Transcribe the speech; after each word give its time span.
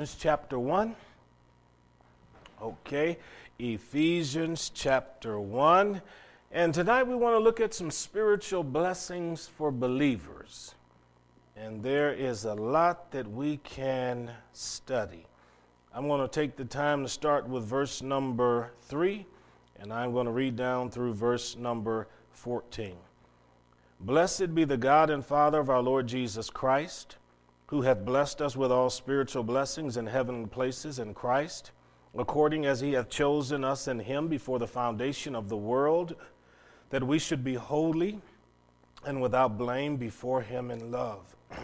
Ephesians 0.00 0.20
chapter 0.20 0.58
1. 0.58 0.96
Okay, 2.60 3.16
Ephesians 3.60 4.72
chapter 4.74 5.38
1. 5.38 6.02
And 6.50 6.74
tonight 6.74 7.04
we 7.04 7.14
want 7.14 7.36
to 7.36 7.38
look 7.38 7.60
at 7.60 7.72
some 7.72 7.92
spiritual 7.92 8.64
blessings 8.64 9.46
for 9.46 9.70
believers. 9.70 10.74
And 11.56 11.80
there 11.80 12.12
is 12.12 12.44
a 12.44 12.54
lot 12.54 13.12
that 13.12 13.30
we 13.30 13.58
can 13.58 14.32
study. 14.52 15.26
I'm 15.94 16.08
going 16.08 16.22
to 16.22 16.26
take 16.26 16.56
the 16.56 16.64
time 16.64 17.04
to 17.04 17.08
start 17.08 17.48
with 17.48 17.62
verse 17.62 18.02
number 18.02 18.72
3, 18.86 19.24
and 19.78 19.92
I'm 19.92 20.12
going 20.12 20.26
to 20.26 20.32
read 20.32 20.56
down 20.56 20.90
through 20.90 21.14
verse 21.14 21.56
number 21.56 22.08
14. 22.32 22.96
Blessed 24.00 24.56
be 24.56 24.64
the 24.64 24.76
God 24.76 25.08
and 25.08 25.24
Father 25.24 25.60
of 25.60 25.70
our 25.70 25.82
Lord 25.82 26.08
Jesus 26.08 26.50
Christ 26.50 27.16
who 27.66 27.82
hath 27.82 28.04
blessed 28.04 28.42
us 28.42 28.56
with 28.56 28.70
all 28.70 28.90
spiritual 28.90 29.42
blessings 29.42 29.96
in 29.96 30.06
heavenly 30.06 30.48
places 30.48 30.98
in 30.98 31.14
Christ, 31.14 31.70
according 32.16 32.66
as 32.66 32.80
he 32.80 32.92
hath 32.92 33.08
chosen 33.08 33.64
us 33.64 33.88
in 33.88 33.98
him 33.98 34.28
before 34.28 34.58
the 34.58 34.66
foundation 34.66 35.34
of 35.34 35.48
the 35.48 35.56
world, 35.56 36.14
that 36.90 37.02
we 37.02 37.18
should 37.18 37.42
be 37.42 37.54
holy 37.54 38.20
and 39.06 39.20
without 39.20 39.56
blame 39.58 39.96
before 39.96 40.42
him 40.42 40.70
in 40.70 40.90
love, 40.90 41.34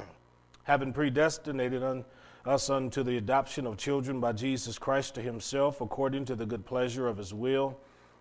having 0.64 0.92
predestinated 0.92 1.82
un- 1.82 2.04
us 2.46 2.70
unto 2.70 3.02
the 3.02 3.18
adoption 3.18 3.66
of 3.66 3.76
children 3.76 4.20
by 4.20 4.32
Jesus 4.32 4.78
Christ 4.78 5.14
to 5.16 5.22
himself, 5.22 5.82
according 5.82 6.24
to 6.24 6.34
the 6.34 6.46
good 6.46 6.64
pleasure 6.64 7.06
of 7.06 7.18
his 7.18 7.34
will, 7.34 7.78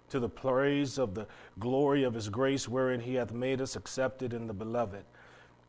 to 0.10 0.20
the 0.20 0.28
praise 0.28 0.98
of 0.98 1.16
the 1.16 1.26
glory 1.60 2.04
of 2.04 2.14
his 2.14 2.28
grace, 2.28 2.68
wherein 2.68 3.00
he 3.00 3.16
hath 3.16 3.32
made 3.32 3.62
us 3.62 3.78
accepted 3.78 4.34
in 4.34 4.48
the 4.48 4.54
beloved 4.54 5.06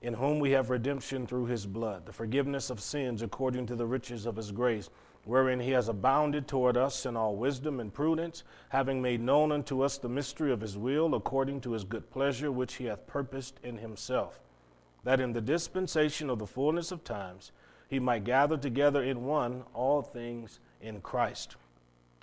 in 0.02 0.14
whom 0.14 0.38
we 0.38 0.52
have 0.52 0.70
redemption 0.70 1.26
through 1.26 1.46
his 1.46 1.66
blood, 1.66 2.06
the 2.06 2.12
forgiveness 2.12 2.70
of 2.70 2.80
sins 2.80 3.22
according 3.22 3.66
to 3.66 3.76
the 3.76 3.86
riches 3.86 4.24
of 4.24 4.36
his 4.36 4.50
grace, 4.50 4.88
wherein 5.24 5.60
he 5.60 5.72
has 5.72 5.88
abounded 5.88 6.48
toward 6.48 6.76
us 6.76 7.04
in 7.04 7.16
all 7.16 7.36
wisdom 7.36 7.80
and 7.80 7.92
prudence, 7.92 8.42
having 8.70 9.02
made 9.02 9.20
known 9.20 9.52
unto 9.52 9.82
us 9.82 9.98
the 9.98 10.08
mystery 10.08 10.50
of 10.50 10.62
his 10.62 10.78
will 10.78 11.14
according 11.14 11.60
to 11.60 11.72
his 11.72 11.84
good 11.84 12.10
pleasure, 12.10 12.50
which 12.50 12.74
he 12.74 12.86
hath 12.86 13.06
purposed 13.06 13.60
in 13.62 13.76
himself, 13.76 14.40
that 15.04 15.20
in 15.20 15.34
the 15.34 15.40
dispensation 15.40 16.30
of 16.30 16.38
the 16.38 16.46
fullness 16.46 16.90
of 16.90 17.04
times 17.04 17.52
he 17.88 17.98
might 17.98 18.24
gather 18.24 18.56
together 18.56 19.02
in 19.02 19.24
one 19.24 19.64
all 19.74 20.00
things 20.00 20.60
in 20.80 21.00
Christ, 21.02 21.56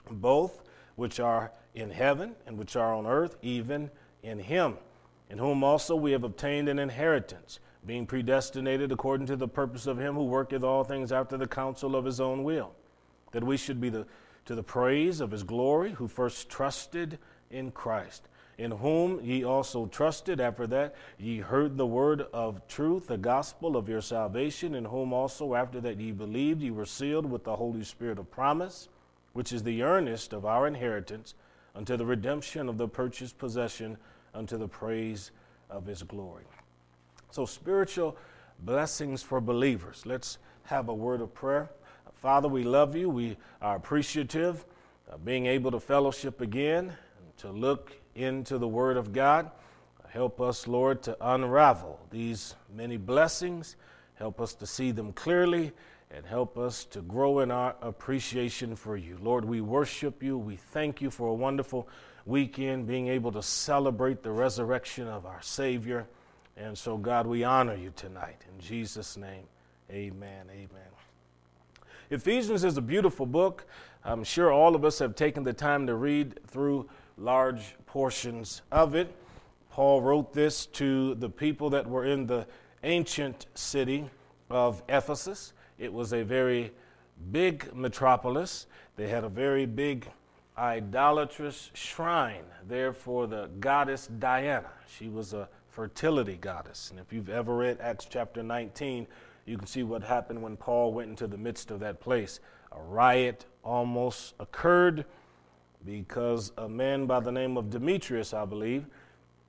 both 0.09 0.63
which 0.95 1.19
are 1.19 1.51
in 1.75 1.91
heaven 1.91 2.35
and 2.47 2.57
which 2.57 2.75
are 2.75 2.95
on 2.95 3.05
earth, 3.05 3.35
even 3.43 3.91
in 4.23 4.39
him, 4.39 4.77
in 5.29 5.37
whom 5.37 5.63
also 5.63 5.95
we 5.95 6.13
have 6.13 6.23
obtained 6.23 6.67
an 6.69 6.79
inheritance 6.79 7.59
being 7.87 8.05
predestinated 8.05 8.91
according 8.91 9.25
to 9.25 9.37
the 9.37 9.47
purpose 9.47 9.87
of 9.87 9.97
him 9.97 10.13
who 10.13 10.25
worketh 10.25 10.63
all 10.63 10.83
things 10.83 11.11
after 11.11 11.37
the 11.37 11.47
counsel 11.47 11.95
of 11.95 12.03
his 12.05 12.19
own 12.19 12.43
will, 12.43 12.73
that 13.31 13.43
we 13.43 13.55
should 13.55 13.79
be 13.79 13.89
the, 13.89 14.05
to 14.45 14.53
the 14.53 14.61
praise 14.63 15.21
of 15.21 15.31
his 15.31 15.43
glory, 15.43 15.91
who 15.93 16.07
first 16.07 16.49
trusted 16.49 17.17
in 17.49 17.71
Christ, 17.71 18.27
in 18.57 18.71
whom 18.71 19.21
ye 19.23 19.43
also 19.45 19.85
trusted 19.85 20.41
after 20.41 20.67
that 20.67 20.95
ye 21.17 21.39
heard 21.39 21.77
the 21.77 21.85
word 21.85 22.27
of 22.33 22.67
truth, 22.67 23.07
the 23.07 23.17
gospel 23.17 23.77
of 23.77 23.87
your 23.87 24.01
salvation, 24.01 24.75
in 24.75 24.85
whom 24.85 25.13
also 25.13 25.55
after 25.55 25.79
that 25.79 25.99
ye 25.99 26.11
believed, 26.11 26.61
ye 26.61 26.71
were 26.71 26.85
sealed 26.85 27.25
with 27.25 27.45
the 27.45 27.55
Holy 27.55 27.83
Spirit 27.83 28.19
of 28.19 28.29
promise, 28.29 28.89
which 29.31 29.53
is 29.53 29.63
the 29.63 29.81
earnest 29.81 30.33
of 30.33 30.45
our 30.45 30.67
inheritance, 30.67 31.35
unto 31.73 31.95
the 31.95 32.05
redemption 32.05 32.67
of 32.67 32.77
the 32.77 32.87
purchased 32.87 33.37
possession, 33.37 33.97
unto 34.33 34.57
the 34.57 34.67
praise 34.67 35.31
of 35.69 35.85
his 35.85 36.03
glory. 36.03 36.43
So, 37.31 37.45
spiritual 37.45 38.17
blessings 38.59 39.21
for 39.21 39.39
believers. 39.41 40.03
Let's 40.05 40.37
have 40.63 40.89
a 40.89 40.93
word 40.93 41.21
of 41.21 41.33
prayer. 41.33 41.69
Father, 42.15 42.47
we 42.47 42.63
love 42.63 42.95
you. 42.95 43.09
We 43.09 43.37
are 43.61 43.75
appreciative 43.75 44.65
of 45.07 45.23
being 45.23 45.45
able 45.45 45.71
to 45.71 45.79
fellowship 45.79 46.41
again, 46.41 46.93
to 47.37 47.51
look 47.51 47.93
into 48.15 48.57
the 48.57 48.67
Word 48.67 48.97
of 48.97 49.13
God. 49.13 49.51
Help 50.09 50.41
us, 50.41 50.67
Lord, 50.67 51.03
to 51.03 51.15
unravel 51.21 51.99
these 52.09 52.55
many 52.73 52.97
blessings. 52.97 53.75
Help 54.15 54.41
us 54.41 54.55
to 54.55 54.65
see 54.65 54.91
them 54.91 55.13
clearly 55.13 55.71
and 56.09 56.25
help 56.25 56.57
us 56.57 56.85
to 56.85 57.01
grow 57.01 57.39
in 57.39 57.51
our 57.51 57.75
appreciation 57.81 58.75
for 58.75 58.97
you. 58.97 59.17
Lord, 59.21 59.45
we 59.45 59.61
worship 59.61 60.23
you. 60.23 60.37
We 60.37 60.55
thank 60.55 61.01
you 61.01 61.11
for 61.11 61.27
a 61.27 61.33
wonderful 61.33 61.87
weekend, 62.25 62.87
being 62.87 63.09
able 63.09 63.31
to 63.33 63.43
celebrate 63.43 64.23
the 64.23 64.31
resurrection 64.31 65.07
of 65.07 65.25
our 65.25 65.41
Savior. 65.41 66.07
And 66.57 66.75
so, 66.75 66.97
God, 66.97 67.27
we 67.27 67.43
honor 67.43 67.75
you 67.75 67.93
tonight. 67.95 68.41
In 68.51 68.59
Jesus' 68.59 69.15
name, 69.15 69.43
amen. 69.91 70.47
Amen. 70.51 70.87
Ephesians 72.09 72.63
is 72.63 72.77
a 72.77 72.81
beautiful 72.81 73.25
book. 73.25 73.65
I'm 74.03 74.23
sure 74.23 74.51
all 74.51 74.75
of 74.75 74.83
us 74.83 74.97
have 74.99 75.15
taken 75.15 75.43
the 75.43 75.53
time 75.53 75.85
to 75.87 75.95
read 75.95 76.39
through 76.47 76.89
large 77.17 77.75
portions 77.85 78.63
of 78.71 78.95
it. 78.95 79.13
Paul 79.69 80.01
wrote 80.01 80.33
this 80.33 80.65
to 80.67 81.13
the 81.15 81.29
people 81.29 81.69
that 81.69 81.85
were 81.85 82.05
in 82.05 82.25
the 82.25 82.47
ancient 82.83 83.45
city 83.53 84.09
of 84.49 84.81
Ephesus. 84.89 85.53
It 85.77 85.93
was 85.93 86.13
a 86.13 86.23
very 86.23 86.71
big 87.31 87.75
metropolis. 87.75 88.65
They 88.95 89.09
had 89.09 89.23
a 89.23 89.29
very 89.29 89.67
big 89.67 90.07
idolatrous 90.57 91.69
shrine 91.75 92.45
there 92.67 92.93
for 92.93 93.27
the 93.27 93.49
goddess 93.59 94.07
Diana. 94.07 94.71
She 94.97 95.07
was 95.07 95.33
a 95.33 95.47
fertility 95.77 96.37
goddess. 96.37 96.89
And 96.89 96.99
if 96.99 97.13
you've 97.13 97.29
ever 97.29 97.55
read 97.55 97.77
Acts 97.79 98.07
chapter 98.09 98.41
19, 98.41 99.05
you 99.45 99.59
can 99.59 99.67
see 99.67 99.83
what 99.83 100.01
happened 100.01 100.41
when 100.41 100.57
Paul 100.57 100.91
went 100.91 101.11
into 101.11 101.27
the 101.27 101.37
midst 101.37 101.69
of 101.69 101.79
that 101.81 101.99
place. 101.99 102.39
A 102.71 102.81
riot 102.81 103.45
almost 103.63 104.33
occurred 104.39 105.05
because 105.85 106.51
a 106.57 106.67
man 106.67 107.05
by 107.05 107.19
the 107.19 107.31
name 107.31 107.57
of 107.57 107.69
Demetrius, 107.69 108.33
I 108.33 108.43
believe, 108.45 108.87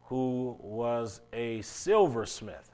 who 0.05 0.55
was 0.61 1.23
a 1.33 1.63
silversmith, 1.63 2.73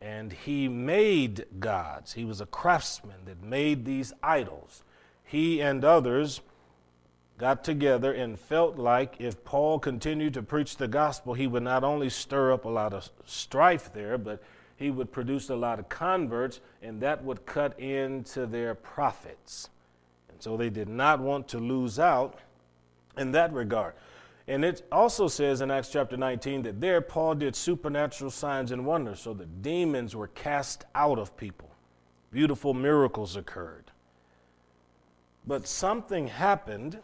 and 0.00 0.32
he 0.32 0.66
made 0.66 1.44
gods. 1.60 2.14
He 2.14 2.24
was 2.24 2.40
a 2.40 2.46
craftsman 2.46 3.26
that 3.26 3.42
made 3.42 3.84
these 3.84 4.14
idols. 4.22 4.82
He 5.22 5.60
and 5.60 5.84
others 5.84 6.40
got 7.38 7.64
together 7.64 8.12
and 8.12 8.38
felt 8.38 8.78
like 8.78 9.16
if 9.18 9.44
Paul 9.44 9.78
continued 9.78 10.34
to 10.34 10.42
preach 10.42 10.76
the 10.76 10.88
gospel, 10.88 11.34
he 11.34 11.46
would 11.46 11.62
not 11.62 11.84
only 11.84 12.08
stir 12.08 12.52
up 12.52 12.64
a 12.64 12.68
lot 12.68 12.94
of 12.94 13.10
strife 13.26 13.92
there, 13.92 14.16
but 14.16 14.42
he 14.76 14.90
would 14.90 15.12
produce 15.12 15.50
a 15.50 15.56
lot 15.56 15.78
of 15.78 15.88
converts, 15.88 16.60
and 16.82 17.00
that 17.00 17.24
would 17.24 17.46
cut 17.46 17.78
into 17.78 18.46
their 18.46 18.74
profits. 18.74 19.70
And 20.28 20.42
so 20.42 20.56
they 20.56 20.70
did 20.70 20.88
not 20.88 21.20
want 21.20 21.48
to 21.48 21.58
lose 21.58 21.98
out 21.98 22.38
in 23.16 23.32
that 23.32 23.52
regard. 23.52 23.94
And 24.48 24.64
it 24.64 24.86
also 24.92 25.28
says 25.28 25.60
in 25.60 25.70
Acts 25.70 25.88
chapter 25.88 26.16
19 26.16 26.62
that 26.62 26.80
there 26.80 27.00
Paul 27.00 27.34
did 27.34 27.56
supernatural 27.56 28.30
signs 28.30 28.70
and 28.70 28.86
wonders, 28.86 29.20
so 29.20 29.34
the 29.34 29.46
demons 29.46 30.14
were 30.14 30.28
cast 30.28 30.84
out 30.94 31.18
of 31.18 31.36
people. 31.36 31.70
Beautiful 32.30 32.72
miracles 32.72 33.36
occurred. 33.36 33.90
But 35.46 35.66
something 35.66 36.28
happened 36.28 36.98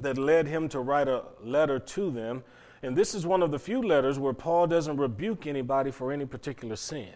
that 0.00 0.18
led 0.18 0.46
him 0.46 0.68
to 0.70 0.80
write 0.80 1.08
a 1.08 1.24
letter 1.42 1.78
to 1.78 2.10
them. 2.10 2.42
And 2.82 2.96
this 2.96 3.14
is 3.14 3.26
one 3.26 3.42
of 3.42 3.50
the 3.50 3.58
few 3.58 3.82
letters 3.82 4.18
where 4.18 4.32
Paul 4.32 4.66
doesn't 4.66 4.96
rebuke 4.96 5.46
anybody 5.46 5.90
for 5.90 6.12
any 6.12 6.26
particular 6.26 6.76
sin. 6.76 7.14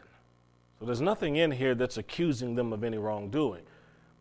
So 0.78 0.84
there's 0.84 1.00
nothing 1.00 1.36
in 1.36 1.50
here 1.50 1.74
that's 1.74 1.96
accusing 1.96 2.54
them 2.54 2.72
of 2.72 2.84
any 2.84 2.98
wrongdoing. 2.98 3.62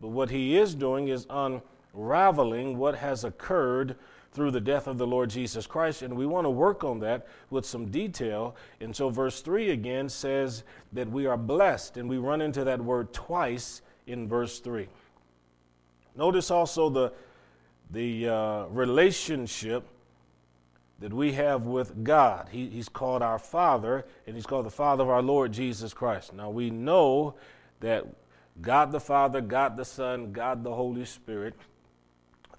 But 0.02 0.10
what 0.10 0.30
he 0.30 0.58
is 0.58 0.74
doing 0.74 1.10
is 1.10 1.28
unraveling 1.30 2.78
what 2.78 2.96
has 2.96 3.24
occurred 3.24 3.96
through 4.32 4.52
the 4.52 4.60
death 4.60 4.88
of 4.88 4.98
the 4.98 5.08
Lord 5.08 5.30
Jesus 5.30 5.66
Christ. 5.66 6.02
And 6.02 6.16
we 6.16 6.26
want 6.26 6.46
to 6.46 6.50
work 6.50 6.84
on 6.84 7.00
that 7.00 7.28
with 7.50 7.66
some 7.66 7.86
detail. 7.86 8.56
And 8.82 8.96
so, 8.96 9.10
verse 9.10 9.42
3 9.42 9.72
again 9.72 10.10
says 10.10 10.64
that 10.94 11.10
we 11.10 11.26
are 11.26 11.38
blessed, 11.38 11.98
and 11.98 12.10
we 12.10 12.18
run 12.18 12.42
into 12.42 12.66
that 12.66 12.82
word 12.82 13.14
twice 13.14 13.82
in 14.08 14.28
verse 14.28 14.60
3. 14.60 14.88
Notice 16.18 16.52
also 16.52 16.90
the 16.90 17.14
the 17.96 18.28
uh, 18.28 18.66
relationship 18.66 19.86
that 21.00 21.14
we 21.14 21.32
have 21.32 21.66
with 21.66 22.04
God. 22.04 22.50
He, 22.52 22.68
he's 22.68 22.90
called 22.90 23.22
our 23.22 23.40
Father, 23.40 24.06
and 24.28 24.36
He's 24.36 24.46
called 24.46 24.66
the 24.66 24.72
Father 24.72 25.04
of 25.04 25.10
our 25.10 25.22
Lord 25.22 25.54
Jesus 25.54 25.94
Christ. 25.94 26.34
Now 26.34 26.50
we 26.50 26.70
know 26.70 27.36
that 27.80 28.06
God 28.62 28.92
the 28.92 29.00
Father, 29.00 29.40
God 29.40 29.78
the 29.78 29.86
Son, 29.86 30.34
God 30.34 30.62
the 30.62 30.74
Holy 30.74 31.06
Spirit, 31.06 31.56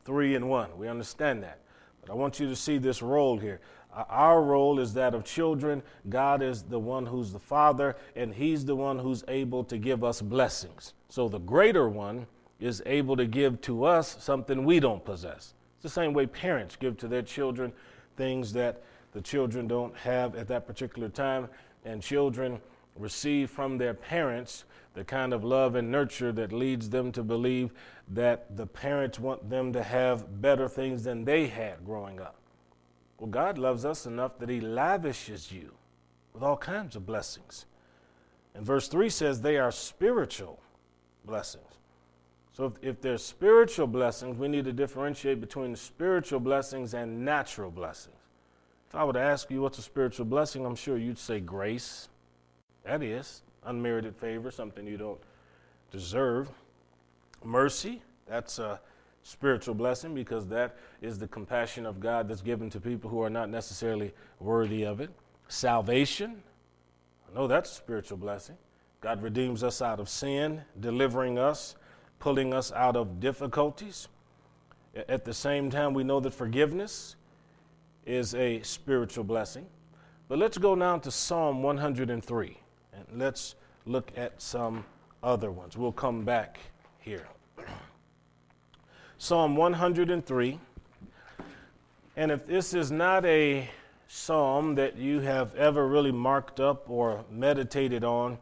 three 0.06 0.34
in 0.34 0.48
one. 0.48 0.76
We 0.78 0.88
understand 0.88 1.42
that. 1.42 1.60
But 2.00 2.10
I 2.10 2.14
want 2.14 2.40
you 2.40 2.48
to 2.48 2.56
see 2.56 2.78
this 2.78 3.02
role 3.02 3.38
here. 3.38 3.60
Our 4.08 4.42
role 4.42 4.78
is 4.78 4.94
that 4.94 5.14
of 5.14 5.24
children. 5.24 5.82
God 6.08 6.42
is 6.42 6.62
the 6.62 6.78
one 6.78 7.04
who's 7.04 7.32
the 7.32 7.38
Father, 7.38 7.96
and 8.14 8.32
He's 8.32 8.64
the 8.64 8.76
one 8.76 8.98
who's 8.98 9.22
able 9.28 9.64
to 9.64 9.76
give 9.76 10.02
us 10.02 10.22
blessings. 10.22 10.94
So 11.10 11.28
the 11.28 11.40
greater 11.40 11.90
one 11.90 12.26
is 12.60 12.82
able 12.86 13.16
to 13.16 13.26
give 13.26 13.60
to 13.62 13.84
us 13.84 14.16
something 14.22 14.64
we 14.64 14.80
don't 14.80 15.04
possess. 15.04 15.54
It's 15.76 15.82
the 15.82 15.88
same 15.88 16.12
way 16.12 16.26
parents 16.26 16.76
give 16.76 16.96
to 16.98 17.08
their 17.08 17.22
children 17.22 17.72
things 18.16 18.52
that 18.54 18.82
the 19.12 19.20
children 19.20 19.66
don't 19.66 19.96
have 19.96 20.34
at 20.36 20.48
that 20.48 20.66
particular 20.66 21.08
time, 21.08 21.48
and 21.84 22.02
children 22.02 22.60
receive 22.96 23.50
from 23.50 23.78
their 23.78 23.94
parents 23.94 24.64
the 24.94 25.04
kind 25.04 25.32
of 25.32 25.44
love 25.44 25.74
and 25.74 25.90
nurture 25.90 26.32
that 26.32 26.52
leads 26.52 26.88
them 26.88 27.12
to 27.12 27.22
believe 27.22 27.72
that 28.08 28.56
the 28.56 28.66
parents 28.66 29.18
want 29.18 29.48
them 29.50 29.72
to 29.72 29.82
have 29.82 30.40
better 30.40 30.68
things 30.68 31.04
than 31.04 31.24
they 31.24 31.46
had 31.46 31.84
growing 31.84 32.20
up. 32.20 32.36
Well, 33.18 33.28
God 33.28 33.58
loves 33.58 33.84
us 33.84 34.06
enough 34.06 34.38
that 34.38 34.48
He 34.48 34.60
lavishes 34.60 35.52
you 35.52 35.72
with 36.32 36.42
all 36.42 36.56
kinds 36.56 36.96
of 36.96 37.06
blessings. 37.06 37.66
And 38.54 38.64
verse 38.64 38.88
3 38.88 39.08
says 39.10 39.40
they 39.40 39.58
are 39.58 39.70
spiritual 39.70 40.60
blessings. 41.24 41.75
So 42.56 42.64
if, 42.64 42.72
if 42.80 43.00
there's 43.02 43.22
spiritual 43.22 43.86
blessings, 43.86 44.38
we 44.38 44.48
need 44.48 44.64
to 44.64 44.72
differentiate 44.72 45.42
between 45.42 45.76
spiritual 45.76 46.40
blessings 46.40 46.94
and 46.94 47.22
natural 47.22 47.70
blessings. 47.70 48.16
If 48.88 48.94
I 48.94 49.04
were 49.04 49.12
to 49.12 49.20
ask 49.20 49.50
you 49.50 49.60
what's 49.60 49.76
a 49.76 49.82
spiritual 49.82 50.24
blessing, 50.24 50.64
I'm 50.64 50.74
sure 50.74 50.96
you'd 50.96 51.18
say 51.18 51.38
grace. 51.38 52.08
That 52.84 53.02
is 53.02 53.42
unmerited 53.66 54.16
favor, 54.16 54.50
something 54.50 54.86
you 54.86 54.96
don't 54.96 55.20
deserve. 55.90 56.48
Mercy, 57.44 58.00
that's 58.26 58.58
a 58.58 58.80
spiritual 59.22 59.74
blessing 59.74 60.14
because 60.14 60.46
that 60.46 60.76
is 61.02 61.18
the 61.18 61.28
compassion 61.28 61.84
of 61.84 62.00
God 62.00 62.26
that's 62.26 62.40
given 62.40 62.70
to 62.70 62.80
people 62.80 63.10
who 63.10 63.20
are 63.20 63.28
not 63.28 63.50
necessarily 63.50 64.14
worthy 64.40 64.84
of 64.84 65.00
it. 65.02 65.10
Salvation, 65.48 66.42
I 67.28 67.38
know 67.38 67.48
that's 67.48 67.70
a 67.70 67.74
spiritual 67.74 68.16
blessing. 68.16 68.56
God 69.02 69.22
redeems 69.22 69.62
us 69.62 69.82
out 69.82 70.00
of 70.00 70.08
sin, 70.08 70.62
delivering 70.80 71.38
us, 71.38 71.76
pulling 72.18 72.54
us 72.54 72.72
out 72.72 72.96
of 72.96 73.20
difficulties. 73.20 74.08
At 75.08 75.24
the 75.24 75.34
same 75.34 75.70
time, 75.70 75.94
we 75.94 76.04
know 76.04 76.20
that 76.20 76.32
forgiveness 76.32 77.16
is 78.06 78.34
a 78.34 78.62
spiritual 78.62 79.24
blessing. 79.24 79.66
But 80.28 80.38
let's 80.38 80.58
go 80.58 80.74
now 80.74 80.98
to 80.98 81.10
Psalm 81.10 81.62
103 81.62 82.58
and 82.92 83.18
let's 83.18 83.54
look 83.84 84.10
at 84.16 84.40
some 84.40 84.84
other 85.22 85.50
ones. 85.50 85.76
We'll 85.76 85.92
come 85.92 86.24
back 86.24 86.58
here. 86.98 87.28
Psalm 89.18 89.56
103. 89.56 90.58
And 92.16 92.30
if 92.30 92.46
this 92.46 92.74
is 92.74 92.90
not 92.90 93.24
a 93.26 93.68
psalm 94.08 94.74
that 94.76 94.96
you 94.96 95.20
have 95.20 95.54
ever 95.56 95.86
really 95.86 96.12
marked 96.12 96.60
up 96.60 96.88
or 96.88 97.24
meditated 97.30 98.04
on, 98.04 98.38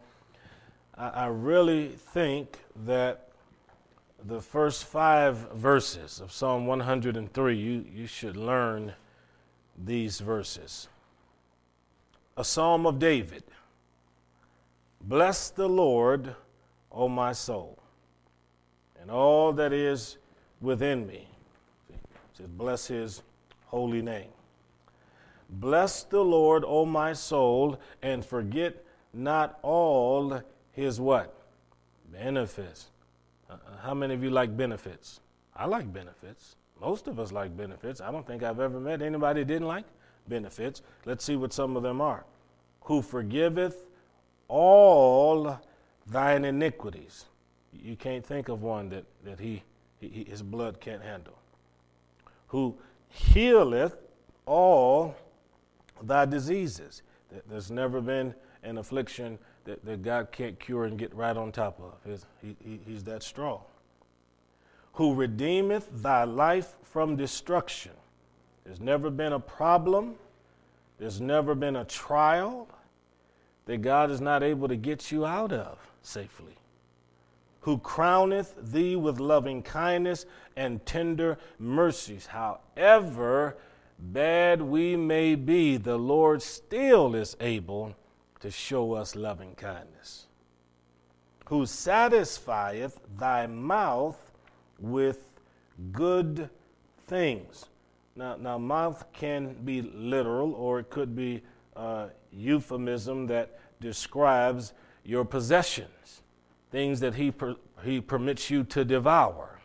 I, 0.97 1.27
really 1.27 1.89
think 1.89 2.61
that 2.85 3.24
the 4.27 4.41
first 4.41 4.85
five 4.85 5.37
verses 5.53 6.21
of 6.21 6.33
Psalm 6.33 6.67
103, 6.67 7.57
you, 7.57 7.85
you 7.95 8.07
should 8.07 8.37
learn 8.37 8.95
these 9.77 10.21
verses. 10.21 10.89
A 12.37 12.45
psalm 12.45 12.87
of 12.87 12.99
David. 12.99 13.45
Bless 15.03 15.51
the 15.51 15.69
Lord, 15.69 16.35
O 16.91 17.09
my 17.09 17.33
soul, 17.33 17.79
and 19.01 19.11
all 19.11 19.53
that 19.53 19.73
is 19.75 20.17
within 20.63 21.07
me. 21.07 21.29
It 21.91 21.99
says, 22.39 22.47
Bless 22.47 22.87
his 22.87 23.23
holy 23.67 24.01
name. 24.01 24.31
Bless 25.51 26.03
the 26.05 26.23
Lord, 26.23 26.65
O 26.67 26.87
my 26.87 27.13
soul, 27.13 27.79
and 28.01 28.25
forget 28.25 28.83
not 29.13 29.59
all 29.63 30.41
his 30.73 30.99
what? 30.99 31.35
Benefits. 32.11 32.87
Uh, 33.51 33.57
how 33.83 33.95
many 33.95 34.15
of 34.15 34.23
you 34.23 34.31
like 34.31 34.57
benefits? 34.57 35.21
I 35.57 35.67
like 35.67 35.93
benefits. 35.93 36.57
Most 36.81 37.07
of 37.07 37.19
us 37.21 37.33
like 37.33 37.57
benefits. 37.57 38.01
I 38.01 38.11
don't 38.11 38.27
think 38.27 38.43
I've 38.43 38.61
ever 38.61 38.81
met 38.81 39.03
anybody 39.03 39.41
that 39.41 39.47
didn't 39.47 39.69
like 39.69 39.85
benefits. 40.29 40.83
Let's 41.05 41.25
see 41.25 41.37
what 41.37 41.53
some 41.53 41.77
of 41.77 41.83
them 41.83 42.01
are. 42.01 42.25
Who 42.83 43.03
forgiveth 43.03 43.85
all 44.49 45.59
thine 46.07 46.45
iniquities. 46.45 47.27
You 47.73 47.97
can't 47.97 48.25
think 48.25 48.49
of 48.49 48.63
one 48.63 48.89
that, 48.91 49.05
that 49.25 49.41
he, 49.41 49.63
he 50.01 50.25
his 50.29 50.43
blood 50.43 50.81
can't 50.81 51.03
handle. 51.03 51.39
Who 52.49 52.77
healeth 53.09 53.97
all 54.47 55.17
thy 56.03 56.25
diseases. 56.27 57.03
There's 57.49 57.71
never 57.71 58.01
been 58.01 58.35
an 58.63 58.79
affliction 58.79 59.39
that, 59.65 59.85
that 59.85 60.03
God 60.03 60.31
can't 60.33 60.59
cure 60.59 60.85
and 60.85 60.99
get 60.99 61.15
right 61.15 61.37
on 61.37 61.53
top 61.53 61.81
of. 61.81 62.23
He, 62.43 62.81
he's 62.87 63.05
that 63.05 63.23
strong. 63.23 63.61
Who 64.95 65.15
redeemeth 65.15 65.89
thy 65.93 66.25
life 66.25 66.75
from 66.83 67.17
destruction. 67.17 67.93
There's 68.65 68.81
never 68.81 69.11
been 69.11 69.33
a 69.33 69.41
problem, 69.41 70.15
there's 70.99 71.21
never 71.21 71.55
been 71.55 71.77
a 71.77 71.85
trial 71.85 72.69
that 73.67 73.79
God 73.79 74.11
is 74.11 74.21
not 74.21 74.43
able 74.43 74.69
to 74.69 74.77
get 74.77 75.11
you 75.11 75.27
out 75.27 75.53
of 75.53 75.79
safely. 76.03 76.55
Who 77.61 77.79
crowneth 77.79 78.55
thee 78.73 78.95
with 78.95 79.19
loving 79.19 79.63
kindness 79.63 80.27
and 80.55 80.85
tender 80.85 81.39
mercies. 81.59 82.27
However 82.27 83.57
bad 83.99 84.61
we 84.61 84.97
may 84.97 85.35
be, 85.35 85.79
the 85.79 85.97
Lord 85.97 86.43
still 86.43 87.15
is 87.15 87.37
able 87.41 87.95
to 88.45 88.51
show 88.51 88.93
us 88.93 89.17
loving 89.17 89.55
kindness, 89.55 90.27
who 91.47 91.65
satisfieth 91.65 93.01
thy 93.17 93.47
mouth 93.47 94.33
with 94.79 95.31
good 95.93 96.51
things. 97.07 97.65
Now, 98.15 98.37
now 98.37 98.59
mouth 98.59 99.03
can 99.15 99.55
be 99.65 99.81
literal, 99.81 100.53
or 100.53 100.81
it 100.81 100.91
could 100.91 101.17
be 101.17 101.41
a 101.75 102.09
euphemism 102.31 103.29
that 103.29 103.59
describes 103.81 104.75
your 105.05 105.25
possessions, 105.25 106.21
things 106.71 107.01
that 107.01 107.15
he, 107.15 107.31
per, 107.31 107.57
he 107.83 107.99
permits 107.99 108.51
you 108.51 108.63
to 108.65 108.85
devour, 108.85 109.59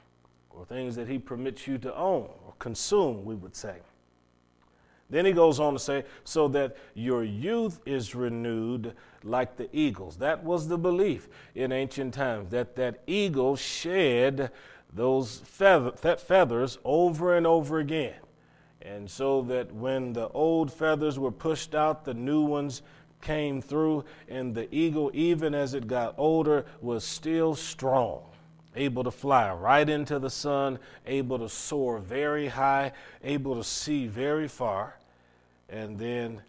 or 0.52 0.66
things 0.66 0.96
that 0.96 1.10
he 1.10 1.20
permits 1.20 1.68
you 1.68 1.78
to 1.80 1.94
own 1.98 2.30
or 2.46 2.54
consume, 2.60 3.26
we 3.26 3.36
would 3.36 3.58
say. 3.58 3.80
Then 5.10 5.26
he 5.26 5.32
goes 5.32 5.60
on 5.60 5.74
to 5.74 5.80
say, 5.80 6.06
so 6.24 6.48
that 6.50 6.78
your 6.94 7.24
youth 7.24 7.80
is 7.86 8.14
renewed 8.14 8.94
like 9.24 9.58
the 9.58 9.70
eagles. 9.74 10.18
That 10.18 10.44
was 10.44 10.68
the 10.68 10.78
belief 10.78 11.28
in 11.56 11.72
ancient 11.72 12.14
times, 12.14 12.50
that 12.52 12.76
that 12.76 13.02
eagle 13.08 13.56
shed 13.56 14.52
those 14.94 15.42
feather, 15.46 15.92
feathers 16.18 16.78
over 16.84 17.36
and 17.36 17.48
over 17.48 17.80
again. 17.80 18.20
And 18.82 19.10
so 19.10 19.42
that 19.44 19.74
when 19.74 20.14
the 20.14 20.30
old 20.30 20.72
feathers 20.72 21.20
were 21.20 21.32
pushed 21.32 21.76
out, 21.76 22.06
the 22.06 22.14
new 22.14 22.42
ones 22.42 22.82
came 23.22 23.62
through, 23.62 24.06
and 24.30 24.56
the 24.56 24.74
eagle, 24.74 25.12
even 25.14 25.54
as 25.54 25.74
it 25.74 25.88
got 25.88 26.16
older, 26.18 26.66
was 26.82 27.04
still 27.04 27.56
strong 27.56 28.24
able 28.76 29.04
to 29.04 29.12
fly 29.12 29.52
right 29.52 29.90
into 29.90 30.20
the 30.20 30.30
sun, 30.30 30.80
able 31.06 31.40
to 31.40 31.50
soar 31.50 32.00
very 32.00 32.48
high, 32.48 32.92
able 33.24 33.56
to 33.56 33.64
see 33.64 34.08
very 34.08 34.48
far. 34.48 34.99
And 35.70 35.98
then 35.98 36.42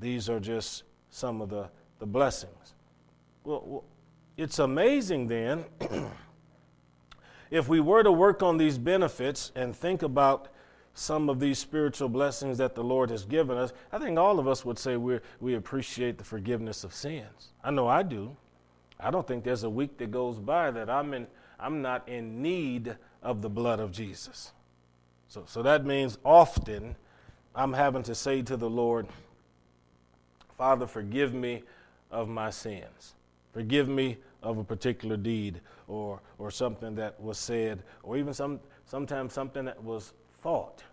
these 0.00 0.28
are 0.28 0.40
just 0.40 0.84
some 1.10 1.40
of 1.40 1.48
the, 1.48 1.68
the 1.98 2.06
blessings. 2.06 2.74
Well, 3.44 3.84
it's 4.36 4.58
amazing 4.58 5.26
then 5.26 5.64
if 7.50 7.68
we 7.68 7.80
were 7.80 8.02
to 8.02 8.12
work 8.12 8.42
on 8.42 8.56
these 8.56 8.78
benefits 8.78 9.52
and 9.54 9.74
think 9.74 10.02
about 10.02 10.48
some 10.94 11.28
of 11.28 11.38
these 11.38 11.58
spiritual 11.58 12.08
blessings 12.08 12.58
that 12.58 12.74
the 12.74 12.82
Lord 12.82 13.10
has 13.10 13.24
given 13.24 13.56
us, 13.56 13.72
I 13.92 13.98
think 13.98 14.18
all 14.18 14.38
of 14.38 14.48
us 14.48 14.64
would 14.64 14.78
say 14.78 14.96
we 14.96 15.20
we 15.40 15.54
appreciate 15.54 16.18
the 16.18 16.24
forgiveness 16.24 16.84
of 16.84 16.92
sins. 16.92 17.48
I 17.62 17.70
know 17.70 17.88
I 17.88 18.02
do. 18.02 18.36
I 18.98 19.10
don't 19.10 19.26
think 19.26 19.44
there's 19.44 19.62
a 19.62 19.70
week 19.70 19.96
that 19.98 20.10
goes 20.10 20.38
by 20.38 20.70
that 20.72 20.90
I'm 20.90 21.14
in 21.14 21.26
I'm 21.60 21.82
not 21.82 22.08
in 22.08 22.42
need 22.42 22.96
of 23.22 23.42
the 23.42 23.48
blood 23.50 23.80
of 23.80 23.92
Jesus. 23.92 24.52
So 25.28 25.44
so 25.46 25.62
that 25.62 25.84
means 25.84 26.18
often 26.24 26.96
I'm 27.58 27.72
having 27.72 28.04
to 28.04 28.14
say 28.14 28.40
to 28.42 28.56
the 28.56 28.70
Lord, 28.70 29.08
Father, 30.56 30.86
forgive 30.86 31.34
me 31.34 31.64
of 32.08 32.28
my 32.28 32.50
sins. 32.50 33.14
Forgive 33.52 33.88
me 33.88 34.18
of 34.44 34.58
a 34.58 34.64
particular 34.64 35.16
deed 35.16 35.60
or, 35.88 36.20
or 36.38 36.52
something 36.52 36.94
that 36.94 37.20
was 37.20 37.36
said, 37.36 37.82
or 38.04 38.16
even 38.16 38.32
some, 38.32 38.60
sometimes 38.86 39.32
something 39.32 39.64
that 39.64 39.82
was 39.82 40.12
thought. 40.40 40.84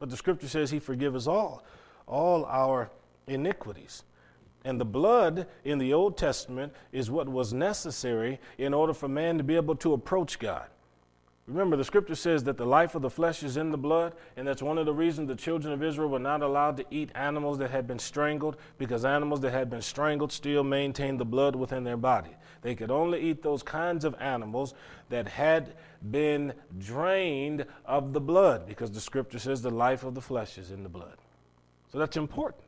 But 0.00 0.10
the 0.10 0.16
scripture 0.16 0.48
says 0.48 0.68
he 0.68 0.80
forgives 0.80 1.14
us 1.14 1.26
all, 1.28 1.62
all 2.08 2.44
our 2.46 2.90
iniquities. 3.28 4.02
And 4.64 4.80
the 4.80 4.84
blood 4.84 5.46
in 5.62 5.78
the 5.78 5.92
Old 5.92 6.18
Testament 6.18 6.72
is 6.90 7.08
what 7.08 7.28
was 7.28 7.52
necessary 7.52 8.40
in 8.58 8.74
order 8.74 8.94
for 8.94 9.06
man 9.06 9.38
to 9.38 9.44
be 9.44 9.54
able 9.54 9.76
to 9.76 9.92
approach 9.92 10.40
God. 10.40 10.66
Remember, 11.46 11.76
the 11.76 11.84
scripture 11.84 12.14
says 12.14 12.44
that 12.44 12.56
the 12.56 12.64
life 12.64 12.94
of 12.94 13.02
the 13.02 13.10
flesh 13.10 13.42
is 13.42 13.58
in 13.58 13.70
the 13.70 13.76
blood, 13.76 14.14
and 14.36 14.48
that's 14.48 14.62
one 14.62 14.78
of 14.78 14.86
the 14.86 14.94
reasons 14.94 15.28
the 15.28 15.34
children 15.34 15.74
of 15.74 15.82
Israel 15.82 16.08
were 16.08 16.18
not 16.18 16.40
allowed 16.40 16.78
to 16.78 16.86
eat 16.90 17.10
animals 17.14 17.58
that 17.58 17.70
had 17.70 17.86
been 17.86 17.98
strangled, 17.98 18.56
because 18.78 19.04
animals 19.04 19.40
that 19.40 19.52
had 19.52 19.68
been 19.68 19.82
strangled 19.82 20.32
still 20.32 20.64
maintained 20.64 21.20
the 21.20 21.24
blood 21.24 21.54
within 21.54 21.84
their 21.84 21.98
body. 21.98 22.30
They 22.62 22.74
could 22.74 22.90
only 22.90 23.20
eat 23.20 23.42
those 23.42 23.62
kinds 23.62 24.06
of 24.06 24.14
animals 24.20 24.72
that 25.10 25.28
had 25.28 25.74
been 26.10 26.54
drained 26.78 27.66
of 27.84 28.14
the 28.14 28.22
blood, 28.22 28.66
because 28.66 28.90
the 28.90 29.00
scripture 29.00 29.38
says 29.38 29.60
the 29.60 29.68
life 29.68 30.02
of 30.02 30.14
the 30.14 30.22
flesh 30.22 30.56
is 30.56 30.70
in 30.70 30.82
the 30.82 30.88
blood. 30.88 31.18
So 31.92 31.98
that's 31.98 32.16
important. 32.16 32.64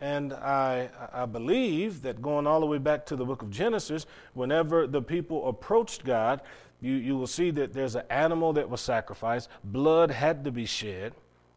And 0.00 0.32
I, 0.32 0.90
I 1.12 1.26
believe 1.26 2.02
that 2.02 2.22
going 2.22 2.46
all 2.46 2.60
the 2.60 2.66
way 2.66 2.78
back 2.78 3.06
to 3.06 3.16
the 3.16 3.24
book 3.24 3.42
of 3.42 3.50
Genesis, 3.50 4.06
whenever 4.34 4.86
the 4.86 5.02
people 5.02 5.48
approached 5.48 6.04
God, 6.04 6.40
you, 6.80 6.94
you 6.94 7.16
will 7.16 7.26
see 7.26 7.50
that 7.52 7.72
there's 7.72 7.94
an 7.96 8.04
animal 8.10 8.52
that 8.54 8.68
was 8.68 8.80
sacrificed, 8.80 9.48
blood 9.64 10.10
had 10.10 10.44
to 10.44 10.52
be 10.52 10.64
shed. 10.66 11.12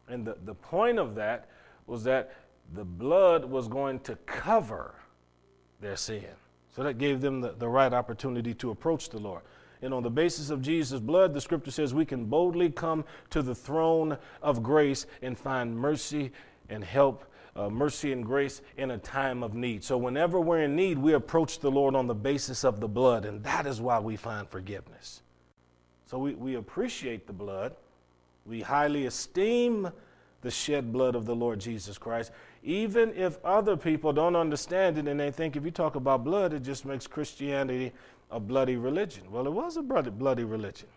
And 0.08 0.26
the, 0.26 0.36
the 0.44 0.54
point 0.54 0.98
of 0.98 1.14
that 1.14 1.48
was 1.86 2.04
that 2.04 2.34
the 2.74 2.84
blood 2.84 3.44
was 3.44 3.68
going 3.68 4.00
to 4.00 4.16
cover 4.26 4.94
their 5.80 5.96
sin. 5.96 6.24
So 6.74 6.82
that 6.82 6.98
gave 6.98 7.20
them 7.20 7.40
the, 7.40 7.52
the 7.52 7.68
right 7.68 7.92
opportunity 7.92 8.54
to 8.54 8.70
approach 8.70 9.10
the 9.10 9.18
Lord. 9.18 9.42
And 9.82 9.92
on 9.92 10.02
the 10.02 10.10
basis 10.10 10.50
of 10.50 10.62
Jesus' 10.62 11.00
blood, 11.00 11.34
the 11.34 11.40
scripture 11.40 11.72
says 11.72 11.92
we 11.92 12.04
can 12.04 12.24
boldly 12.26 12.70
come 12.70 13.04
to 13.30 13.42
the 13.42 13.54
throne 13.54 14.16
of 14.40 14.62
grace 14.62 15.06
and 15.20 15.36
find 15.36 15.76
mercy 15.76 16.32
and 16.68 16.82
help, 16.82 17.24
uh, 17.54 17.68
mercy 17.68 18.12
and 18.12 18.24
grace 18.24 18.62
in 18.76 18.92
a 18.92 18.98
time 18.98 19.42
of 19.42 19.54
need. 19.54 19.84
So 19.84 19.98
whenever 19.98 20.40
we're 20.40 20.62
in 20.62 20.74
need, 20.74 20.98
we 20.98 21.12
approach 21.14 21.58
the 21.58 21.70
Lord 21.70 21.94
on 21.94 22.06
the 22.06 22.14
basis 22.14 22.64
of 22.64 22.80
the 22.80 22.88
blood, 22.88 23.24
and 23.24 23.42
that 23.44 23.66
is 23.66 23.80
why 23.80 23.98
we 23.98 24.16
find 24.16 24.48
forgiveness. 24.48 25.22
So 26.06 26.18
we, 26.18 26.34
we 26.34 26.54
appreciate 26.56 27.26
the 27.26 27.32
blood, 27.32 27.74
we 28.46 28.60
highly 28.60 29.06
esteem 29.06 29.90
the 30.42 30.50
shed 30.50 30.92
blood 30.92 31.14
of 31.14 31.24
the 31.24 31.34
Lord 31.34 31.60
Jesus 31.60 31.96
Christ, 31.98 32.32
even 32.64 33.14
if 33.14 33.42
other 33.44 33.76
people 33.76 34.12
don't 34.12 34.36
understand 34.36 34.98
it 34.98 35.06
and 35.06 35.18
they 35.18 35.30
think 35.30 35.56
if 35.56 35.64
you 35.64 35.70
talk 35.70 35.94
about 35.94 36.24
blood, 36.24 36.52
it 36.52 36.62
just 36.62 36.84
makes 36.84 37.06
Christianity 37.06 37.92
a 38.30 38.40
bloody 38.40 38.76
religion. 38.76 39.30
Well, 39.30 39.46
it 39.46 39.52
was 39.52 39.76
a 39.76 39.82
bloody 39.82 40.44
religion. 40.44 40.88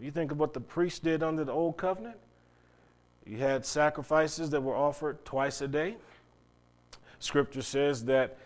You 0.00 0.10
think 0.10 0.32
of 0.32 0.38
what 0.38 0.54
the 0.54 0.60
priest 0.60 1.04
did 1.04 1.22
under 1.22 1.44
the 1.44 1.52
old 1.52 1.76
covenant. 1.76 2.16
You 3.26 3.38
had 3.38 3.64
sacrifices 3.64 4.50
that 4.50 4.62
were 4.62 4.76
offered 4.76 5.24
twice 5.24 5.60
a 5.60 5.68
day. 5.68 5.96
Scripture 7.18 7.62
says 7.62 8.04
that 8.04 8.36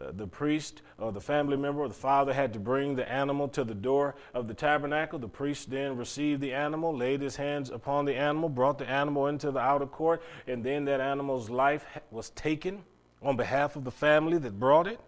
uh, 0.00 0.12
the 0.12 0.26
priest 0.26 0.82
or 0.98 1.10
the 1.10 1.20
family 1.20 1.56
member 1.56 1.80
or 1.80 1.88
the 1.88 1.94
father 1.94 2.32
had 2.32 2.52
to 2.52 2.60
bring 2.60 2.94
the 2.94 3.10
animal 3.10 3.48
to 3.48 3.64
the 3.64 3.74
door 3.74 4.14
of 4.34 4.46
the 4.46 4.54
tabernacle. 4.54 5.18
The 5.18 5.26
priest 5.26 5.70
then 5.70 5.96
received 5.96 6.40
the 6.40 6.54
animal, 6.54 6.96
laid 6.96 7.20
his 7.20 7.34
hands 7.34 7.70
upon 7.70 8.04
the 8.04 8.14
animal, 8.14 8.48
brought 8.48 8.78
the 8.78 8.88
animal 8.88 9.26
into 9.26 9.50
the 9.50 9.58
outer 9.58 9.86
court, 9.86 10.22
and 10.46 10.62
then 10.62 10.84
that 10.84 11.00
animal's 11.00 11.50
life 11.50 11.84
was 12.12 12.30
taken 12.30 12.84
on 13.22 13.36
behalf 13.36 13.74
of 13.74 13.82
the 13.82 13.90
family 13.90 14.38
that 14.38 14.60
brought 14.60 14.86
it. 14.86 15.00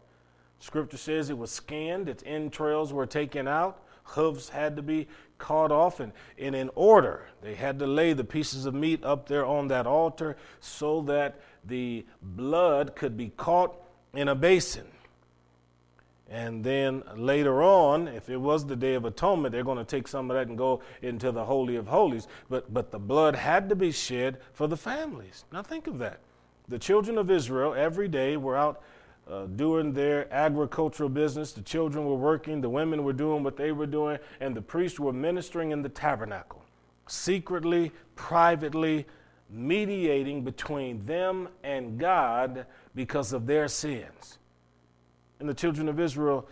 Scripture 0.59 0.97
says 0.97 1.31
it 1.31 1.39
was 1.39 1.53
skinned, 1.53 2.09
its 2.09 2.25
entrails 2.27 2.93
were 2.93 3.07
taken 3.07 3.47
out, 3.47 3.83
hooves 4.03 4.49
had 4.49 4.75
to 4.75 4.83
be 4.83 5.07
cut 5.41 5.73
off, 5.73 5.99
and, 5.99 6.13
and 6.39 6.55
in 6.55 6.71
order, 6.77 7.27
they 7.43 7.55
had 7.57 7.81
to 7.81 7.87
lay 7.87 8.13
the 8.13 8.23
pieces 8.23 8.67
of 8.67 8.75
meat 8.75 9.03
up 9.03 9.27
there 9.27 9.45
on 9.45 9.67
that 9.69 9.87
altar 9.87 10.37
so 10.61 11.03
that 11.03 11.41
the 11.65 12.07
blood 12.23 12.95
could 12.95 13.17
be 13.17 13.31
caught 13.31 13.75
in 14.15 14.29
a 14.29 14.35
basin. 14.35 14.87
And 16.31 16.63
then 16.63 17.03
later 17.17 17.61
on, 17.61 18.07
if 18.07 18.31
it 18.31 18.37
was 18.37 18.65
the 18.65 18.77
Day 18.77 18.95
of 18.95 19.05
Atonement, 19.05 19.51
they're 19.51 19.65
going 19.65 19.79
to 19.79 19.85
take 19.85 20.07
some 20.07 20.31
of 20.31 20.37
that 20.37 20.47
and 20.47 20.57
go 20.57 20.81
into 21.03 21.33
the 21.33 21.45
Holy 21.45 21.75
of 21.75 21.89
Holies. 21.89 22.29
But, 22.49 22.73
but 22.73 22.93
the 22.93 23.01
blood 23.01 23.35
had 23.35 23.69
to 23.71 23.75
be 23.75 23.91
shed 23.91 24.39
for 24.53 24.69
the 24.69 24.77
families. 24.77 25.45
Now 25.53 25.63
think 25.63 25.89
of 25.89 25.99
that. 25.99 26.21
The 26.69 26.79
children 26.79 27.19
of 27.19 27.33
Israel 27.33 27.75
every 27.75 28.07
day 28.07 28.37
were 28.37 28.57
out 28.57 28.81
uh, 29.31 29.47
doing 29.47 29.93
their 29.93 30.33
agricultural 30.33 31.09
business. 31.09 31.53
The 31.53 31.63
children 31.63 32.05
were 32.05 32.17
working, 32.17 32.61
the 32.61 32.69
women 32.69 33.05
were 33.05 33.13
doing 33.13 33.45
what 33.45 33.57
they 33.57 33.73
were 33.73 33.87
doing, 33.87 34.19
and 34.41 34.57
the 34.57 34.63
priests 34.63 34.99
were 34.99 35.13
ministering 35.13 35.71
in 35.71 35.83
the 35.83 35.89
tabernacle, 35.89 36.65
secretly, 37.07 37.93
privately, 38.17 39.07
mediating 39.49 40.43
between 40.43 41.05
them 41.07 41.49
and 41.63 41.99
God 41.99 42.67
because 42.95 43.33
of 43.33 43.47
their 43.47 43.69
sins. 43.69 44.39
And 45.39 45.49
the 45.49 45.55
children 45.55 45.89
of 45.89 45.99
Israel, 45.99 46.49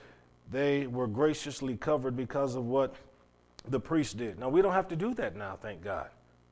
they 0.51 0.87
were 0.87 1.07
graciously 1.07 1.77
covered 1.77 2.17
because 2.17 2.55
of 2.55 2.65
what 2.65 2.95
the 3.69 3.79
priests 3.79 4.15
did. 4.15 4.39
Now, 4.39 4.49
we 4.49 4.63
don't 4.63 4.73
have 4.73 4.89
to 4.89 4.97
do 4.97 5.15
that 5.15 5.37
now, 5.37 5.59
thank 5.61 5.83
God. 5.83 6.09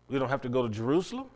We 0.08 0.18
don't 0.18 0.28
have 0.28 0.42
to 0.42 0.48
go 0.48 0.62
to 0.62 0.68
Jerusalem. 0.68 1.26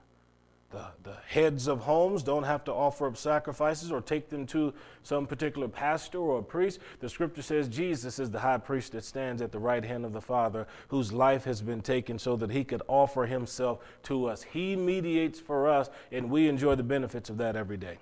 The, 0.71 0.87
the 1.03 1.17
heads 1.27 1.67
of 1.67 1.81
homes 1.81 2.23
don't 2.23 2.45
have 2.45 2.63
to 2.65 2.73
offer 2.73 3.09
up 3.09 3.17
sacrifices 3.17 3.91
or 3.91 4.01
take 4.01 4.29
them 4.29 4.47
to 4.49 4.73
some 5.03 5.27
particular 5.27 5.67
pastor 5.67 6.19
or 6.19 6.43
priest. 6.45 6.79
The 7.01 7.09
scripture 7.09 7.43
says 7.43 7.67
Jesus 7.67 8.21
is 8.21 8.31
the 8.31 8.39
high 8.39 8.59
priest 8.59 8.93
that 8.93 9.05
stands 9.05 9.43
at 9.43 9.51
the 9.51 9.59
right 9.59 9.85
hand 9.85 10.05
of 10.05 10.13
the 10.13 10.21
Father, 10.21 10.69
whose 10.87 11.13
life 11.13 11.43
has 11.43 11.61
been 11.61 11.81
taken 11.81 12.21
so 12.21 12.37
that 12.37 12.53
he 12.53 12.63
could 12.63 12.83
offer 12.87 13.27
himself 13.27 13.81
to 14.05 14.27
us. 14.27 14.43
He 14.43 14.77
mediates 14.77 15.41
for 15.41 15.69
us, 15.69 15.91
and 16.13 16.31
we 16.31 16.49
enjoy 16.49 16.77
the 16.77 16.85
benefits 16.85 17.31
of 17.31 17.39
that 17.39 17.57
every 17.57 17.77
day. 17.77 17.99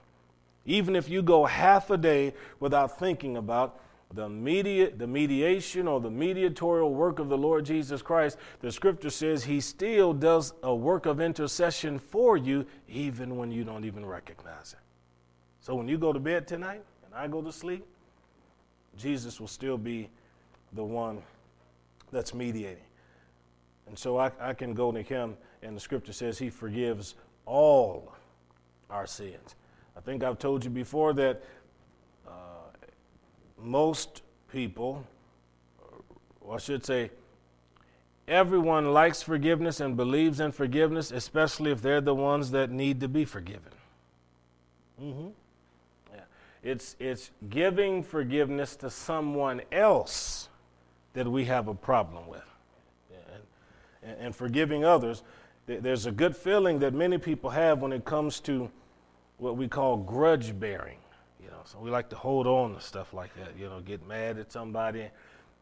Even 0.66 0.94
if 0.94 1.08
you 1.08 1.22
go 1.22 1.46
half 1.46 1.88
a 1.88 1.96
day 1.96 2.34
without 2.60 2.98
thinking 2.98 3.38
about 3.38 3.80
the, 4.14 4.28
media, 4.28 4.90
the 4.90 5.06
mediation 5.06 5.86
or 5.86 6.00
the 6.00 6.10
mediatorial 6.10 6.94
work 6.94 7.18
of 7.18 7.28
the 7.28 7.36
Lord 7.36 7.66
Jesus 7.66 8.00
Christ, 8.00 8.38
the 8.60 8.72
scripture 8.72 9.10
says 9.10 9.44
he 9.44 9.60
still 9.60 10.12
does 10.14 10.54
a 10.62 10.74
work 10.74 11.06
of 11.06 11.20
intercession 11.20 11.98
for 11.98 12.36
you, 12.36 12.66
even 12.88 13.36
when 13.36 13.50
you 13.50 13.64
don't 13.64 13.84
even 13.84 14.06
recognize 14.06 14.72
it. 14.72 14.78
So 15.60 15.74
when 15.74 15.88
you 15.88 15.98
go 15.98 16.12
to 16.12 16.20
bed 16.20 16.48
tonight 16.48 16.82
and 17.04 17.14
I 17.14 17.28
go 17.28 17.42
to 17.42 17.52
sleep, 17.52 17.84
Jesus 18.96 19.40
will 19.40 19.48
still 19.48 19.76
be 19.76 20.08
the 20.72 20.84
one 20.84 21.22
that's 22.10 22.32
mediating. 22.32 22.82
And 23.86 23.98
so 23.98 24.18
I, 24.18 24.30
I 24.40 24.54
can 24.54 24.74
go 24.74 24.92
to 24.92 25.02
him, 25.02 25.36
and 25.62 25.76
the 25.76 25.80
scripture 25.80 26.12
says 26.12 26.38
he 26.38 26.50
forgives 26.50 27.14
all 27.46 28.14
our 28.90 29.06
sins. 29.06 29.54
I 29.96 30.00
think 30.00 30.22
I've 30.22 30.38
told 30.38 30.64
you 30.64 30.70
before 30.70 31.12
that 31.14 31.42
most 33.62 34.22
people, 34.52 35.04
or 36.40 36.56
I 36.56 36.58
should 36.58 36.84
say, 36.84 37.10
everyone 38.26 38.92
likes 38.92 39.22
forgiveness 39.22 39.80
and 39.80 39.96
believes 39.96 40.40
in 40.40 40.52
forgiveness, 40.52 41.10
especially 41.10 41.70
if 41.70 41.82
they're 41.82 42.00
the 42.00 42.14
ones 42.14 42.50
that 42.52 42.70
need 42.70 43.00
to 43.00 43.08
be 43.08 43.24
forgiven. 43.24 43.72
Mm-hmm. 45.02 45.28
Yeah. 46.14 46.20
It's, 46.62 46.96
it's 46.98 47.30
giving 47.48 48.02
forgiveness 48.02 48.76
to 48.76 48.90
someone 48.90 49.62
else 49.72 50.48
that 51.14 51.26
we 51.26 51.44
have 51.46 51.68
a 51.68 51.74
problem 51.74 52.26
with. 52.26 52.44
And, 53.10 53.42
and, 54.02 54.20
and 54.26 54.36
forgiving 54.36 54.84
others, 54.84 55.22
there's 55.66 56.06
a 56.06 56.12
good 56.12 56.36
feeling 56.36 56.78
that 56.78 56.94
many 56.94 57.18
people 57.18 57.50
have 57.50 57.80
when 57.80 57.92
it 57.92 58.04
comes 58.04 58.40
to 58.40 58.70
what 59.38 59.56
we 59.56 59.68
call 59.68 59.96
grudge 59.96 60.58
bearing. 60.58 60.98
So 61.70 61.78
we 61.78 61.90
like 61.90 62.08
to 62.08 62.16
hold 62.16 62.46
on 62.46 62.74
to 62.74 62.80
stuff 62.80 63.12
like 63.12 63.34
that. 63.34 63.58
You 63.58 63.68
know, 63.68 63.80
get 63.80 64.06
mad 64.06 64.38
at 64.38 64.50
somebody. 64.50 65.00
It 65.00 65.12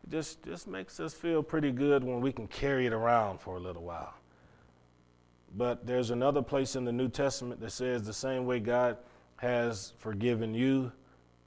just 0.09 0.41
just 0.45 0.69
makes 0.69 1.01
us 1.01 1.13
feel 1.13 1.43
pretty 1.43 1.73
good 1.73 2.05
when 2.05 2.21
we 2.21 2.31
can 2.31 2.47
carry 2.47 2.87
it 2.87 2.93
around 2.93 3.41
for 3.41 3.57
a 3.57 3.59
little 3.59 3.83
while. 3.83 4.15
But 5.57 5.85
there's 5.85 6.11
another 6.11 6.43
place 6.43 6.77
in 6.77 6.85
the 6.85 6.93
New 6.93 7.09
Testament 7.09 7.61
that 7.61 7.73
says 7.73 8.05
the 8.05 8.13
same 8.13 8.47
way 8.47 8.61
God 8.61 8.99
has 9.39 9.95
forgiven 9.99 10.55
you, 10.55 10.93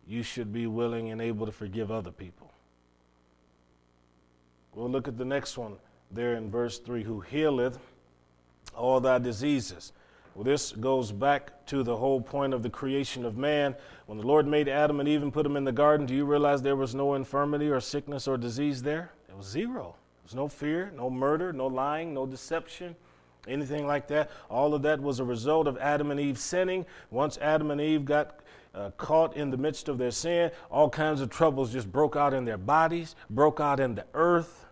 you 0.05 0.23
should 0.23 0.51
be 0.51 0.67
willing 0.67 1.09
and 1.09 1.21
able 1.21 1.45
to 1.45 1.53
forgive 1.53 1.89
other 1.89 2.11
people. 2.11 2.51
We'll 4.73 4.89
look 4.89 5.07
at 5.07 5.17
the 5.17 5.25
next 5.25 5.57
one 5.57 5.77
there 6.11 6.35
in 6.35 6.51
verse 6.51 6.79
3 6.79 7.03
who 7.03 7.21
healeth 7.21 7.79
all 8.75 8.99
thy 8.99 9.19
diseases. 9.19 9.93
Well, 10.39 10.45
this 10.45 10.71
goes 10.71 11.11
back 11.11 11.65
to 11.65 11.83
the 11.83 11.97
whole 11.97 12.21
point 12.21 12.53
of 12.53 12.63
the 12.63 12.69
creation 12.69 13.25
of 13.25 13.35
man. 13.35 13.75
When 14.05 14.17
the 14.17 14.25
Lord 14.25 14.47
made 14.47 14.69
Adam 14.69 15.01
and 15.01 15.09
Eve 15.09 15.21
and 15.21 15.33
put 15.33 15.43
them 15.43 15.57
in 15.57 15.65
the 15.65 15.73
garden, 15.73 16.05
do 16.05 16.15
you 16.15 16.23
realize 16.23 16.61
there 16.61 16.77
was 16.77 16.95
no 16.95 17.15
infirmity 17.15 17.67
or 17.67 17.81
sickness 17.81 18.25
or 18.25 18.37
disease 18.37 18.81
there? 18.81 19.11
It 19.27 19.35
was 19.35 19.47
zero. 19.47 19.95
There 20.13 20.23
was 20.23 20.35
no 20.35 20.47
fear, 20.47 20.93
no 20.95 21.09
murder, 21.09 21.51
no 21.51 21.67
lying, 21.67 22.13
no 22.13 22.25
deception, 22.25 22.95
anything 23.49 23.85
like 23.85 24.07
that. 24.07 24.31
All 24.49 24.73
of 24.73 24.81
that 24.83 25.01
was 25.01 25.19
a 25.19 25.25
result 25.25 25.67
of 25.67 25.77
Adam 25.77 26.09
and 26.09 26.21
Eve 26.21 26.39
sinning. 26.39 26.85
Once 27.11 27.37
Adam 27.39 27.69
and 27.69 27.81
Eve 27.81 28.05
got 28.05 28.39
uh, 28.73 28.91
caught 28.91 29.35
in 29.35 29.49
the 29.49 29.57
midst 29.57 29.89
of 29.89 29.97
their 29.97 30.09
sin, 30.09 30.51
all 30.71 30.89
kinds 30.89 31.19
of 31.19 31.29
troubles 31.29 31.73
just 31.73 31.91
broke 31.91 32.15
out 32.15 32.33
in 32.33 32.45
their 32.45 32.57
bodies, 32.57 33.17
broke 33.29 33.59
out 33.59 33.81
in 33.81 33.93
the 33.93 34.05
earth. 34.13 34.67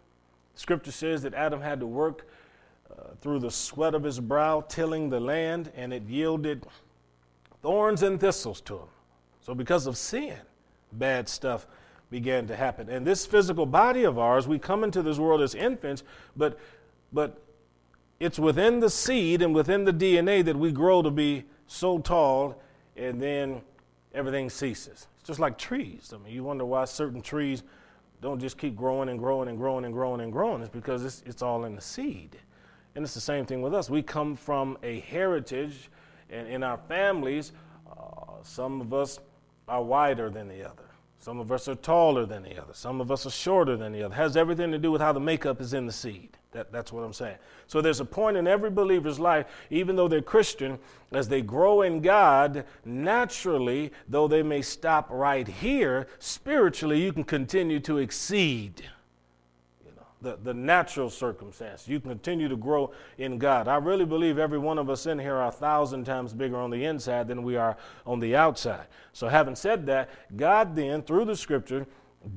Scripture 0.55 0.93
says 0.93 1.23
that 1.23 1.33
Adam 1.33 1.59
had 1.59 1.81
to 1.81 1.85
work 1.85 2.25
uh, 2.91 3.15
through 3.21 3.39
the 3.39 3.51
sweat 3.51 3.93
of 3.93 4.03
his 4.03 4.19
brow, 4.19 4.61
tilling 4.61 5.09
the 5.09 5.19
land, 5.19 5.71
and 5.75 5.93
it 5.93 6.03
yielded 6.03 6.65
thorns 7.61 8.03
and 8.03 8.19
thistles 8.19 8.61
to 8.61 8.75
him. 8.75 8.87
So, 9.41 9.55
because 9.55 9.87
of 9.87 9.97
sin, 9.97 10.37
bad 10.91 11.27
stuff 11.27 11.67
began 12.09 12.47
to 12.47 12.55
happen. 12.55 12.89
And 12.89 13.05
this 13.05 13.25
physical 13.25 13.65
body 13.65 14.03
of 14.03 14.17
ours, 14.17 14.47
we 14.47 14.59
come 14.59 14.83
into 14.83 15.01
this 15.01 15.17
world 15.17 15.41
as 15.41 15.55
infants, 15.55 16.03
but, 16.35 16.59
but 17.11 17.41
it's 18.19 18.39
within 18.39 18.79
the 18.79 18.89
seed 18.89 19.41
and 19.41 19.53
within 19.53 19.83
the 19.85 19.93
DNA 19.93 20.43
that 20.45 20.55
we 20.55 20.71
grow 20.71 21.01
to 21.01 21.11
be 21.11 21.45
so 21.67 21.99
tall, 21.99 22.61
and 22.95 23.21
then 23.21 23.61
everything 24.13 24.49
ceases. 24.49 25.07
It's 25.19 25.27
just 25.27 25.39
like 25.39 25.57
trees. 25.57 26.13
I 26.13 26.17
mean, 26.17 26.33
you 26.33 26.43
wonder 26.43 26.65
why 26.65 26.85
certain 26.85 27.21
trees 27.21 27.63
don't 28.21 28.39
just 28.39 28.57
keep 28.57 28.75
growing 28.75 29.09
and 29.09 29.19
growing 29.19 29.49
and 29.49 29.57
growing 29.57 29.85
and 29.85 29.93
growing 29.93 30.21
and 30.21 30.31
growing. 30.31 30.61
It's 30.61 30.69
because 30.71 31.03
it's, 31.03 31.23
it's 31.25 31.41
all 31.41 31.65
in 31.65 31.75
the 31.75 31.81
seed. 31.81 32.37
And 32.97 33.03
it's 33.03 33.13
the 33.13 33.21
same 33.21 33.45
thing 33.45 33.61
with 33.61 33.75
us. 33.75 33.91
We 33.91 34.01
come 34.01 34.35
from 34.35 34.75
a 34.81 35.01
heritage 35.01 35.91
and 36.31 36.47
in 36.47 36.63
our 36.63 36.79
families, 36.89 37.51
uh, 37.87 38.41
some 38.41 38.81
of 38.81 38.91
us 38.91 39.19
are 39.67 39.83
wider 39.83 40.31
than 40.31 40.47
the 40.47 40.67
other. 40.67 40.89
Some 41.19 41.39
of 41.39 41.51
us 41.51 41.67
are 41.67 41.75
taller 41.75 42.25
than 42.25 42.41
the 42.41 42.59
other. 42.59 42.73
Some 42.73 42.99
of 42.99 43.11
us 43.11 43.27
are 43.27 43.29
shorter 43.29 43.77
than 43.77 43.93
the 43.93 44.01
other. 44.01 44.15
It 44.15 44.17
has 44.17 44.35
everything 44.35 44.71
to 44.71 44.79
do 44.79 44.91
with 44.91 44.99
how 44.99 45.13
the 45.13 45.19
makeup 45.19 45.61
is 45.61 45.75
in 45.75 45.85
the 45.85 45.91
seed. 45.91 46.39
That, 46.53 46.71
that's 46.71 46.91
what 46.91 47.03
I'm 47.03 47.13
saying. 47.13 47.37
So 47.67 47.81
there's 47.81 47.99
a 47.99 48.05
point 48.05 48.35
in 48.35 48.47
every 48.47 48.71
believer's 48.71 49.19
life, 49.19 49.45
even 49.69 49.95
though 49.95 50.07
they're 50.07 50.19
Christian, 50.23 50.79
as 51.11 51.27
they 51.27 51.43
grow 51.43 51.83
in 51.83 52.01
God, 52.01 52.65
naturally, 52.83 53.91
though 54.09 54.27
they 54.27 54.41
may 54.41 54.63
stop 54.63 55.07
right 55.11 55.47
here, 55.47 56.07
spiritually, 56.17 56.99
you 56.99 57.13
can 57.13 57.25
continue 57.25 57.79
to 57.81 57.99
exceed 57.99 58.89
the, 60.21 60.37
the 60.43 60.53
natural 60.53 61.09
circumstance. 61.09 61.87
You 61.87 61.99
continue 61.99 62.47
to 62.47 62.55
grow 62.55 62.91
in 63.17 63.37
God. 63.37 63.67
I 63.67 63.77
really 63.77 64.05
believe 64.05 64.39
every 64.39 64.57
one 64.57 64.79
of 64.79 64.89
us 64.89 65.05
in 65.05 65.19
here 65.19 65.35
are 65.35 65.47
a 65.47 65.51
thousand 65.51 66.05
times 66.05 66.33
bigger 66.33 66.57
on 66.57 66.71
the 66.71 66.85
inside 66.85 67.27
than 67.27 67.43
we 67.43 67.55
are 67.55 67.77
on 68.05 68.19
the 68.19 68.35
outside. 68.35 68.87
So, 69.13 69.27
having 69.27 69.55
said 69.55 69.85
that, 69.87 70.09
God 70.35 70.75
then, 70.75 71.03
through 71.03 71.25
the 71.25 71.35
scripture, 71.35 71.85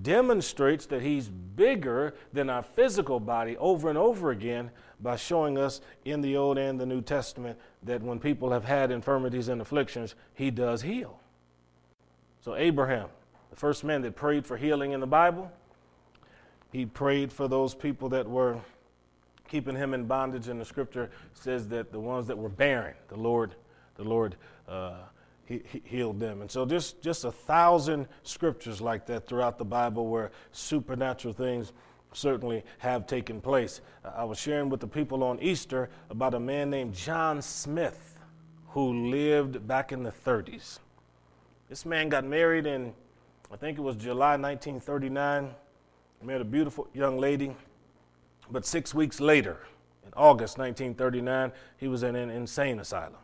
demonstrates 0.03 0.87
that 0.87 1.03
He's 1.03 1.29
bigger 1.29 2.15
than 2.33 2.51
our 2.51 2.63
physical 2.63 3.19
body 3.19 3.57
over 3.57 3.89
and 3.89 3.97
over 3.97 4.31
again 4.31 4.71
by 5.01 5.17
showing 5.17 5.57
us 5.57 5.81
in 6.05 6.21
the 6.21 6.37
Old 6.37 6.59
and 6.59 6.79
the 6.79 6.87
New 6.87 7.01
Testament 7.01 7.59
that 7.83 8.03
when 8.03 8.19
people 8.19 8.53
have 8.53 8.65
had 8.65 8.91
infirmities 8.91 9.49
and 9.49 9.61
afflictions, 9.61 10.15
He 10.35 10.51
does 10.51 10.83
heal. 10.83 11.19
So, 12.43 12.57
Abraham, 12.57 13.09
the 13.49 13.57
first 13.57 13.85
man 13.85 14.03
that 14.03 14.17
prayed 14.17 14.47
for 14.47 14.59
healing 14.59 14.93
in 14.93 15.01
the 15.01 15.07
Bible, 15.07 15.51
he 16.73 16.87
prayed 16.87 17.33
for 17.33 17.49
those 17.49 17.75
people 17.75 18.09
that 18.11 18.29
were 18.29 18.59
keeping 19.49 19.75
him 19.75 19.95
in 19.95 20.05
bondage, 20.05 20.49
and 20.49 20.61
the 20.61 20.65
scripture 20.65 21.11
says 21.35 21.69
that 21.69 21.91
the 21.93 22.01
ones 22.01 22.27
that 22.29 22.39
were 22.39 22.49
barren, 22.49 22.95
the 23.09 23.17
Lord, 23.17 23.55
the 23.97 24.05
Lord 24.05 24.37
uh, 24.69 24.95
he, 25.51 25.61
he 25.65 25.83
healed 25.85 26.21
them. 26.21 26.41
And 26.41 26.51
so 26.51 26.65
just, 26.65 27.03
just 27.03 27.25
a 27.25 27.33
thousand 27.33 28.07
scriptures 28.23 28.81
like 28.81 29.07
that 29.07 29.27
throughout 29.27 29.59
the 29.59 29.65
Bible 29.65 30.07
where 30.07 30.31
supernatural 30.53 31.35
things 31.35 31.73
certainly 32.13 32.63
have 32.79 33.07
taken 33.07 33.41
place. 33.41 33.81
I 34.05 34.25
was 34.25 34.39
sharing 34.39 34.69
with 34.69 34.79
the 34.79 34.87
people 34.87 35.25
on 35.25 35.41
Easter 35.41 35.91
about 36.09 36.35
a 36.35 36.41
man 36.41 36.71
named 36.71 36.95
John 36.95 37.43
Smith 37.43 38.21
who 38.69 39.11
lived 39.11 39.67
back 39.67 39.91
in 39.91 40.05
the 40.05 40.13
30s. 40.13 40.79
This 41.69 41.85
man 41.85 42.09
got 42.09 42.25
married 42.25 42.67
in, 42.67 42.93
I 43.53 43.57
think 43.57 43.77
it 43.77 43.83
was 43.83 43.97
July 43.97 44.37
1939 44.37 45.51
met 46.23 46.41
a 46.41 46.45
beautiful 46.45 46.89
young 46.93 47.19
lady, 47.19 47.55
but 48.51 48.67
six 48.67 48.95
weeks 48.95 49.21
later, 49.21 49.59
in 50.05 50.13
August 50.15 50.59
1939, 50.59 51.53
he 51.79 51.89
was 51.89 52.03
in 52.03 52.17
an 52.17 52.31
insane 52.31 52.79
asylum. 52.81 53.15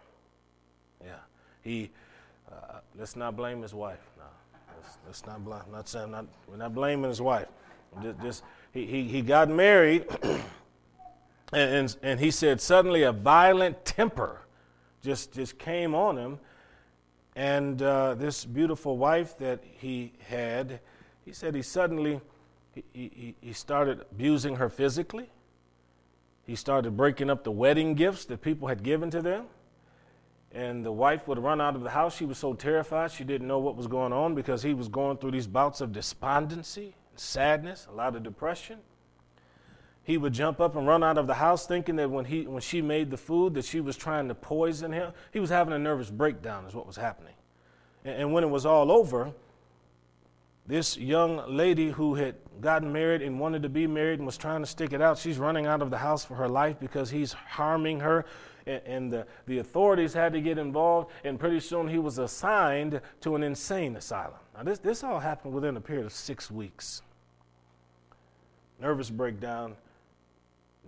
Yeah, 1.05 1.15
he, 1.63 1.91
uh, 2.51 2.79
let's 2.99 3.17
not 3.17 3.37
blame 3.37 3.61
his 3.63 3.75
wife. 3.75 4.01
No, 4.17 4.25
let's, 4.83 4.99
let's 5.07 5.27
not 5.27 5.45
blame, 5.45 5.61
not 5.71 5.89
saying, 5.89 6.11
not, 6.11 6.27
we're 6.49 6.57
not 6.57 6.75
blaming 6.75 7.11
his 7.11 7.21
wife. 7.21 7.49
Just, 8.03 8.21
just 8.21 8.45
he, 8.73 8.87
he, 8.87 9.05
he 9.05 9.23
got 9.23 9.49
married, 9.49 10.07
and, 10.23 10.43
and, 11.53 11.97
and 12.03 12.21
he 12.21 12.31
said 12.31 12.61
suddenly 12.61 13.03
a 13.03 13.13
violent 13.13 13.85
temper 13.85 14.41
just, 15.03 15.33
just 15.33 15.59
came 15.59 15.95
on 15.95 16.17
him. 16.17 16.39
And 17.37 17.81
uh, 17.83 18.15
this 18.15 18.45
beautiful 18.45 18.97
wife 18.97 19.37
that 19.39 19.63
he 19.63 20.13
had, 20.29 20.81
he 21.25 21.33
said 21.33 21.55
he 21.55 21.63
suddenly 21.63 22.21
he, 22.93 23.35
he, 23.41 23.53
started 23.53 24.03
abusing 24.11 24.57
her 24.57 24.69
physically. 24.69 25.31
He 26.47 26.55
started 26.55 26.97
breaking 26.97 27.31
up 27.31 27.45
the 27.45 27.51
wedding 27.51 27.95
gifts 27.95 28.25
that 28.27 28.43
people 28.43 28.69
had 28.69 28.83
given 28.83 29.11
to 29.11 29.23
them. 29.23 29.47
And 30.53 30.85
the 30.85 30.93
wife 30.93 31.27
would 31.27 31.39
run 31.39 31.61
out 31.61 31.75
of 31.75 31.83
the 31.83 31.91
house. 31.91 32.17
She 32.17 32.25
was 32.25 32.39
so 32.39 32.55
terrified 32.55 33.11
she 33.11 33.25
didn't 33.25 33.49
know 33.49 33.59
what 33.59 33.77
was 33.77 33.87
going 33.87 34.13
on 34.13 34.35
because 34.35 34.63
he 34.63 34.75
was 34.75 34.89
going 34.89 35.19
through 35.19 35.33
these 35.33 35.47
bouts 35.47 35.81
of 35.81 35.93
despondency, 35.93 36.95
and 37.11 37.21
sadness, 37.21 37.87
a 37.91 37.95
lot 37.95 38.15
of 38.15 38.23
depression. 38.23 38.79
He 40.03 40.19
would 40.19 40.33
jump 40.33 40.61
up 40.61 40.77
and 40.77 40.87
run 40.87 41.03
out 41.03 41.19
of 41.19 41.27
the 41.27 41.35
house 41.35 41.67
thinking 41.67 41.97
that 41.97 42.09
when, 42.11 42.27
he, 42.27 42.47
when 42.47 42.63
she 42.63 42.81
made 42.81 43.11
the 43.11 43.17
food 43.17 43.55
that 43.55 43.65
she 43.65 43.81
was 43.81 43.97
trying 43.97 44.29
to 44.29 44.37
poison 44.37 44.93
him. 44.93 45.13
He 45.33 45.41
was 45.41 45.51
having 45.51 45.75
a 45.75 45.79
nervous 45.79 46.11
breakdown 46.11 46.65
is 46.65 46.75
what 46.75 46.87
was 46.87 46.97
happening. 46.97 47.35
And, 48.05 48.23
and 48.23 48.33
when 48.33 48.45
it 48.45 48.51
was 48.51 48.65
all 48.65 48.93
over, 48.93 49.33
this 50.67 50.97
young 50.97 51.43
lady 51.49 51.91
who 51.91 52.15
had 52.15 52.35
gotten 52.61 52.93
married 52.93 53.23
and 53.23 53.39
wanted 53.39 53.63
to 53.63 53.69
be 53.69 53.87
married 53.87 54.19
and 54.19 54.27
was 54.27 54.37
trying 54.37 54.61
to 54.61 54.67
stick 54.67 54.93
it 54.93 55.01
out, 55.01 55.19
she's 55.19 55.39
running 55.39 55.67
out 55.67 55.83
of 55.83 55.91
the 55.91 55.99
house 55.99 56.25
for 56.25 56.35
her 56.35 56.49
life 56.49 56.79
because 56.81 57.11
he's 57.11 57.33
harming 57.33 58.01
her. 58.01 58.25
And, 58.67 59.13
the, 59.13 59.29
the 59.47 59.59
authorities 59.59 60.13
had 60.13 60.33
to 60.33 60.41
get 60.41 60.59
involved, 60.59 61.13
and 61.23 61.39
pretty 61.39 61.61
soon 61.61 61.87
he 61.87 61.99
was 61.99 62.19
assigned 62.19 63.01
to 63.21 63.37
an 63.37 63.45
insane 63.45 63.95
asylum. 63.95 64.41
Now, 64.57 64.65
this, 64.65 64.81
this 64.81 65.05
all 65.05 65.21
happened 65.21 65.55
within 65.55 65.77
a 65.77 65.81
period 65.81 66.05
of 66.05 66.13
six 66.13 66.51
weeks. 66.51 67.01
Nervous 68.81 69.09
breakdown. 69.09 69.77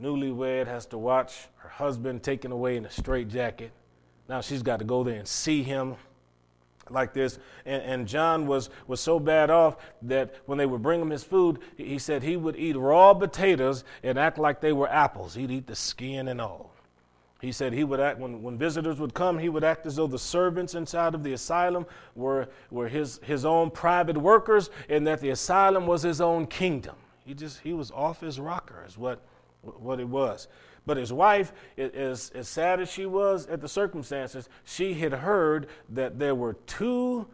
Newlywed 0.03 0.67
has 0.67 0.87
to 0.87 0.99
watch 0.99 1.47
her 1.59 1.69
husband 1.69 2.25
taken 2.25 2.51
away 2.51 2.77
in 2.77 2.85
a 2.85 2.91
straitjacket. 2.91 3.71
Now 4.29 4.41
she's 4.41 4.63
got 4.63 4.79
to 4.81 4.85
go 4.85 5.03
there 5.05 5.19
and 5.19 5.27
see 5.27 5.63
him 5.63 5.97
like 6.91 7.13
this. 7.13 7.39
And, 7.67 7.83
and, 7.83 8.09
John 8.09 8.47
was, 8.47 8.71
was 8.87 9.01
so 9.01 9.19
bad 9.21 9.51
off 9.51 9.77
that 10.03 10.35
when 10.47 10.59
they 10.59 10.67
would 10.67 10.83
bring 10.83 11.01
him 11.01 11.11
his 11.11 11.25
food, 11.25 11.59
he 11.77 11.99
said 11.99 12.23
he 12.23 12.37
would 12.37 12.57
eat 12.57 12.77
raw 12.77 13.15
potatoes 13.15 13.85
and 14.03 14.19
act 14.19 14.39
like 14.39 14.61
they 14.61 14.73
were 14.73 14.89
apples. 14.89 15.35
He'd 15.35 15.51
eat 15.51 15.67
the 15.67 15.77
skin 15.77 16.29
and 16.29 16.41
all. 16.41 16.73
He 17.41 17.53
said 17.53 17.73
he 17.73 17.85
would 17.85 18.01
act, 18.01 18.19
when, 18.19 18.43
when 18.43 18.59
visitors 18.59 18.99
would 18.99 19.15
come, 19.15 19.39
he 19.39 19.49
would 19.49 19.63
act 19.63 19.87
as 19.87 19.97
though 19.97 20.09
the 20.09 20.19
servants 20.19 20.75
inside 20.75 21.15
of 21.15 21.23
the 21.23 21.33
asylum 21.33 21.87
were, 22.17 22.49
were 22.71 22.89
his, 22.89 23.21
his 23.23 23.45
own 23.45 23.71
private 23.71 24.17
workers 24.17 24.71
and 24.89 25.07
that 25.07 25.21
the 25.21 25.31
asylum 25.31 25.87
was 25.87 26.03
his 26.03 26.21
own 26.21 26.47
kingdom. 26.47 26.97
He 27.25 27.35
just, 27.35 27.61
he 27.61 27.73
was 27.73 27.93
off 27.93 28.21
his 28.21 28.41
rocker, 28.41 28.85
is 28.89 28.99
what, 28.99 29.21
what 29.63 30.01
it 30.01 30.09
was. 30.09 30.49
But 30.89 30.97
his 30.97 31.13
wife, 31.13 31.53
as, 31.77 32.33
as 32.35 32.49
sad 32.49 32.81
as 32.81 32.91
she 32.91 33.05
was 33.05 33.47
at 33.47 33.61
the 33.61 33.69
circumstances, 33.69 34.49
she 34.65 34.95
had 34.95 35.13
heard 35.13 35.67
that 35.91 36.19
there 36.19 36.35
were 36.35 36.55
two 36.67 37.27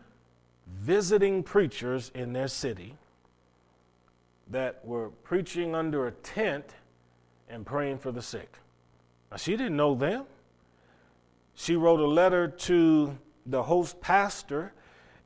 visiting 0.67 1.45
preachers 1.45 2.11
in 2.17 2.33
their 2.33 2.49
city 2.49 2.97
that 4.51 4.85
were 4.85 5.11
preaching 5.23 5.73
under 5.73 6.09
a 6.09 6.11
tent 6.11 6.75
and 7.49 7.65
praying 7.65 7.99
for 7.99 8.11
the 8.11 8.23
sick. 8.23 8.59
Now, 9.31 9.37
she 9.37 9.53
didn't 9.53 9.77
know 9.77 9.95
them. 9.95 10.25
She 11.55 11.77
wrote 11.77 12.01
a 12.01 12.09
letter 12.09 12.49
to 12.49 13.17
the 13.47 13.63
host 13.63 14.01
pastor 14.01 14.73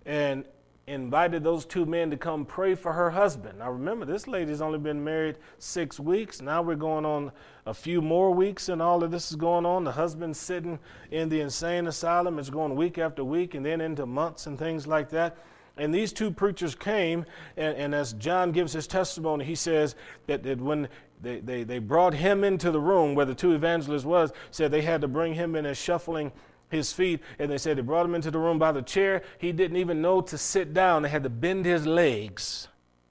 and 0.04 0.44
invited 0.88 1.44
those 1.44 1.64
two 1.64 1.86
men 1.86 2.10
to 2.10 2.16
come 2.16 2.44
pray 2.44 2.74
for 2.74 2.92
her 2.92 3.10
husband. 3.10 3.58
Now 3.58 3.70
remember, 3.70 4.04
this 4.04 4.26
lady's 4.26 4.60
only 4.60 4.78
been 4.78 5.04
married 5.04 5.36
six 5.58 6.00
weeks. 6.00 6.40
Now 6.40 6.62
we're 6.62 6.76
going 6.76 7.04
on 7.04 7.30
a 7.68 7.74
few 7.74 8.00
more 8.00 8.32
weeks, 8.32 8.70
and 8.70 8.80
all 8.80 9.04
of 9.04 9.10
this 9.10 9.30
is 9.30 9.36
going 9.36 9.66
on. 9.66 9.84
The 9.84 9.92
husband's 9.92 10.40
sitting 10.40 10.78
in 11.10 11.28
the 11.28 11.42
insane 11.42 11.86
asylum. 11.86 12.38
It's 12.38 12.48
going 12.48 12.74
week 12.74 12.96
after 12.96 13.22
week, 13.22 13.54
and 13.54 13.64
then 13.64 13.82
into 13.82 14.06
months 14.06 14.46
and 14.46 14.58
things 14.58 14.86
like 14.86 15.10
that. 15.10 15.36
And 15.76 15.94
these 15.94 16.10
two 16.10 16.30
preachers 16.30 16.74
came, 16.74 17.26
and, 17.58 17.76
and 17.76 17.94
as 17.94 18.14
John 18.14 18.52
gives 18.52 18.72
his 18.72 18.86
testimony, 18.86 19.44
he 19.44 19.54
says 19.54 19.96
that, 20.26 20.42
that 20.44 20.62
when 20.62 20.88
they, 21.20 21.40
they, 21.40 21.62
they 21.62 21.78
brought 21.78 22.14
him 22.14 22.42
into 22.42 22.70
the 22.70 22.80
room 22.80 23.14
where 23.14 23.26
the 23.26 23.34
two 23.34 23.52
evangelists 23.52 24.06
was, 24.06 24.32
said 24.50 24.70
they 24.70 24.80
had 24.80 25.02
to 25.02 25.08
bring 25.08 25.34
him 25.34 25.54
in 25.54 25.66
as 25.66 25.76
shuffling 25.76 26.32
his 26.70 26.90
feet, 26.90 27.20
and 27.38 27.50
they 27.50 27.58
said 27.58 27.76
they 27.76 27.82
brought 27.82 28.06
him 28.06 28.14
into 28.14 28.30
the 28.30 28.38
room 28.38 28.58
by 28.58 28.72
the 28.72 28.82
chair. 28.82 29.22
He 29.36 29.52
didn't 29.52 29.76
even 29.76 30.00
know 30.00 30.22
to 30.22 30.38
sit 30.38 30.72
down. 30.72 31.02
They 31.02 31.10
had 31.10 31.22
to 31.22 31.30
bend 31.30 31.66
his 31.66 31.86
legs 31.86 32.68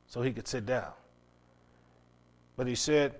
so 0.08 0.24
he 0.24 0.34
could 0.34 0.48
sit 0.48 0.65
down. 0.65 0.93
But 2.56 2.65
he 2.65 2.74
said 2.74 3.13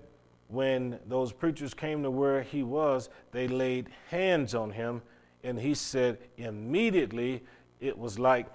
when 0.48 0.98
those 1.06 1.32
preachers 1.32 1.74
came 1.74 2.02
to 2.02 2.10
where 2.10 2.42
he 2.42 2.62
was, 2.62 3.10
they 3.32 3.46
laid 3.46 3.88
hands 4.10 4.54
on 4.54 4.70
him, 4.70 5.02
and 5.44 5.58
he 5.58 5.74
said 5.74 6.18
immediately 6.36 7.42
it 7.80 7.96
was 7.96 8.18
like 8.18 8.46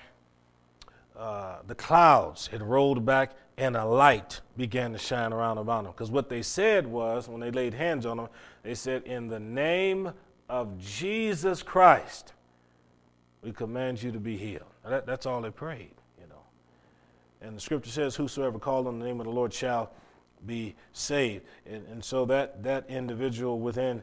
uh, 1.15 1.57
the 1.67 1.75
clouds 1.75 2.47
had 2.47 2.61
rolled 2.61 3.05
back 3.05 3.31
and 3.57 3.77
a 3.77 3.85
light 3.85 4.41
began 4.57 4.91
to 4.93 4.97
shine 4.97 5.31
around 5.31 5.59
about 5.59 5.85
him. 5.85 5.91
Because 5.91 6.09
what 6.09 6.27
they 6.27 6.41
said 6.41 6.87
was, 6.87 7.27
when 7.27 7.39
they 7.39 7.51
laid 7.51 7.73
hands 7.73 8.05
on 8.05 8.19
him, 8.19 8.27
they 8.63 8.73
said, 8.73 9.03
In 9.03 9.27
the 9.27 9.39
name 9.39 10.11
of 10.49 10.77
Jesus 10.79 11.61
Christ, 11.61 12.33
we 13.43 13.51
command 13.51 14.01
you 14.01 14.11
to 14.11 14.19
be 14.19 14.37
healed. 14.37 14.63
That, 14.87 15.05
that's 15.05 15.25
all 15.25 15.41
they 15.41 15.51
prayed, 15.51 15.93
you 16.19 16.27
know. 16.27 16.41
And 17.41 17.55
the 17.55 17.61
scripture 17.61 17.91
says, 17.91 18.15
Whosoever 18.15 18.57
called 18.57 18.87
on 18.87 18.97
the 18.97 19.05
name 19.05 19.19
of 19.19 19.27
the 19.27 19.31
Lord 19.31 19.53
shall 19.53 19.91
be 20.45 20.75
saved. 20.91 21.45
And, 21.65 21.85
and 21.87 22.03
so 22.03 22.25
that, 22.25 22.63
that 22.63 22.89
individual 22.89 23.59
within, 23.59 24.01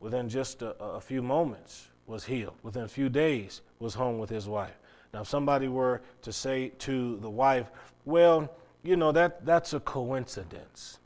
within 0.00 0.28
just 0.28 0.62
a, 0.62 0.78
a 0.82 1.00
few 1.00 1.22
moments 1.22 1.88
was 2.06 2.24
healed. 2.24 2.54
Within 2.62 2.84
a 2.84 2.88
few 2.88 3.08
days 3.08 3.62
was 3.78 3.94
home 3.94 4.18
with 4.18 4.30
his 4.30 4.48
wife. 4.48 4.78
Now, 5.12 5.22
if 5.22 5.28
somebody 5.28 5.68
were 5.68 6.02
to 6.22 6.32
say 6.32 6.70
to 6.80 7.16
the 7.18 7.30
wife, 7.30 7.70
well, 8.04 8.52
you 8.82 8.96
know, 8.96 9.12
that, 9.12 9.44
that's 9.44 9.72
a 9.72 9.80
coincidence 9.80 10.98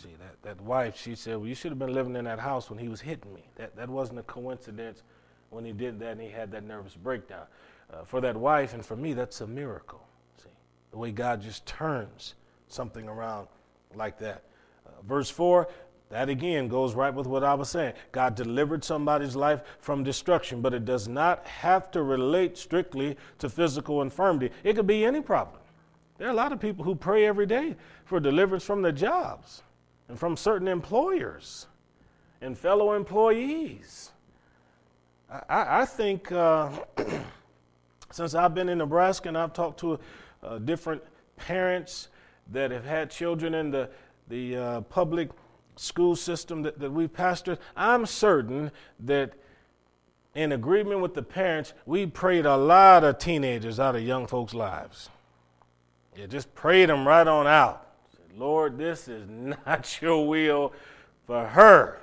See, 0.00 0.14
that, 0.20 0.42
that 0.42 0.60
wife, 0.64 0.96
she 0.96 1.16
said, 1.16 1.38
Well, 1.38 1.48
you 1.48 1.56
should 1.56 1.72
have 1.72 1.78
been 1.78 1.92
living 1.92 2.14
in 2.14 2.24
that 2.26 2.38
house 2.38 2.70
when 2.70 2.78
he 2.78 2.88
was 2.88 3.00
hitting 3.00 3.34
me. 3.34 3.42
That, 3.56 3.74
that 3.74 3.88
wasn't 3.88 4.20
a 4.20 4.22
coincidence 4.22 5.02
when 5.50 5.64
he 5.64 5.72
did 5.72 5.98
that 5.98 6.12
and 6.12 6.20
he 6.20 6.28
had 6.28 6.52
that 6.52 6.62
nervous 6.62 6.94
breakdown. 6.94 7.46
uh, 7.92 8.04
for 8.04 8.20
that 8.20 8.36
wife 8.36 8.74
and 8.74 8.84
for 8.84 8.96
me, 8.96 9.12
that's 9.12 9.40
a 9.40 9.46
miracle. 9.46 10.06
See, 10.42 10.50
the 10.92 10.98
way 10.98 11.10
God 11.10 11.42
just 11.42 11.66
turns 11.66 12.34
something 12.68 13.08
around 13.08 13.48
like 13.94 14.18
that. 14.18 14.44
Uh, 14.86 14.90
verse 15.06 15.30
4 15.30 15.68
that 16.10 16.30
again 16.30 16.68
goes 16.68 16.94
right 16.94 17.12
with 17.12 17.26
what 17.26 17.44
I 17.44 17.54
was 17.54 17.68
saying. 17.68 17.92
God 18.12 18.34
delivered 18.34 18.82
somebody's 18.82 19.36
life 19.36 19.60
from 19.80 20.04
destruction, 20.04 20.62
but 20.62 20.72
it 20.72 20.84
does 20.84 21.06
not 21.06 21.46
have 21.46 21.90
to 21.90 22.02
relate 22.02 22.56
strictly 22.56 23.16
to 23.38 23.50
physical 23.50 24.00
infirmity. 24.00 24.54
It 24.64 24.74
could 24.74 24.86
be 24.86 25.04
any 25.04 25.20
problem. 25.20 25.60
There 26.16 26.26
are 26.26 26.30
a 26.30 26.34
lot 26.34 26.52
of 26.52 26.60
people 26.60 26.84
who 26.84 26.94
pray 26.94 27.26
every 27.26 27.46
day 27.46 27.76
for 28.06 28.20
deliverance 28.20 28.64
from 28.64 28.80
their 28.80 28.92
jobs 28.92 29.62
and 30.08 30.18
from 30.18 30.36
certain 30.36 30.66
employers 30.66 31.66
and 32.40 32.56
fellow 32.56 32.94
employees. 32.94 34.12
I, 35.30 35.82
I 35.82 35.84
think 35.84 36.32
uh, 36.32 36.70
since 38.10 38.34
I've 38.34 38.54
been 38.54 38.70
in 38.70 38.78
Nebraska 38.78 39.28
and 39.28 39.36
I've 39.36 39.52
talked 39.52 39.78
to 39.80 40.00
uh, 40.42 40.58
different 40.58 41.02
parents 41.36 42.08
that 42.50 42.70
have 42.70 42.84
had 42.84 43.10
children 43.10 43.54
in 43.54 43.70
the, 43.70 43.90
the 44.28 44.56
uh, 44.56 44.80
public 44.82 45.30
school 45.76 46.16
system 46.16 46.62
that, 46.62 46.78
that 46.78 46.90
we 46.90 47.06
pastored, 47.06 47.58
I'm 47.76 48.06
certain 48.06 48.70
that 49.00 49.34
in 50.34 50.52
agreement 50.52 51.00
with 51.00 51.14
the 51.14 51.22
parents, 51.22 51.72
we 51.86 52.06
prayed 52.06 52.46
a 52.46 52.56
lot 52.56 53.04
of 53.04 53.18
teenagers 53.18 53.80
out 53.80 53.96
of 53.96 54.02
young 54.02 54.26
folks' 54.26 54.54
lives. 54.54 55.10
Yeah, 56.16 56.26
just 56.26 56.54
prayed 56.54 56.88
them 56.88 57.06
right 57.06 57.26
on 57.26 57.46
out. 57.46 57.86
Said, 58.12 58.38
Lord, 58.38 58.78
this 58.78 59.08
is 59.08 59.28
not 59.66 60.00
your 60.00 60.26
will 60.26 60.72
for 61.26 61.46
her. 61.46 62.00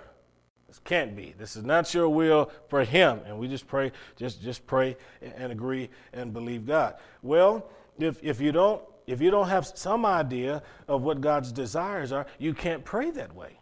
This 0.68 0.80
can't 0.84 1.16
be. 1.16 1.34
This 1.38 1.56
is 1.56 1.64
not 1.64 1.94
your 1.94 2.10
will 2.10 2.52
for 2.68 2.84
him. 2.84 3.22
And 3.26 3.38
we 3.40 3.48
just 3.48 3.68
pray, 3.68 3.92
just 4.16 4.42
just 4.42 4.66
pray 4.68 4.98
and 5.22 5.52
agree 5.52 5.90
and 6.12 6.34
believe 6.34 6.66
God. 6.66 6.96
Well, 7.22 7.70
if 7.98 8.22
if 8.24 8.42
you 8.42 8.52
don't 8.52 8.82
if 9.08 9.22
you 9.22 9.32
don't 9.32 9.50
have 9.50 9.66
some 9.66 10.06
idea 10.06 10.64
of 10.88 11.04
what 11.04 11.22
God's 11.22 11.52
desires 11.52 12.12
are, 12.12 12.26
you 12.40 12.54
can't 12.54 12.84
pray 12.84 13.12
that 13.12 13.36
way. 13.36 13.60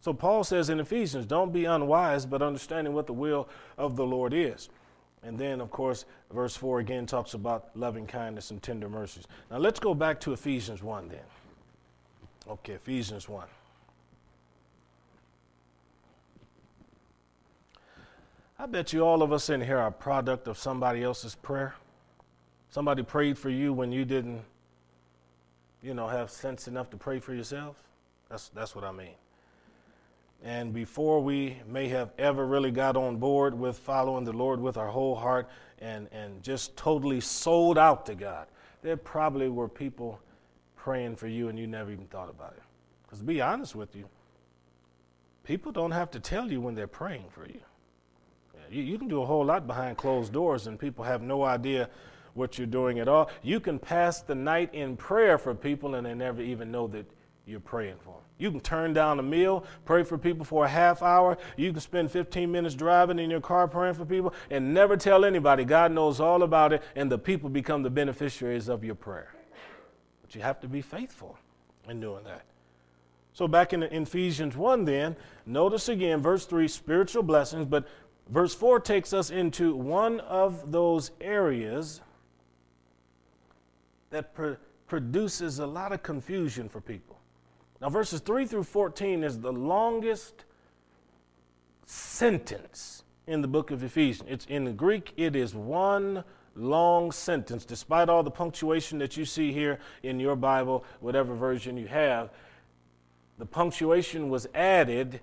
So 0.00 0.12
Paul 0.12 0.44
says 0.44 0.68
in 0.68 0.80
Ephesians, 0.80 1.26
don't 1.26 1.52
be 1.52 1.64
unwise, 1.64 2.26
but 2.26 2.42
understanding 2.42 2.92
what 2.92 3.06
the 3.06 3.12
will 3.12 3.48
of 3.78 3.96
the 3.96 4.04
Lord 4.04 4.34
is. 4.34 4.68
And 5.22 5.38
then, 5.38 5.60
of 5.60 5.70
course, 5.70 6.04
verse 6.30 6.54
4 6.54 6.80
again 6.80 7.06
talks 7.06 7.32
about 7.32 7.70
loving 7.74 8.06
kindness 8.06 8.50
and 8.50 8.62
tender 8.62 8.90
mercies. 8.90 9.26
Now 9.50 9.56
let's 9.56 9.80
go 9.80 9.94
back 9.94 10.20
to 10.20 10.34
Ephesians 10.34 10.82
1 10.82 11.08
then. 11.08 11.20
Okay, 12.46 12.74
Ephesians 12.74 13.28
1. 13.28 13.46
I 18.58 18.66
bet 18.66 18.92
you 18.92 19.00
all 19.04 19.22
of 19.22 19.32
us 19.32 19.50
in 19.50 19.60
here 19.60 19.78
are 19.78 19.88
a 19.88 19.92
product 19.92 20.46
of 20.46 20.58
somebody 20.58 21.02
else's 21.02 21.34
prayer. 21.34 21.74
Somebody 22.70 23.02
prayed 23.02 23.38
for 23.38 23.50
you 23.50 23.72
when 23.72 23.92
you 23.92 24.04
didn't, 24.04 24.42
you 25.84 25.92
know, 25.92 26.08
have 26.08 26.30
sense 26.30 26.66
enough 26.66 26.88
to 26.90 26.96
pray 26.96 27.18
for 27.18 27.34
yourself. 27.34 27.76
That's, 28.30 28.48
that's 28.48 28.74
what 28.74 28.84
I 28.84 28.92
mean. 28.92 29.14
And 30.42 30.72
before 30.72 31.22
we 31.22 31.58
may 31.68 31.88
have 31.88 32.10
ever 32.18 32.46
really 32.46 32.70
got 32.70 32.96
on 32.96 33.18
board 33.18 33.58
with 33.58 33.78
following 33.78 34.24
the 34.24 34.32
Lord 34.32 34.60
with 34.60 34.76
our 34.76 34.88
whole 34.88 35.14
heart 35.14 35.48
and, 35.80 36.08
and 36.10 36.42
just 36.42 36.76
totally 36.76 37.20
sold 37.20 37.76
out 37.76 38.06
to 38.06 38.14
God, 38.14 38.46
there 38.82 38.96
probably 38.96 39.48
were 39.48 39.68
people 39.68 40.20
praying 40.74 41.16
for 41.16 41.28
you 41.28 41.48
and 41.48 41.58
you 41.58 41.66
never 41.66 41.90
even 41.90 42.06
thought 42.06 42.30
about 42.30 42.54
it. 42.56 42.62
Because 43.02 43.18
to 43.18 43.24
be 43.24 43.40
honest 43.40 43.74
with 43.74 43.94
you, 43.94 44.06
people 45.44 45.70
don't 45.70 45.92
have 45.92 46.10
to 46.12 46.20
tell 46.20 46.50
you 46.50 46.60
when 46.60 46.74
they're 46.74 46.86
praying 46.86 47.26
for 47.30 47.46
you. 47.46 47.60
You, 48.70 48.82
you 48.82 48.98
can 48.98 49.08
do 49.08 49.22
a 49.22 49.26
whole 49.26 49.44
lot 49.44 49.66
behind 49.66 49.98
closed 49.98 50.32
doors 50.32 50.66
and 50.66 50.78
people 50.78 51.04
have 51.04 51.22
no 51.22 51.42
idea 51.42 51.90
what 52.34 52.58
you're 52.58 52.66
doing 52.66 52.98
at 52.98 53.08
all. 53.08 53.30
You 53.42 53.60
can 53.60 53.78
pass 53.78 54.20
the 54.20 54.34
night 54.34 54.74
in 54.74 54.96
prayer 54.96 55.38
for 55.38 55.54
people 55.54 55.94
and 55.94 56.06
they 56.06 56.14
never 56.14 56.42
even 56.42 56.70
know 56.70 56.86
that 56.88 57.06
you're 57.46 57.60
praying 57.60 57.96
for 58.00 58.14
them. 58.14 58.22
You 58.38 58.50
can 58.50 58.60
turn 58.60 58.92
down 58.92 59.18
a 59.18 59.22
meal, 59.22 59.64
pray 59.84 60.02
for 60.02 60.18
people 60.18 60.44
for 60.44 60.64
a 60.64 60.68
half 60.68 61.02
hour. 61.02 61.38
You 61.56 61.72
can 61.72 61.80
spend 61.80 62.10
15 62.10 62.50
minutes 62.50 62.74
driving 62.74 63.18
in 63.18 63.30
your 63.30 63.40
car 63.40 63.68
praying 63.68 63.94
for 63.94 64.04
people 64.04 64.34
and 64.50 64.74
never 64.74 64.96
tell 64.96 65.24
anybody. 65.24 65.64
God 65.64 65.92
knows 65.92 66.20
all 66.20 66.42
about 66.42 66.72
it, 66.72 66.82
and 66.96 67.10
the 67.10 67.18
people 67.18 67.48
become 67.48 67.82
the 67.82 67.90
beneficiaries 67.90 68.68
of 68.68 68.82
your 68.82 68.96
prayer. 68.96 69.32
But 70.22 70.34
you 70.34 70.42
have 70.42 70.60
to 70.60 70.68
be 70.68 70.82
faithful 70.82 71.38
in 71.88 72.00
doing 72.00 72.24
that. 72.24 72.42
So, 73.34 73.48
back 73.48 73.72
in 73.72 73.82
Ephesians 73.82 74.56
1, 74.56 74.84
then, 74.84 75.16
notice 75.44 75.88
again, 75.88 76.22
verse 76.22 76.46
3, 76.46 76.68
spiritual 76.68 77.24
blessings, 77.24 77.66
but 77.66 77.86
verse 78.28 78.54
4 78.54 78.78
takes 78.80 79.12
us 79.12 79.30
into 79.30 79.74
one 79.74 80.20
of 80.20 80.70
those 80.70 81.10
areas 81.20 82.00
that 84.14 84.32
pr- 84.32 84.52
produces 84.86 85.58
a 85.58 85.66
lot 85.66 85.90
of 85.90 86.04
confusion 86.04 86.68
for 86.68 86.80
people. 86.80 87.18
Now, 87.80 87.88
verses 87.88 88.20
3 88.20 88.46
through 88.46 88.62
14 88.62 89.24
is 89.24 89.40
the 89.40 89.52
longest 89.52 90.44
sentence 91.84 93.02
in 93.26 93.42
the 93.42 93.48
book 93.48 93.72
of 93.72 93.82
Ephesians. 93.82 94.28
It's 94.30 94.46
in 94.46 94.64
the 94.64 94.72
Greek, 94.72 95.12
it 95.16 95.34
is 95.34 95.56
one 95.56 96.22
long 96.54 97.10
sentence, 97.10 97.64
despite 97.64 98.08
all 98.08 98.22
the 98.22 98.30
punctuation 98.30 99.00
that 99.00 99.16
you 99.16 99.24
see 99.24 99.52
here 99.52 99.80
in 100.04 100.20
your 100.20 100.36
Bible, 100.36 100.84
whatever 101.00 101.34
version 101.34 101.76
you 101.76 101.88
have. 101.88 102.30
The 103.38 103.46
punctuation 103.46 104.30
was 104.30 104.46
added 104.54 105.20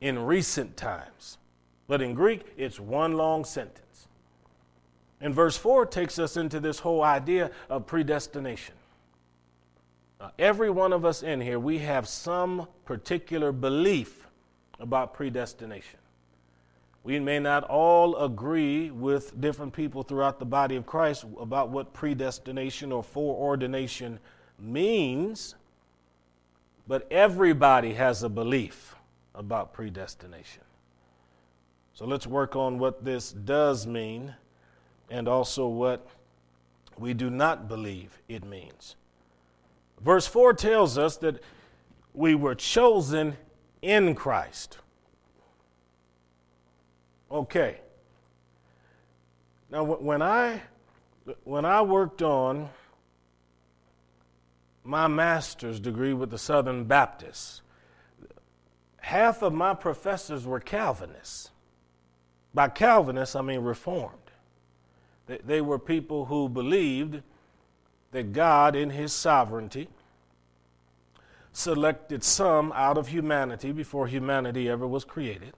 in 0.00 0.18
recent 0.18 0.78
times. 0.78 1.36
But 1.88 2.00
in 2.00 2.14
Greek, 2.14 2.46
it's 2.56 2.80
one 2.80 3.18
long 3.18 3.44
sentence. 3.44 3.89
And 5.20 5.34
verse 5.34 5.56
4 5.56 5.86
takes 5.86 6.18
us 6.18 6.36
into 6.36 6.60
this 6.60 6.78
whole 6.78 7.02
idea 7.02 7.50
of 7.68 7.86
predestination. 7.86 8.74
Every 10.38 10.70
one 10.70 10.92
of 10.92 11.04
us 11.04 11.22
in 11.22 11.40
here, 11.40 11.58
we 11.58 11.78
have 11.78 12.06
some 12.06 12.68
particular 12.84 13.52
belief 13.52 14.26
about 14.78 15.14
predestination. 15.14 15.98
We 17.02 17.18
may 17.18 17.38
not 17.38 17.64
all 17.64 18.16
agree 18.16 18.90
with 18.90 19.40
different 19.40 19.72
people 19.72 20.02
throughout 20.02 20.38
the 20.38 20.44
body 20.44 20.76
of 20.76 20.84
Christ 20.84 21.24
about 21.38 21.70
what 21.70 21.94
predestination 21.94 22.92
or 22.92 23.02
foreordination 23.02 24.18
means, 24.58 25.54
but 26.86 27.06
everybody 27.10 27.94
has 27.94 28.22
a 28.22 28.28
belief 28.28 28.94
about 29.34 29.72
predestination. 29.72 30.62
So 31.94 32.04
let's 32.04 32.26
work 32.26 32.56
on 32.56 32.78
what 32.78 33.02
this 33.04 33.32
does 33.32 33.86
mean 33.86 34.34
and 35.10 35.28
also 35.28 35.66
what 35.66 36.06
we 36.96 37.12
do 37.12 37.28
not 37.28 37.68
believe 37.68 38.20
it 38.28 38.44
means. 38.44 38.96
Verse 40.00 40.26
4 40.26 40.54
tells 40.54 40.96
us 40.96 41.16
that 41.18 41.42
we 42.14 42.34
were 42.34 42.54
chosen 42.54 43.36
in 43.82 44.14
Christ. 44.14 44.78
Okay. 47.30 47.80
Now, 49.70 49.84
when 49.84 50.22
I, 50.22 50.62
when 51.44 51.64
I 51.64 51.82
worked 51.82 52.22
on 52.22 52.70
my 54.82 55.06
master's 55.06 55.78
degree 55.78 56.12
with 56.12 56.30
the 56.30 56.38
Southern 56.38 56.84
Baptists, 56.84 57.62
half 59.00 59.42
of 59.42 59.52
my 59.52 59.74
professors 59.74 60.44
were 60.44 60.60
Calvinists. 60.60 61.50
By 62.52 62.68
Calvinists, 62.68 63.36
I 63.36 63.42
mean 63.42 63.60
Reformed. 63.60 64.19
They, 65.46 65.60
were 65.60 65.78
people 65.78 66.26
who 66.26 66.48
believed 66.48 67.22
that 68.12 68.32
God, 68.32 68.74
in 68.74 68.90
His 68.90 69.12
sovereignty, 69.12 69.88
selected 71.52 72.24
some 72.24 72.72
out 72.72 72.98
of 72.98 73.08
humanity 73.08 73.72
before 73.72 74.06
humanity 74.06 74.68
ever 74.68 74.86
was 74.86 75.04
created, 75.04 75.52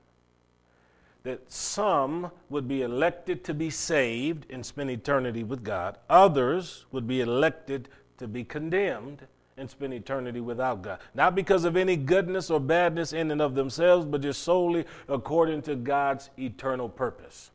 that 1.22 1.50
some 1.50 2.30
would 2.50 2.66
be 2.66 2.82
elected 2.82 3.44
to 3.44 3.54
be 3.54 3.70
saved 3.70 4.46
and 4.50 4.64
spend 4.64 4.90
eternity 4.90 5.44
with 5.44 5.62
God, 5.62 5.96
others 6.10 6.84
would 6.92 7.06
be 7.06 7.20
elected 7.20 7.88
to 8.18 8.26
be 8.26 8.44
condemned 8.44 9.26
and 9.56 9.70
spend 9.70 9.92
eternity 9.94 10.40
without 10.40 10.82
God. 10.82 10.98
Not 11.14 11.34
because 11.34 11.64
of 11.64 11.76
any 11.76 11.96
goodness 11.96 12.50
or 12.50 12.58
badness 12.58 13.12
in 13.12 13.30
and 13.30 13.40
of 13.40 13.54
themselves, 13.54 14.06
but 14.06 14.22
just 14.22 14.42
solely 14.42 14.84
according 15.08 15.62
to 15.62 15.76
God's 15.76 16.30
eternal 16.38 16.88
purpose. 16.88 17.50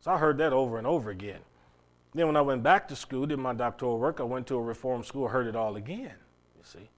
So 0.00 0.10
I 0.10 0.18
heard 0.18 0.38
that 0.38 0.52
over 0.52 0.78
and 0.78 0.86
over 0.86 1.10
again. 1.10 1.40
Then 2.14 2.26
when 2.26 2.36
I 2.36 2.40
went 2.40 2.62
back 2.62 2.88
to 2.88 2.96
school, 2.96 3.26
did 3.26 3.38
my 3.38 3.52
doctoral 3.52 3.98
work, 3.98 4.20
I 4.20 4.24
went 4.24 4.46
to 4.48 4.56
a 4.56 4.62
reform 4.62 5.04
school, 5.04 5.28
heard 5.28 5.46
it 5.46 5.54
all 5.54 5.76
again, 5.76 6.14
you 6.56 6.62
see, 6.62 6.88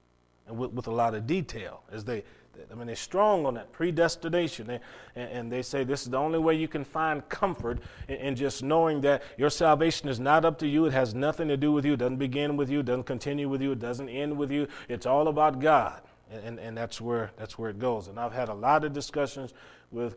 and 0.47 0.57
with, 0.57 0.73
with 0.73 0.87
a 0.87 0.93
lot 0.93 1.15
of 1.15 1.27
detail 1.27 1.83
as 1.91 2.05
they, 2.05 2.23
I 2.71 2.75
mean, 2.75 2.87
they're 2.87 2.97
strong 2.97 3.47
on 3.47 3.55
that 3.55 3.73
predestination. 3.73 4.67
They, 4.67 4.81
and, 5.17 5.31
and, 5.31 5.53
they 5.53 5.63
say 5.63 5.85
this 5.85 6.03
is 6.03 6.11
the 6.11 6.19
only 6.19 6.39
way 6.39 6.55
you 6.55 6.69
can 6.69 6.85
find 6.85 7.27
comfort 7.29 7.79
in, 8.09 8.17
in, 8.17 8.37
just 8.37 8.63
knowing 8.63 9.01
that 9.03 9.23
your 9.39 9.51
salvation 9.51 10.09
is 10.09 10.21
not 10.21 10.45
up 10.45 10.59
to 10.59 10.67
you. 10.67 10.85
It 10.87 10.93
has 10.93 11.15
nothing 11.15 11.49
to 11.49 11.57
do 11.57 11.73
with 11.73 11.85
you. 11.85 11.95
It 11.95 11.99
doesn't 11.99 12.19
begin 12.19 12.57
with 12.57 12.69
you. 12.69 12.81
It 12.81 12.87
doesn't 12.87 13.05
continue 13.05 13.49
with 13.49 13.63
you. 13.63 13.73
It 13.73 13.79
doesn't 13.79 14.09
end 14.09 14.37
with 14.37 14.51
you. 14.51 14.69
It's 14.89 15.07
all 15.07 15.29
about 15.29 15.61
God. 15.61 16.03
And, 16.31 16.45
and, 16.45 16.59
and 16.59 16.77
that's, 16.77 17.01
where, 17.01 17.31
that's 17.37 17.59
where 17.59 17.71
it 17.71 17.79
goes. 17.79 18.09
And 18.09 18.19
I've 18.19 18.33
had 18.33 18.49
a 18.49 18.55
lot 18.55 18.85
of 18.85 18.93
discussions 18.93 19.55
with 19.91 20.17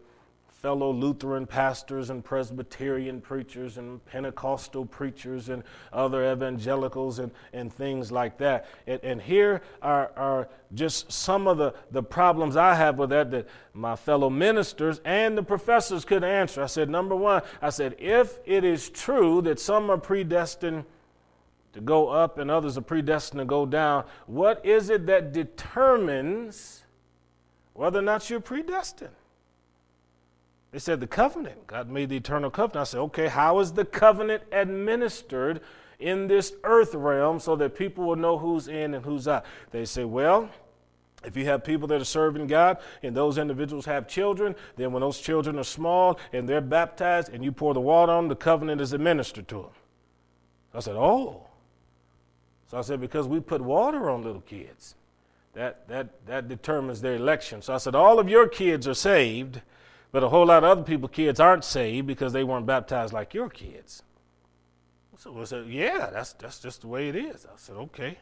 fellow 0.64 0.94
Lutheran 0.94 1.46
pastors 1.46 2.10
and 2.10 2.24
Presbyterian 2.24 3.20
preachers 3.20 3.78
and 3.78 4.04
Pentecostal 4.06 4.86
preachers 4.86 5.50
and 5.50 5.62
other 5.92 6.32
evangelicals 6.32 7.20
and, 7.20 7.34
and 7.52 7.72
things 7.72 8.14
like 8.14 8.38
that. 8.38 8.66
And, 8.88 9.04
and 9.04 9.22
here 9.22 9.62
are, 9.82 10.14
are 10.16 10.48
just 10.74 11.12
some 11.12 11.50
of 11.50 11.58
the, 11.58 11.74
the 11.92 12.02
problems 12.02 12.56
I 12.56 12.76
have 12.76 12.98
with 12.98 13.10
that 13.10 13.30
that 13.32 13.50
my 13.74 13.98
fellow 13.98 14.30
ministers 14.30 15.02
and 15.04 15.38
the 15.38 15.44
professors 15.44 16.06
could 16.06 16.24
answer. 16.24 16.64
I 16.64 16.68
said, 16.68 16.90
number 16.90 17.14
one, 17.14 17.42
I 17.62 17.70
said, 17.70 17.98
if 18.00 18.40
it 18.46 18.64
is 18.64 18.90
true 18.90 19.42
that 19.42 19.60
some 19.60 19.90
are 19.90 19.98
predestined 19.98 20.86
to 21.74 21.82
go 21.82 22.08
up 22.08 22.38
and 22.38 22.50
others 22.50 22.78
are 22.78 22.82
predestined 22.82 23.42
to 23.42 23.46
go 23.46 23.66
down, 23.66 24.06
what 24.28 24.66
is 24.66 24.90
it 24.90 25.08
that 25.08 25.34
determines 25.34 26.84
whether 27.74 28.00
or 28.00 28.04
not 28.04 28.30
you're 28.30 28.40
predestined? 28.40 29.12
They 30.74 30.80
said 30.80 31.00
the 31.00 31.08
covenant. 31.08 31.68
God 31.68 31.88
made 31.88 32.10
the 32.10 32.18
eternal 32.18 32.50
covenant. 32.50 32.82
I 32.82 32.84
said, 32.86 33.00
okay, 33.02 33.28
how 33.28 33.60
is 33.60 33.74
the 33.74 33.86
covenant 33.86 34.42
administered 34.52 35.62
in 36.00 36.28
this 36.28 36.52
earth 36.64 36.96
realm 36.96 37.40
so 37.40 37.56
that 37.58 37.78
people 37.78 38.06
will 38.06 38.16
know 38.16 38.40
who's 38.40 38.68
in 38.68 38.96
and 38.96 39.06
who's 39.06 39.28
out? 39.28 39.46
They 39.70 39.86
say, 39.86 40.04
well, 40.04 40.50
if 41.24 41.38
you 41.38 41.46
have 41.46 41.64
people 41.64 41.88
that 41.90 42.02
are 42.02 42.06
serving 42.06 42.48
God 42.48 42.80
and 43.04 43.16
those 43.16 43.38
individuals 43.38 43.86
have 43.86 44.08
children, 44.08 44.56
then 44.76 44.92
when 44.92 45.02
those 45.02 45.20
children 45.20 45.60
are 45.60 45.64
small 45.64 46.20
and 46.34 46.50
they're 46.50 46.60
baptized 46.60 47.30
and 47.32 47.44
you 47.44 47.52
pour 47.52 47.76
the 47.76 47.80
water 47.80 48.12
on 48.12 48.24
them, 48.24 48.30
the 48.30 48.36
covenant 48.36 48.82
is 48.82 48.94
administered 48.94 49.48
to 49.50 49.56
them. 49.56 49.72
I 50.74 50.80
said, 50.80 50.96
oh. 50.96 51.46
So 52.72 52.80
I 52.80 52.82
said, 52.82 53.00
because 53.00 53.28
we 53.28 53.40
put 53.40 53.62
water 53.62 54.10
on 54.10 54.24
little 54.24 54.42
kids, 54.42 54.96
that, 55.54 55.88
that, 55.88 56.26
that 56.26 56.50
determines 56.50 57.00
their 57.00 57.14
election. 57.14 57.62
So 57.62 57.76
I 57.76 57.78
said, 57.78 57.94
all 57.94 58.18
of 58.18 58.28
your 58.28 58.48
kids 58.48 58.88
are 58.88 58.96
saved 58.96 59.62
but 60.14 60.24
a 60.24 60.30
whole 60.30 60.46
lot 60.46 60.64
of 60.64 60.70
other 60.70 60.84
people, 60.84 61.10
kids 61.10 61.40
aren't 61.40 61.66
saved 61.66 62.06
because 62.06 62.32
they 62.32 62.44
weren't 62.44 62.68
baptized 62.68 63.12
like 63.12 63.34
your 63.34 63.50
kids. 63.50 64.04
So 65.18 65.42
I 65.42 65.44
said, 65.46 65.66
yeah, 65.68 66.12
that's, 66.14 66.34
that's 66.34 66.60
just 66.60 66.82
the 66.82 66.88
way 66.88 67.10
it 67.10 67.16
is. 67.16 67.46
I 67.46 67.58
said, 67.58 67.76
okay. 67.78 68.20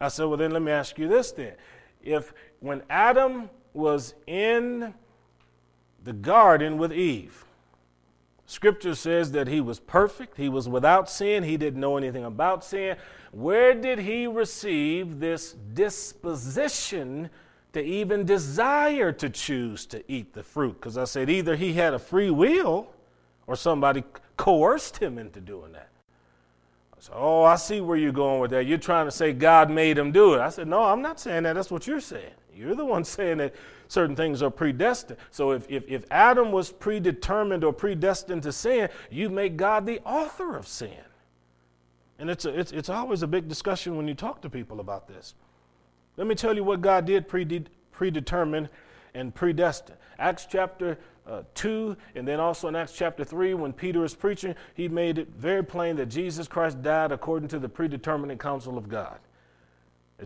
I 0.00 0.08
said, 0.08 0.26
well, 0.26 0.36
then 0.36 0.52
let 0.52 0.62
me 0.62 0.70
ask 0.70 0.96
you 0.96 1.08
this 1.08 1.32
then. 1.32 1.54
If 2.00 2.32
when 2.60 2.82
Adam 2.88 3.50
was 3.72 4.14
in 4.28 4.94
the 6.04 6.12
garden 6.12 6.78
with 6.78 6.92
Eve, 6.92 7.44
Scripture 8.46 8.94
says 8.94 9.32
that 9.32 9.48
he 9.48 9.60
was 9.60 9.80
perfect, 9.80 10.36
he 10.36 10.48
was 10.48 10.68
without 10.68 11.10
sin, 11.10 11.42
he 11.42 11.56
didn't 11.56 11.80
know 11.80 11.96
anything 11.96 12.24
about 12.24 12.64
sin. 12.64 12.96
Where 13.32 13.74
did 13.74 13.98
he 13.98 14.28
receive 14.28 15.18
this 15.18 15.54
disposition 15.72 17.30
to 17.74 17.82
even 17.82 18.24
desire 18.24 19.12
to 19.12 19.28
choose 19.28 19.86
to 19.86 20.02
eat 20.10 20.32
the 20.32 20.42
fruit. 20.42 20.74
Because 20.80 20.96
I 20.96 21.04
said 21.04 21.28
either 21.28 21.56
he 21.56 21.74
had 21.74 21.94
a 21.94 21.98
free 21.98 22.30
will 22.30 22.88
or 23.46 23.56
somebody 23.56 24.04
coerced 24.36 24.96
him 24.98 25.18
into 25.18 25.40
doing 25.40 25.72
that. 25.72 25.90
I 26.96 27.00
said, 27.00 27.14
Oh, 27.16 27.42
I 27.42 27.56
see 27.56 27.80
where 27.80 27.96
you're 27.96 28.12
going 28.12 28.40
with 28.40 28.52
that. 28.52 28.66
You're 28.66 28.78
trying 28.78 29.06
to 29.06 29.10
say 29.10 29.32
God 29.32 29.70
made 29.70 29.98
him 29.98 30.12
do 30.12 30.34
it. 30.34 30.40
I 30.40 30.48
said, 30.48 30.68
No, 30.68 30.82
I'm 30.82 31.02
not 31.02 31.20
saying 31.20 31.42
that. 31.42 31.54
That's 31.54 31.70
what 31.70 31.86
you're 31.86 32.00
saying. 32.00 32.32
You're 32.54 32.74
the 32.74 32.84
one 32.86 33.04
saying 33.04 33.38
that 33.38 33.54
certain 33.88 34.16
things 34.16 34.42
are 34.42 34.50
predestined. 34.50 35.18
So 35.30 35.50
if, 35.52 35.70
if, 35.70 35.84
if 35.88 36.04
Adam 36.10 36.52
was 36.52 36.72
predetermined 36.72 37.64
or 37.64 37.72
predestined 37.72 38.42
to 38.44 38.52
sin, 38.52 38.88
you 39.10 39.28
make 39.28 39.56
God 39.56 39.86
the 39.86 40.00
author 40.00 40.56
of 40.56 40.66
sin. 40.66 40.90
And 42.18 42.30
it's, 42.30 42.44
a, 42.44 42.58
it's, 42.58 42.72
it's 42.72 42.88
always 42.88 43.22
a 43.22 43.26
big 43.26 43.48
discussion 43.48 43.96
when 43.96 44.06
you 44.06 44.14
talk 44.14 44.40
to 44.42 44.50
people 44.50 44.80
about 44.80 45.08
this. 45.08 45.34
Let 46.16 46.26
me 46.26 46.34
tell 46.34 46.54
you 46.54 46.64
what 46.64 46.80
God 46.80 47.06
did 47.06 47.26
predetermine 47.28 48.68
and 49.14 49.34
predestine. 49.34 49.96
Acts 50.18 50.46
chapter 50.48 50.98
uh, 51.26 51.42
2, 51.54 51.96
and 52.14 52.28
then 52.28 52.38
also 52.38 52.68
in 52.68 52.76
Acts 52.76 52.92
chapter 52.92 53.24
3, 53.24 53.54
when 53.54 53.72
Peter 53.72 54.04
is 54.04 54.14
preaching, 54.14 54.54
he 54.74 54.88
made 54.88 55.18
it 55.18 55.28
very 55.30 55.64
plain 55.64 55.96
that 55.96 56.06
Jesus 56.06 56.46
Christ 56.46 56.82
died 56.82 57.12
according 57.12 57.48
to 57.48 57.58
the 57.58 57.68
predetermined 57.68 58.38
counsel 58.38 58.78
of 58.78 58.88
God. 58.88 59.18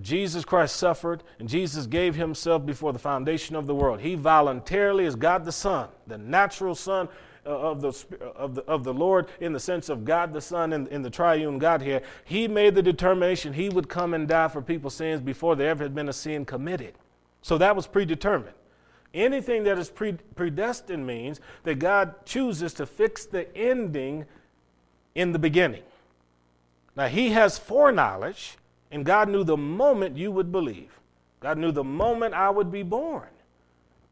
Jesus 0.03 0.45
Christ 0.45 0.77
suffered, 0.77 1.23
and 1.39 1.49
Jesus 1.49 1.87
gave 1.87 2.15
himself 2.15 2.67
before 2.67 2.93
the 2.93 2.99
foundation 2.99 3.57
of 3.57 3.67
the 3.67 3.75
world. 3.75 4.01
He 4.01 4.15
voluntarily, 4.15 5.07
as 5.07 5.17
God 5.17 5.45
the 5.45 5.53
Son, 5.53 5.89
the 6.07 6.19
natural 6.19 6.75
Son, 6.75 7.09
Uh, 7.49 7.53
of 7.53 7.81
the, 7.81 7.89
uh, 8.21 8.29
of, 8.37 8.55
the, 8.55 8.63
of 8.65 8.85
the 8.85 8.93
Lord 8.93 9.27
in 9.41 9.55
the 9.55 9.61
sense 9.61 9.89
of 9.89 10.05
God 10.05 10.35
the 10.35 10.41
Son 10.41 10.75
in, 10.75 10.87
in 10.89 11.01
the 11.01 11.09
triune 11.09 11.59
God 11.59 11.81
here, 11.81 12.03
he 12.27 12.47
made 12.47 12.75
the 12.75 12.83
determination 12.83 13.55
he 13.55 13.71
would 13.71 13.89
come 13.89 14.13
and 14.13 14.29
die 14.29 14.49
for 14.49 14.61
people's 14.61 14.93
sins 14.93 15.23
before 15.23 15.57
there 15.57 15.71
ever 15.71 15.83
had 15.83 15.95
been 15.95 16.11
a 16.11 16.13
sin 16.13 16.45
committed. 16.45 16.93
So 17.41 17.57
that 17.57 17.75
was 17.75 17.87
predetermined. 17.87 18.55
Anything 19.15 19.63
that 19.65 19.79
is 19.79 19.89
pre- 19.89 20.19
predestined 20.37 21.07
means 21.07 21.41
that 21.63 21.77
God 21.79 22.27
chooses 22.27 22.75
to 22.75 22.85
fix 22.85 23.25
the 23.25 23.57
ending 23.57 24.27
in 25.15 25.33
the 25.33 25.39
beginning. 25.39 25.85
Now, 26.97 27.07
He 27.07 27.31
has 27.31 27.59
foreknowledge, 27.59 28.59
and 28.91 29.07
God 29.07 29.31
knew 29.31 29.43
the 29.43 29.57
moment 29.57 30.19
you 30.19 30.31
would 30.33 30.53
believe. 30.53 31.01
God 31.41 31.57
knew 31.57 31.73
the 31.73 31.83
moment 31.85 32.35
I 32.35 32.51
would 32.51 32.71
be 32.71 32.83
born. 32.83 33.29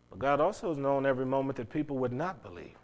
But 0.09 0.21
God 0.21 0.41
also 0.41 0.71
has 0.71 0.79
known 0.79 1.05
every 1.05 1.27
moment 1.27 1.59
that 1.59 1.69
people 1.69 1.99
would 1.99 2.15
not 2.15 2.43
believe. 2.43 2.76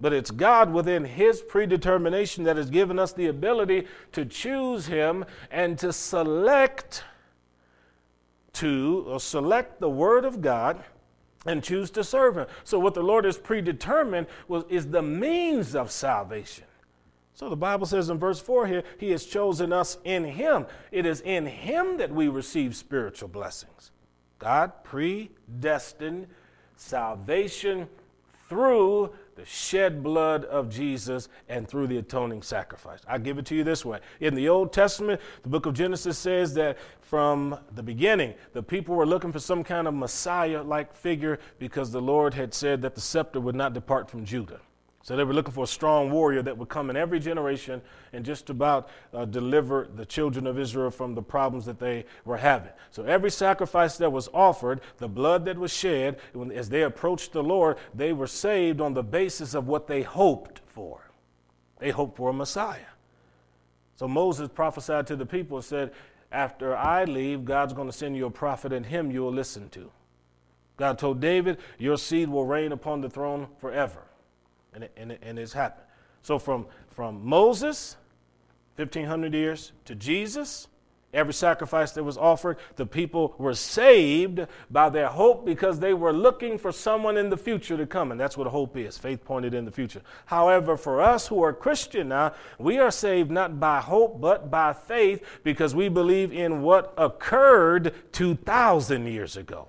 But 0.00 0.12
it's 0.12 0.30
God 0.30 0.72
within 0.72 1.04
His 1.04 1.40
predetermination 1.40 2.44
that 2.44 2.56
has 2.56 2.70
given 2.70 2.98
us 2.98 3.12
the 3.12 3.26
ability 3.26 3.86
to 4.12 4.24
choose 4.24 4.86
Him 4.86 5.24
and 5.50 5.78
to 5.78 5.92
select 5.92 7.04
to 8.54 9.04
or 9.08 9.20
select 9.20 9.80
the 9.80 9.90
Word 9.90 10.24
of 10.24 10.40
God 10.40 10.82
and 11.46 11.62
choose 11.62 11.90
to 11.90 12.04
serve 12.04 12.36
Him. 12.36 12.46
So 12.64 12.78
what 12.78 12.94
the 12.94 13.02
Lord 13.02 13.24
has 13.24 13.38
predetermined 13.38 14.26
was 14.48 14.64
is 14.68 14.88
the 14.88 15.02
means 15.02 15.74
of 15.74 15.90
salvation. 15.90 16.64
So 17.34 17.48
the 17.48 17.56
Bible 17.56 17.86
says 17.86 18.10
in 18.10 18.18
verse 18.18 18.40
4 18.40 18.66
here, 18.66 18.84
He 18.98 19.10
has 19.10 19.24
chosen 19.26 19.72
us 19.72 19.98
in 20.04 20.24
Him. 20.24 20.66
It 20.92 21.04
is 21.04 21.20
in 21.20 21.46
Him 21.46 21.96
that 21.98 22.12
we 22.12 22.28
receive 22.28 22.76
spiritual 22.76 23.28
blessings. 23.28 23.90
God 24.38 24.72
predestined 24.84 26.28
salvation 26.76 27.88
through 28.48 29.10
the 29.36 29.44
shed 29.44 30.02
blood 30.02 30.44
of 30.44 30.68
Jesus 30.68 31.28
and 31.48 31.66
through 31.66 31.86
the 31.86 31.98
atoning 31.98 32.42
sacrifice. 32.42 33.00
I 33.06 33.18
give 33.18 33.38
it 33.38 33.46
to 33.46 33.54
you 33.54 33.64
this 33.64 33.84
way. 33.84 34.00
In 34.20 34.34
the 34.34 34.48
Old 34.48 34.72
Testament, 34.72 35.20
the 35.42 35.48
book 35.48 35.66
of 35.66 35.74
Genesis 35.74 36.18
says 36.18 36.54
that 36.54 36.78
from 37.00 37.58
the 37.74 37.82
beginning, 37.82 38.34
the 38.52 38.62
people 38.62 38.94
were 38.94 39.06
looking 39.06 39.32
for 39.32 39.38
some 39.38 39.64
kind 39.64 39.88
of 39.88 39.94
Messiah 39.94 40.62
like 40.62 40.94
figure 40.94 41.38
because 41.58 41.90
the 41.90 42.00
Lord 42.00 42.34
had 42.34 42.54
said 42.54 42.82
that 42.82 42.94
the 42.94 43.00
scepter 43.00 43.40
would 43.40 43.54
not 43.54 43.74
depart 43.74 44.10
from 44.10 44.24
Judah. 44.24 44.60
So 45.04 45.16
they 45.16 45.24
were 45.24 45.34
looking 45.34 45.52
for 45.52 45.64
a 45.64 45.66
strong 45.66 46.10
warrior 46.10 46.40
that 46.40 46.56
would 46.56 46.70
come 46.70 46.88
in 46.88 46.96
every 46.96 47.20
generation 47.20 47.82
and 48.14 48.24
just 48.24 48.48
about 48.48 48.88
uh, 49.12 49.26
deliver 49.26 49.86
the 49.94 50.06
children 50.06 50.46
of 50.46 50.58
Israel 50.58 50.90
from 50.90 51.14
the 51.14 51.20
problems 51.20 51.66
that 51.66 51.78
they 51.78 52.06
were 52.24 52.38
having. 52.38 52.72
So 52.90 53.04
every 53.04 53.30
sacrifice 53.30 53.98
that 53.98 54.10
was 54.10 54.30
offered, 54.32 54.80
the 54.96 55.08
blood 55.08 55.44
that 55.44 55.58
was 55.58 55.70
shed, 55.70 56.16
when, 56.32 56.50
as 56.50 56.70
they 56.70 56.84
approached 56.84 57.32
the 57.32 57.42
Lord, 57.42 57.76
they 57.94 58.14
were 58.14 58.26
saved 58.26 58.80
on 58.80 58.94
the 58.94 59.02
basis 59.02 59.52
of 59.52 59.68
what 59.68 59.86
they 59.88 60.00
hoped 60.00 60.62
for. 60.68 61.10
They 61.80 61.90
hoped 61.90 62.16
for 62.16 62.30
a 62.30 62.32
Messiah. 62.32 62.78
So 63.96 64.08
Moses 64.08 64.48
prophesied 64.48 65.06
to 65.08 65.16
the 65.16 65.26
people 65.26 65.58
and 65.58 65.66
said, 65.66 65.92
After 66.32 66.74
I 66.74 67.04
leave, 67.04 67.44
God's 67.44 67.74
going 67.74 67.88
to 67.88 67.96
send 67.96 68.16
you 68.16 68.24
a 68.24 68.30
prophet, 68.30 68.72
and 68.72 68.86
him 68.86 69.10
you 69.10 69.20
will 69.20 69.34
listen 69.34 69.68
to. 69.70 69.90
God 70.78 70.98
told 70.98 71.20
David, 71.20 71.58
Your 71.76 71.98
seed 71.98 72.30
will 72.30 72.46
reign 72.46 72.72
upon 72.72 73.02
the 73.02 73.10
throne 73.10 73.48
forever 73.60 74.00
and, 74.74 74.84
it, 74.84 74.92
and, 74.96 75.12
it, 75.12 75.20
and 75.22 75.38
it's 75.38 75.52
happened. 75.52 75.86
So 76.22 76.38
from, 76.38 76.66
from 76.88 77.24
Moses, 77.24 77.96
1500 78.76 79.34
years, 79.34 79.72
to 79.84 79.94
Jesus, 79.94 80.68
every 81.14 81.32
sacrifice 81.32 81.92
that 81.92 82.02
was 82.02 82.18
offered, 82.18 82.58
the 82.76 82.86
people 82.86 83.34
were 83.38 83.54
saved 83.54 84.46
by 84.70 84.88
their 84.88 85.08
hope 85.08 85.44
because 85.44 85.78
they 85.78 85.94
were 85.94 86.12
looking 86.12 86.58
for 86.58 86.72
someone 86.72 87.16
in 87.16 87.30
the 87.30 87.36
future 87.36 87.76
to 87.76 87.86
come. 87.86 88.10
And 88.10 88.20
that's 88.20 88.36
what 88.36 88.46
hope 88.48 88.76
is 88.76 88.98
faith 88.98 89.24
pointed 89.24 89.54
in 89.54 89.64
the 89.64 89.70
future. 89.70 90.02
However, 90.26 90.76
for 90.76 91.00
us 91.00 91.28
who 91.28 91.42
are 91.42 91.52
Christian 91.52 92.08
now, 92.08 92.34
we 92.58 92.78
are 92.78 92.90
saved 92.90 93.30
not 93.30 93.60
by 93.60 93.80
hope, 93.80 94.20
but 94.20 94.50
by 94.50 94.72
faith 94.72 95.24
because 95.44 95.74
we 95.74 95.88
believe 95.88 96.32
in 96.32 96.62
what 96.62 96.92
occurred 96.96 97.94
2,000 98.12 99.06
years 99.06 99.36
ago. 99.36 99.68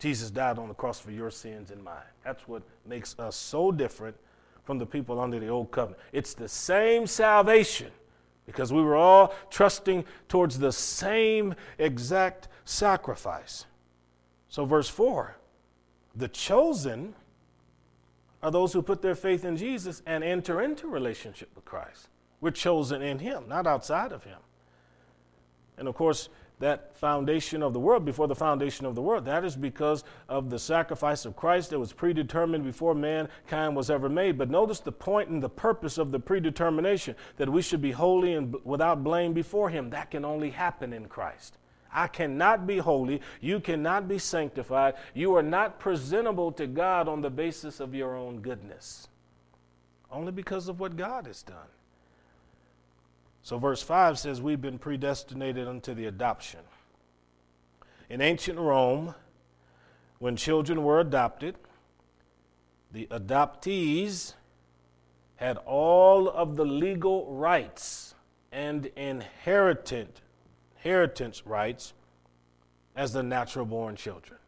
Jesus 0.00 0.30
died 0.30 0.58
on 0.58 0.68
the 0.68 0.74
cross 0.74 0.98
for 0.98 1.10
your 1.10 1.30
sins 1.30 1.70
and 1.70 1.84
mine. 1.84 1.96
That's 2.24 2.48
what 2.48 2.62
makes 2.86 3.16
us 3.18 3.36
so 3.36 3.70
different 3.70 4.16
from 4.64 4.78
the 4.78 4.86
people 4.86 5.20
under 5.20 5.38
the 5.38 5.48
old 5.48 5.70
covenant. 5.70 6.02
It's 6.12 6.34
the 6.34 6.48
same 6.48 7.06
salvation 7.06 7.90
because 8.46 8.72
we 8.72 8.82
were 8.82 8.96
all 8.96 9.34
trusting 9.50 10.04
towards 10.28 10.58
the 10.58 10.72
same 10.72 11.54
exact 11.78 12.48
sacrifice. 12.64 13.66
So, 14.48 14.64
verse 14.64 14.88
4 14.88 15.36
the 16.16 16.28
chosen 16.28 17.14
are 18.42 18.50
those 18.50 18.72
who 18.72 18.82
put 18.82 19.02
their 19.02 19.14
faith 19.14 19.44
in 19.44 19.56
Jesus 19.56 20.02
and 20.06 20.24
enter 20.24 20.60
into 20.62 20.88
relationship 20.88 21.50
with 21.54 21.64
Christ. 21.64 22.08
We're 22.40 22.50
chosen 22.50 23.02
in 23.02 23.18
Him, 23.18 23.44
not 23.48 23.66
outside 23.66 24.12
of 24.12 24.24
Him. 24.24 24.38
And 25.76 25.86
of 25.86 25.94
course, 25.94 26.30
that 26.60 26.96
foundation 26.96 27.62
of 27.62 27.72
the 27.72 27.80
world, 27.80 28.04
before 28.04 28.28
the 28.28 28.34
foundation 28.34 28.86
of 28.86 28.94
the 28.94 29.02
world. 29.02 29.24
That 29.24 29.44
is 29.44 29.56
because 29.56 30.04
of 30.28 30.50
the 30.50 30.58
sacrifice 30.58 31.24
of 31.24 31.34
Christ 31.34 31.70
that 31.70 31.78
was 31.78 31.92
predetermined 31.92 32.64
before 32.64 32.94
mankind 32.94 33.74
was 33.74 33.90
ever 33.90 34.08
made. 34.08 34.38
But 34.38 34.50
notice 34.50 34.80
the 34.80 34.92
point 34.92 35.30
and 35.30 35.42
the 35.42 35.48
purpose 35.48 35.98
of 35.98 36.12
the 36.12 36.20
predetermination 36.20 37.16
that 37.38 37.48
we 37.48 37.62
should 37.62 37.82
be 37.82 37.92
holy 37.92 38.34
and 38.34 38.54
without 38.64 39.02
blame 39.02 39.32
before 39.32 39.70
Him. 39.70 39.90
That 39.90 40.10
can 40.10 40.24
only 40.24 40.50
happen 40.50 40.92
in 40.92 41.06
Christ. 41.06 41.56
I 41.92 42.06
cannot 42.06 42.66
be 42.66 42.78
holy. 42.78 43.20
You 43.40 43.58
cannot 43.58 44.06
be 44.06 44.18
sanctified. 44.18 44.94
You 45.14 45.34
are 45.36 45.42
not 45.42 45.80
presentable 45.80 46.52
to 46.52 46.66
God 46.66 47.08
on 47.08 47.20
the 47.20 47.30
basis 47.30 47.80
of 47.80 47.94
your 47.94 48.14
own 48.14 48.40
goodness, 48.40 49.08
only 50.12 50.30
because 50.30 50.68
of 50.68 50.78
what 50.78 50.96
God 50.96 51.26
has 51.26 51.42
done. 51.42 51.56
So, 53.42 53.58
verse 53.58 53.82
5 53.82 54.18
says, 54.18 54.42
We've 54.42 54.60
been 54.60 54.78
predestinated 54.78 55.66
unto 55.66 55.94
the 55.94 56.06
adoption. 56.06 56.60
In 58.08 58.20
ancient 58.20 58.58
Rome, 58.58 59.14
when 60.18 60.36
children 60.36 60.82
were 60.82 61.00
adopted, 61.00 61.56
the 62.92 63.06
adoptees 63.10 64.34
had 65.36 65.56
all 65.58 66.28
of 66.28 66.56
the 66.56 66.64
legal 66.64 67.32
rights 67.32 68.14
and 68.52 68.86
inheritance, 68.96 70.20
inheritance 70.76 71.46
rights 71.46 71.94
as 72.94 73.12
the 73.12 73.22
natural 73.22 73.64
born 73.64 73.96
children. 73.96 74.38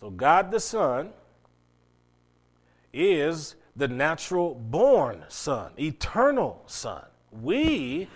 So, 0.00 0.10
God 0.10 0.52
the 0.52 0.60
Son 0.60 1.10
is 2.92 3.56
the 3.74 3.88
natural 3.88 4.54
born 4.54 5.24
Son, 5.28 5.72
eternal 5.78 6.62
Son 6.66 7.02
we 7.42 8.08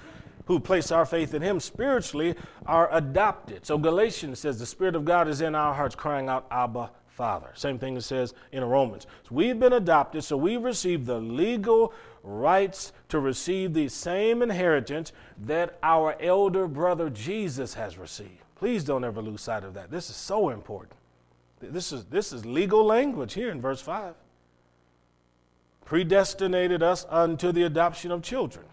who 0.50 0.58
place 0.58 0.90
our 0.90 1.06
faith 1.06 1.32
in 1.32 1.42
him 1.42 1.60
spiritually 1.60 2.34
are 2.66 2.88
adopted. 2.92 3.64
So 3.64 3.78
Galatians 3.78 4.40
says 4.40 4.58
the 4.58 4.66
Spirit 4.66 4.96
of 4.96 5.04
God 5.04 5.28
is 5.28 5.40
in 5.40 5.54
our 5.54 5.72
hearts 5.72 5.94
crying 5.94 6.28
out, 6.28 6.44
Abba, 6.50 6.90
Father. 7.06 7.50
Same 7.54 7.78
thing 7.78 7.96
it 7.96 8.00
says 8.00 8.34
in 8.50 8.64
Romans. 8.64 9.06
So 9.28 9.36
we've 9.36 9.60
been 9.60 9.74
adopted, 9.74 10.24
so 10.24 10.36
we've 10.36 10.64
received 10.64 11.06
the 11.06 11.20
legal 11.20 11.92
rights 12.24 12.92
to 13.10 13.20
receive 13.20 13.74
the 13.74 13.88
same 13.88 14.42
inheritance 14.42 15.12
that 15.46 15.78
our 15.84 16.16
elder 16.20 16.66
brother 16.66 17.10
Jesus 17.10 17.74
has 17.74 17.96
received. 17.96 18.42
Please 18.56 18.82
don't 18.82 19.04
ever 19.04 19.22
lose 19.22 19.42
sight 19.42 19.62
of 19.62 19.74
that. 19.74 19.90
This 19.90 20.10
is 20.10 20.16
so 20.16 20.48
important. 20.48 20.98
This 21.60 21.92
is, 21.92 22.06
this 22.06 22.32
is 22.32 22.44
legal 22.44 22.84
language 22.84 23.34
here 23.34 23.50
in 23.50 23.60
verse 23.60 23.80
5. 23.80 24.14
Predestinated 25.84 26.82
us 26.82 27.06
unto 27.08 27.52
the 27.52 27.62
adoption 27.62 28.10
of 28.10 28.22
children 28.22 28.64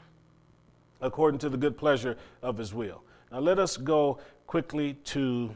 according 1.01 1.39
to 1.39 1.49
the 1.49 1.57
good 1.57 1.77
pleasure 1.77 2.17
of 2.41 2.57
his 2.57 2.73
will. 2.73 3.03
Now 3.31 3.39
let 3.39 3.59
us 3.59 3.77
go 3.77 4.19
quickly 4.45 4.93
to 5.05 5.55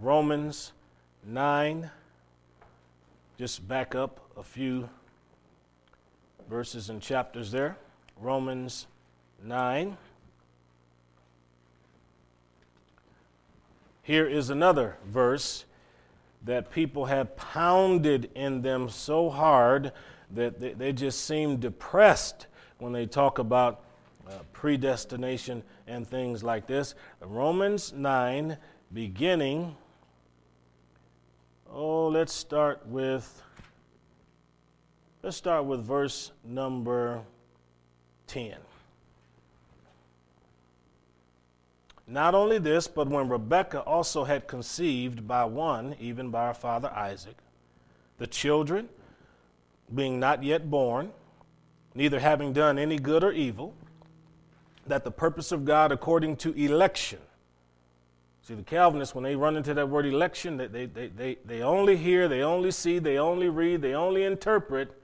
Romans 0.00 0.72
9. 1.26 1.90
Just 3.38 3.66
back 3.66 3.94
up 3.94 4.20
a 4.36 4.42
few 4.42 4.88
verses 6.48 6.90
and 6.90 7.00
chapters 7.00 7.50
there. 7.50 7.76
Romans 8.20 8.86
9. 9.42 9.96
Here 14.02 14.26
is 14.26 14.50
another 14.50 14.98
verse 15.06 15.64
that 16.44 16.70
people 16.70 17.06
have 17.06 17.36
pounded 17.36 18.30
in 18.34 18.62
them 18.62 18.88
so 18.90 19.30
hard 19.30 19.92
that 20.30 20.78
they, 20.78 20.92
just 20.92 21.24
seem 21.24 21.56
depressed 21.56 22.46
when 22.78 22.92
they 22.92 23.06
talk 23.06 23.38
about 23.38 23.83
uh, 24.28 24.38
predestination 24.52 25.62
and 25.86 26.06
things 26.06 26.42
like 26.42 26.66
this. 26.66 26.94
Romans 27.20 27.92
9, 27.92 28.56
beginning. 28.92 29.76
Oh, 31.70 32.08
let's 32.08 32.32
start 32.32 32.86
with 32.86 33.42
let's 35.22 35.36
start 35.36 35.64
with 35.64 35.84
verse 35.84 36.32
number 36.44 37.20
10. 38.26 38.56
Not 42.06 42.34
only 42.34 42.58
this, 42.58 42.86
but 42.86 43.08
when 43.08 43.28
Rebekah 43.28 43.80
also 43.80 44.24
had 44.24 44.46
conceived 44.46 45.26
by 45.26 45.44
one, 45.44 45.96
even 45.98 46.30
by 46.30 46.48
her 46.48 46.54
father 46.54 46.90
Isaac, 46.90 47.36
the 48.18 48.26
children 48.26 48.88
being 49.92 50.20
not 50.20 50.42
yet 50.42 50.70
born, 50.70 51.12
neither 51.94 52.20
having 52.20 52.52
done 52.52 52.78
any 52.78 52.98
good 52.98 53.24
or 53.24 53.32
evil, 53.32 53.74
that 54.86 55.04
the 55.04 55.10
purpose 55.10 55.52
of 55.52 55.64
God 55.64 55.92
according 55.92 56.36
to 56.36 56.52
election. 56.52 57.18
See, 58.42 58.54
the 58.54 58.62
Calvinists, 58.62 59.14
when 59.14 59.24
they 59.24 59.36
run 59.36 59.56
into 59.56 59.72
that 59.72 59.88
word 59.88 60.04
election, 60.04 60.58
they, 60.58 60.66
they, 60.66 61.08
they, 61.08 61.38
they, 61.46 61.62
only 61.62 61.96
hear, 61.96 62.28
they 62.28 62.42
only 62.42 62.70
see, 62.70 62.98
they 62.98 63.16
only 63.16 63.48
read, 63.48 63.80
they 63.80 63.94
only 63.94 64.24
interpret. 64.24 65.00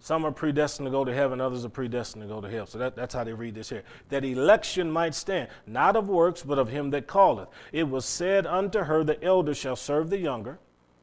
Some 0.00 0.26
are 0.26 0.32
predestined 0.32 0.86
to 0.86 0.90
go 0.90 1.04
to 1.04 1.14
heaven, 1.14 1.40
others 1.40 1.64
are 1.64 1.68
predestined 1.68 2.22
to 2.22 2.28
go 2.28 2.40
to 2.40 2.50
hell. 2.50 2.66
So 2.66 2.78
that, 2.78 2.96
that's 2.96 3.14
how 3.14 3.22
they 3.22 3.34
read 3.34 3.54
this 3.54 3.68
here. 3.68 3.84
That 4.08 4.24
election 4.24 4.90
might 4.90 5.14
stand, 5.14 5.48
not 5.64 5.94
of 5.94 6.08
works, 6.08 6.42
but 6.42 6.58
of 6.58 6.70
him 6.70 6.90
that 6.90 7.06
calleth. 7.06 7.48
It 7.70 7.88
was 7.88 8.04
said 8.04 8.48
unto 8.48 8.80
her, 8.80 9.04
The 9.04 9.22
elder 9.22 9.54
shall 9.54 9.76
serve 9.76 10.10
the 10.10 10.18
younger. 10.18 10.58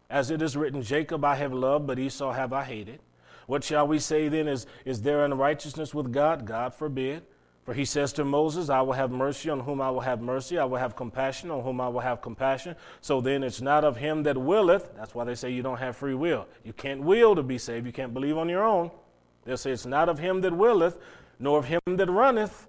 As 0.10 0.32
it 0.32 0.42
is 0.42 0.58
written, 0.58 0.82
Jacob 0.82 1.24
I 1.24 1.36
have 1.36 1.54
loved, 1.54 1.88
but 1.88 1.98
Esau 1.98 2.34
have 2.34 2.52
I 2.52 2.66
hated. 2.66 3.00
What 3.48 3.64
shall 3.64 3.88
we 3.88 4.00
say 4.00 4.28
then? 4.28 4.50
Is, 4.50 4.66
is 4.84 5.02
there 5.02 5.24
unrighteousness 5.24 5.94
with 5.94 6.12
God? 6.12 6.46
God 6.46 6.74
forbid. 6.74 7.24
For 7.70 7.76
he 7.76 7.86
says 7.86 8.14
to 8.14 8.26
Moses, 8.26 8.72
I 8.72 8.82
will 8.82 8.94
have 8.94 9.12
mercy 9.12 9.48
on 9.48 9.60
whom 9.60 9.80
I 9.80 9.92
will 9.92 10.00
have 10.00 10.22
mercy. 10.22 10.58
I 10.58 10.66
will 10.66 10.80
have 10.80 10.96
compassion 10.96 11.52
on 11.52 11.62
whom 11.62 11.80
I 11.80 11.88
will 11.88 12.00
have 12.00 12.20
compassion. 12.20 12.76
So 13.00 13.22
then 13.22 13.44
it's 13.44 13.62
not 13.62 13.84
of 13.84 13.96
him 13.96 14.24
that 14.24 14.36
willeth. 14.36 14.90
That's 14.96 15.14
why 15.14 15.24
they 15.24 15.36
say 15.36 15.52
you 15.52 15.62
don't 15.62 15.78
have 15.78 15.96
free 15.96 16.16
will. 16.16 16.48
You 16.64 16.74
can't 16.74 17.02
will 17.02 17.36
to 17.36 17.44
be 17.44 17.60
saved. 17.60 17.86
You 17.86 17.92
can't 17.92 18.12
believe 18.12 18.40
on 18.40 18.50
your 18.50 18.64
own. 18.64 18.90
They'll 19.46 19.56
say 19.56 19.70
it's 19.70 19.86
not 19.86 20.10
of 20.10 20.18
him 20.18 20.42
that 20.42 20.52
willeth, 20.52 20.98
nor 21.38 21.60
of 21.60 21.66
him 21.66 21.80
that 21.86 22.10
runneth, 22.10 22.66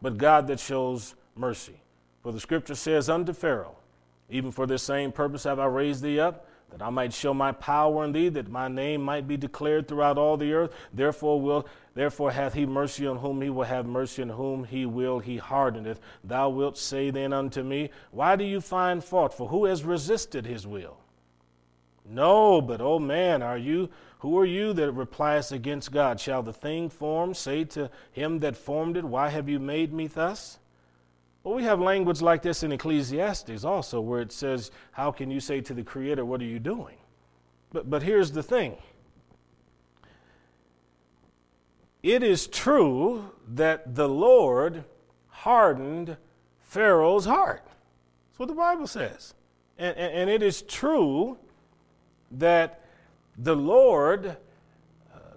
but 0.00 0.16
God 0.16 0.46
that 0.46 0.60
shows 0.60 1.16
mercy. 1.34 1.80
For 2.22 2.30
the 2.30 2.38
scripture 2.38 2.76
says 2.76 3.10
unto 3.10 3.32
Pharaoh, 3.32 3.74
Even 4.30 4.52
for 4.52 4.64
this 4.64 4.84
same 4.84 5.10
purpose 5.10 5.42
have 5.42 5.58
I 5.58 5.66
raised 5.66 6.04
thee 6.04 6.20
up 6.20 6.46
that 6.70 6.82
I 6.82 6.90
might 6.90 7.12
show 7.12 7.32
my 7.32 7.52
power 7.52 8.04
in 8.04 8.12
thee, 8.12 8.28
that 8.30 8.48
my 8.48 8.68
name 8.68 9.02
might 9.02 9.26
be 9.26 9.36
declared 9.36 9.88
throughout 9.88 10.18
all 10.18 10.36
the 10.36 10.52
earth. 10.52 10.74
Therefore 10.92 11.40
will 11.40 11.66
therefore 11.94 12.32
hath 12.32 12.54
he 12.54 12.66
mercy 12.66 13.06
on 13.06 13.18
whom 13.18 13.40
he 13.40 13.50
will 13.50 13.64
have 13.64 13.86
mercy, 13.86 14.22
and 14.22 14.32
whom 14.32 14.64
he 14.64 14.84
will 14.84 15.18
he 15.18 15.36
hardeneth. 15.36 16.00
Thou 16.24 16.50
wilt 16.50 16.76
say 16.76 17.10
then 17.10 17.32
unto 17.32 17.62
me, 17.62 17.90
Why 18.10 18.36
do 18.36 18.44
you 18.44 18.60
find 18.60 19.02
fault? 19.02 19.32
For 19.32 19.48
who 19.48 19.64
has 19.66 19.84
resisted 19.84 20.44
his 20.46 20.66
will? 20.66 20.98
No, 22.08 22.60
but 22.60 22.80
oh 22.80 22.98
man, 22.98 23.42
are 23.42 23.58
you 23.58 23.90
who 24.20 24.38
are 24.38 24.46
you 24.46 24.72
that 24.72 24.92
repliest 24.92 25.52
against 25.52 25.92
God? 25.92 26.18
Shall 26.18 26.42
the 26.42 26.52
thing 26.52 26.88
formed 26.88 27.36
say 27.36 27.64
to 27.64 27.90
him 28.12 28.40
that 28.40 28.56
formed 28.56 28.96
it, 28.96 29.04
Why 29.04 29.28
have 29.28 29.48
you 29.48 29.58
made 29.58 29.92
me 29.92 30.06
thus? 30.06 30.58
Well, 31.46 31.54
we 31.54 31.62
have 31.62 31.80
language 31.80 32.22
like 32.22 32.42
this 32.42 32.64
in 32.64 32.72
Ecclesiastes 32.72 33.62
also, 33.62 34.00
where 34.00 34.20
it 34.20 34.32
says, 34.32 34.72
How 34.90 35.12
can 35.12 35.30
you 35.30 35.38
say 35.38 35.60
to 35.60 35.74
the 35.74 35.84
Creator, 35.84 36.24
What 36.24 36.40
are 36.40 36.44
you 36.44 36.58
doing? 36.58 36.96
But, 37.72 37.88
but 37.88 38.02
here's 38.02 38.32
the 38.32 38.42
thing 38.42 38.76
it 42.02 42.24
is 42.24 42.48
true 42.48 43.30
that 43.46 43.94
the 43.94 44.08
Lord 44.08 44.82
hardened 45.28 46.16
Pharaoh's 46.64 47.26
heart. 47.26 47.62
That's 47.64 48.40
what 48.40 48.48
the 48.48 48.54
Bible 48.56 48.88
says. 48.88 49.32
And, 49.78 49.96
and, 49.96 50.12
and 50.14 50.30
it 50.30 50.42
is 50.42 50.62
true 50.62 51.38
that 52.32 52.80
the 53.38 53.54
Lord 53.54 54.36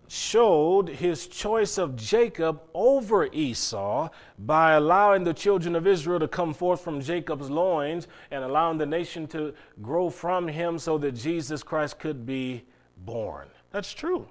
showed 0.09 0.89
his 0.89 1.27
choice 1.27 1.77
of 1.77 1.95
Jacob 1.95 2.61
over 2.73 3.25
Esau 3.27 4.09
by 4.39 4.73
allowing 4.73 5.23
the 5.23 5.33
children 5.33 5.75
of 5.75 5.85
Israel 5.85 6.19
to 6.19 6.27
come 6.27 6.53
forth 6.53 6.81
from 6.81 6.99
Jacob's 6.99 7.49
loins 7.49 8.07
and 8.31 8.43
allowing 8.43 8.79
the 8.79 8.87
nation 8.87 9.27
to 9.27 9.53
grow 9.83 10.09
from 10.09 10.47
him 10.47 10.79
so 10.79 10.97
that 10.97 11.11
Jesus 11.11 11.61
Christ 11.61 11.99
could 11.99 12.25
be 12.25 12.63
born. 12.97 13.49
That's 13.71 13.93
true. 13.93 14.27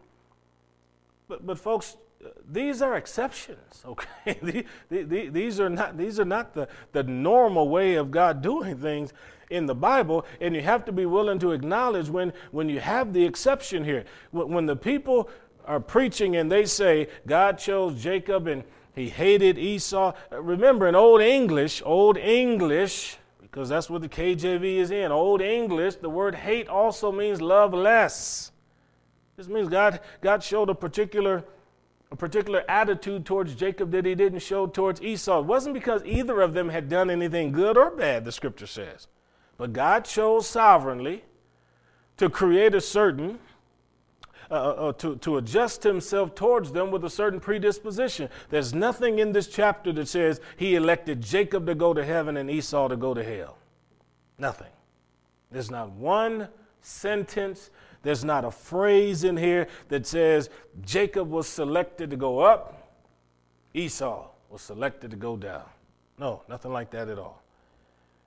But, 1.29 1.47
but 1.47 1.59
folks, 1.59 1.97
these 2.51 2.83
are 2.83 2.97
exceptions, 2.97 3.83
okay? 3.87 4.65
these 4.91 5.61
are 5.61 5.71
not, 5.71 5.97
these 5.97 6.19
are 6.19 6.25
not 6.25 6.55
the, 6.55 6.69
the 6.93 7.05
normal 7.05 7.69
way 7.69 7.95
of 7.95 8.11
God 8.11 8.43
doing 8.43 8.77
things 8.77 9.13
in 9.51 9.67
the 9.67 9.75
Bible, 9.75 10.27
and 10.41 10.55
you 10.55 10.61
have 10.61 10.85
to 10.87 10.93
be 10.93 11.07
willing 11.07 11.39
to 11.39 11.53
acknowledge 11.53 12.09
when, 12.09 12.33
when 12.51 12.69
you 12.69 12.81
have 12.81 13.13
the 13.13 13.25
exception 13.25 13.85
here. 13.85 14.05
When 14.31 14.67
the 14.67 14.77
people 14.77 15.31
are 15.69 15.79
preaching 15.79 16.35
and 16.35 16.51
they 16.51 16.65
say 16.65 17.07
God 17.27 17.59
chose 17.59 18.03
Jacob 18.03 18.49
and 18.49 18.65
he 18.95 19.09
hated 19.09 19.59
Esau. 19.59 20.13
Remember, 20.33 20.89
in 20.89 20.97
Old 20.97 21.21
English, 21.21 21.83
Old 21.85 22.17
English, 22.17 23.17
because 23.41 23.69
that's 23.69 23.89
what 23.89 24.03
the 24.03 24.09
KJV 24.09 24.79
is 24.79 24.91
in, 24.91 25.13
Old 25.13 25.41
English, 25.41 25.97
the 25.97 26.11
word 26.11 26.35
hate 26.35 26.69
also 26.69 27.13
means 27.13 27.41
love 27.41 27.73
less. 27.73 28.51
This 29.37 29.47
means 29.47 29.69
God, 29.69 30.01
God 30.21 30.43
showed 30.43 30.69
a 30.69 30.75
particular 30.75 31.45
a 32.11 32.17
particular 32.17 32.65
attitude 32.69 33.27
towards 33.27 33.55
Jacob 33.55 33.91
that 33.91 34.07
he 34.07 34.15
didn't 34.15 34.39
show 34.39 34.67
towards 34.67 35.03
Esau. 35.03 35.41
It 35.41 35.45
wasn't 35.45 35.75
because 35.75 36.03
either 36.07 36.41
of 36.41 36.55
them 36.55 36.71
had 36.71 36.89
done 36.89 37.11
anything 37.11 37.53
good 37.53 37.77
or 37.77 37.91
bad, 37.91 38.25
the 38.25 38.33
scripture 38.33 38.67
says. 38.67 39.09
But 39.59 39.75
God 39.75 40.07
chose 40.07 40.47
sovereignly 40.47 41.25
to 42.17 42.31
create 42.31 42.75
a 42.75 42.81
certain, 42.81 43.39
uh, 44.51 44.55
uh, 44.55 44.57
uh, 44.57 44.93
to, 44.95 45.17
to 45.17 45.37
adjust 45.37 45.83
himself 45.83 46.35
towards 46.35 46.73
them 46.73 46.91
with 46.91 47.05
a 47.05 47.11
certain 47.11 47.41
predisposition. 47.41 48.29
There's 48.51 48.73
nothing 48.73 49.19
in 49.19 49.33
this 49.33 49.49
chapter 49.49 49.93
that 49.93 50.09
says 50.09 50.41
he 50.57 50.75
elected 50.75 51.21
Jacob 51.21 51.67
to 51.67 51.75
go 51.75 51.93
to 51.95 52.05
heaven 52.05 52.37
and 52.37 52.51
Esau 52.51 52.89
to 52.89 52.97
go 52.97 53.15
to 53.15 53.23
hell. 53.23 53.59
Nothing. 54.39 54.71
There's 55.51 55.71
not 55.71 55.91
one 55.91 56.49
sentence 56.81 57.71
there's 58.03 58.25
not 58.25 58.45
a 58.45 58.51
phrase 58.51 59.25
in 59.25 59.37
here 59.37 59.69
that 59.89 60.07
says 60.07 60.51
Jacob 60.83 61.31
was 61.31 61.47
selected 61.47 62.11
to 62.11 62.17
go 62.17 62.41
up, 62.41 62.91
Esau 63.75 64.29
was 64.51 64.63
selected 64.63 65.11
to 65.11 65.17
go 65.17 65.37
down. 65.37 65.65
No, 66.19 66.43
nothing 66.49 66.73
like 66.73 66.91
that 66.93 67.09
at 67.09 67.19
all. 67.19 67.43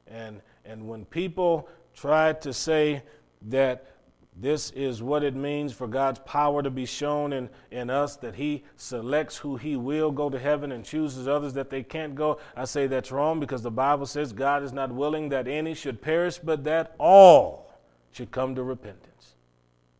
And, 0.07 0.41
and 0.65 0.87
when 0.87 1.05
people 1.05 1.67
try 1.95 2.33
to 2.33 2.53
say 2.53 3.03
that 3.49 3.87
this 4.35 4.71
is 4.71 5.03
what 5.03 5.23
it 5.23 5.35
means 5.35 5.73
for 5.73 5.87
God's 5.87 6.19
power 6.19 6.63
to 6.63 6.69
be 6.69 6.85
shown 6.85 7.33
in, 7.33 7.49
in 7.69 7.89
us, 7.89 8.15
that 8.17 8.35
He 8.35 8.63
selects 8.77 9.37
who 9.37 9.57
He 9.57 9.75
will 9.75 10.11
go 10.11 10.29
to 10.29 10.39
heaven 10.39 10.71
and 10.71 10.85
chooses 10.85 11.27
others 11.27 11.53
that 11.53 11.69
they 11.69 11.83
can't 11.83 12.15
go. 12.15 12.39
I 12.55 12.65
say 12.65 12.87
that's 12.87 13.11
wrong 13.11 13.39
because 13.39 13.61
the 13.61 13.71
Bible 13.71 14.05
says 14.05 14.31
God 14.31 14.63
is 14.63 14.71
not 14.71 14.91
willing 14.91 15.29
that 15.29 15.47
any 15.47 15.73
should 15.73 16.01
perish, 16.01 16.37
but 16.37 16.63
that 16.63 16.95
all 16.97 17.73
should 18.13 18.31
come 18.31 18.55
to 18.55 18.63
repentance. 18.63 19.33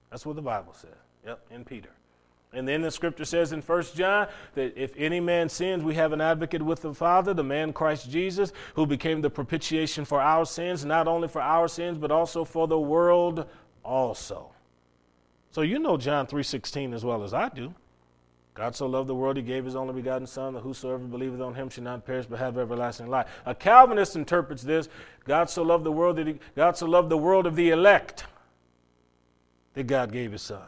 That's 0.09 0.25
what 0.25 0.37
the 0.37 0.41
Bible 0.41 0.73
says. 0.73 0.91
Yep, 1.25 1.45
in 1.51 1.65
Peter. 1.65 1.89
And 2.53 2.67
then 2.67 2.81
the 2.81 2.91
scripture 2.91 3.23
says 3.23 3.53
in 3.53 3.61
1 3.61 3.83
John 3.95 4.27
that 4.55 4.73
if 4.75 4.93
any 4.97 5.21
man 5.21 5.47
sins, 5.47 5.83
we 5.83 5.95
have 5.95 6.11
an 6.11 6.19
advocate 6.19 6.61
with 6.61 6.81
the 6.81 6.93
Father, 6.93 7.33
the 7.33 7.43
man 7.43 7.71
Christ 7.71 8.09
Jesus, 8.11 8.51
who 8.75 8.85
became 8.85 9.21
the 9.21 9.29
propitiation 9.29 10.03
for 10.03 10.19
our 10.19 10.45
sins, 10.45 10.83
not 10.83 11.07
only 11.07 11.29
for 11.29 11.41
our 11.41 11.69
sins, 11.69 11.97
but 11.97 12.11
also 12.11 12.43
for 12.43 12.67
the 12.67 12.79
world 12.79 13.47
also. 13.83 14.51
So 15.51 15.61
you 15.61 15.79
know 15.79 15.97
John 15.97 16.27
3:16 16.27 16.93
as 16.93 17.03
well 17.03 17.23
as 17.23 17.33
I 17.33 17.49
do. 17.49 17.73
God 18.53 18.75
so 18.75 18.85
loved 18.85 19.07
the 19.07 19.15
world, 19.15 19.37
he 19.37 19.43
gave 19.43 19.63
his 19.63 19.77
only 19.77 19.93
begotten 19.93 20.27
Son, 20.27 20.53
that 20.53 20.59
whosoever 20.59 21.03
believeth 21.05 21.39
on 21.39 21.53
him 21.55 21.69
should 21.69 21.83
not 21.83 22.05
perish 22.05 22.25
but 22.25 22.39
have 22.39 22.57
everlasting 22.57 23.07
life. 23.07 23.27
A 23.45 23.55
Calvinist 23.55 24.15
interprets 24.15 24.61
this: 24.61 24.89
God 25.25 25.49
so 25.49 25.63
loved 25.63 25.85
the 25.85 25.91
world 25.91 26.17
that 26.17 26.27
he, 26.27 26.39
God 26.55 26.77
so 26.77 26.85
loved 26.85 27.09
the 27.09 27.17
world 27.17 27.45
of 27.45 27.55
the 27.55 27.69
elect 27.69 28.25
that 29.73 29.87
God 29.87 30.11
gave 30.11 30.33
his 30.33 30.41
son. 30.41 30.63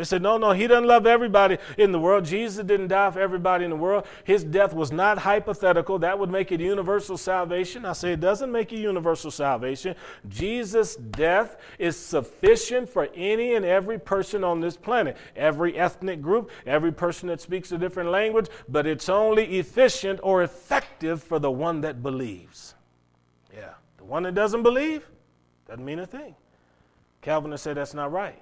They 0.00 0.04
said, 0.04 0.22
no, 0.22 0.38
no, 0.38 0.52
he 0.52 0.66
doesn't 0.66 0.86
love 0.86 1.06
everybody 1.06 1.58
in 1.76 1.92
the 1.92 1.98
world. 1.98 2.24
Jesus 2.24 2.64
didn't 2.64 2.88
die 2.88 3.10
for 3.10 3.20
everybody 3.20 3.64
in 3.64 3.70
the 3.70 3.76
world. 3.76 4.06
His 4.24 4.42
death 4.42 4.72
was 4.72 4.90
not 4.90 5.18
hypothetical. 5.18 5.98
That 5.98 6.18
would 6.18 6.30
make 6.30 6.50
it 6.52 6.58
universal 6.58 7.18
salvation. 7.18 7.84
I 7.84 7.92
say 7.92 8.14
it 8.14 8.20
doesn't 8.20 8.50
make 8.50 8.72
it 8.72 8.78
universal 8.78 9.30
salvation. 9.30 9.94
Jesus' 10.26 10.96
death 10.96 11.58
is 11.78 11.98
sufficient 11.98 12.88
for 12.88 13.10
any 13.14 13.52
and 13.52 13.66
every 13.66 13.98
person 13.98 14.42
on 14.42 14.62
this 14.62 14.74
planet, 14.74 15.18
every 15.36 15.76
ethnic 15.76 16.22
group, 16.22 16.50
every 16.64 16.92
person 16.92 17.28
that 17.28 17.42
speaks 17.42 17.70
a 17.70 17.76
different 17.76 18.08
language, 18.08 18.46
but 18.70 18.86
it's 18.86 19.10
only 19.10 19.58
efficient 19.58 20.18
or 20.22 20.42
effective 20.42 21.22
for 21.22 21.38
the 21.38 21.50
one 21.50 21.82
that 21.82 22.02
believes. 22.02 22.74
Yeah, 23.54 23.74
the 23.98 24.04
one 24.04 24.22
that 24.22 24.34
doesn't 24.34 24.62
believe 24.62 25.06
doesn't 25.68 25.84
mean 25.84 25.98
a 25.98 26.06
thing. 26.06 26.36
Calvinists 27.20 27.64
say 27.64 27.74
that's 27.74 27.92
not 27.92 28.10
right. 28.10 28.40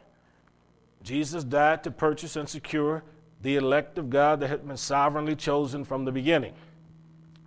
Jesus 1.03 1.45
died 1.45 1.85
to 1.85 1.91
purchase 1.91 2.37
and 2.37 2.49
secure 2.49 3.03
the 3.43 3.57
elect 3.57 3.99
of 3.99 4.11
God 4.11 4.41
that 4.41 4.49
had 4.49 4.67
been 4.67 4.77
sovereignly 4.77 5.37
chosen 5.37 5.85
from 5.85 6.05
the 6.05 6.13
beginning. 6.13 6.55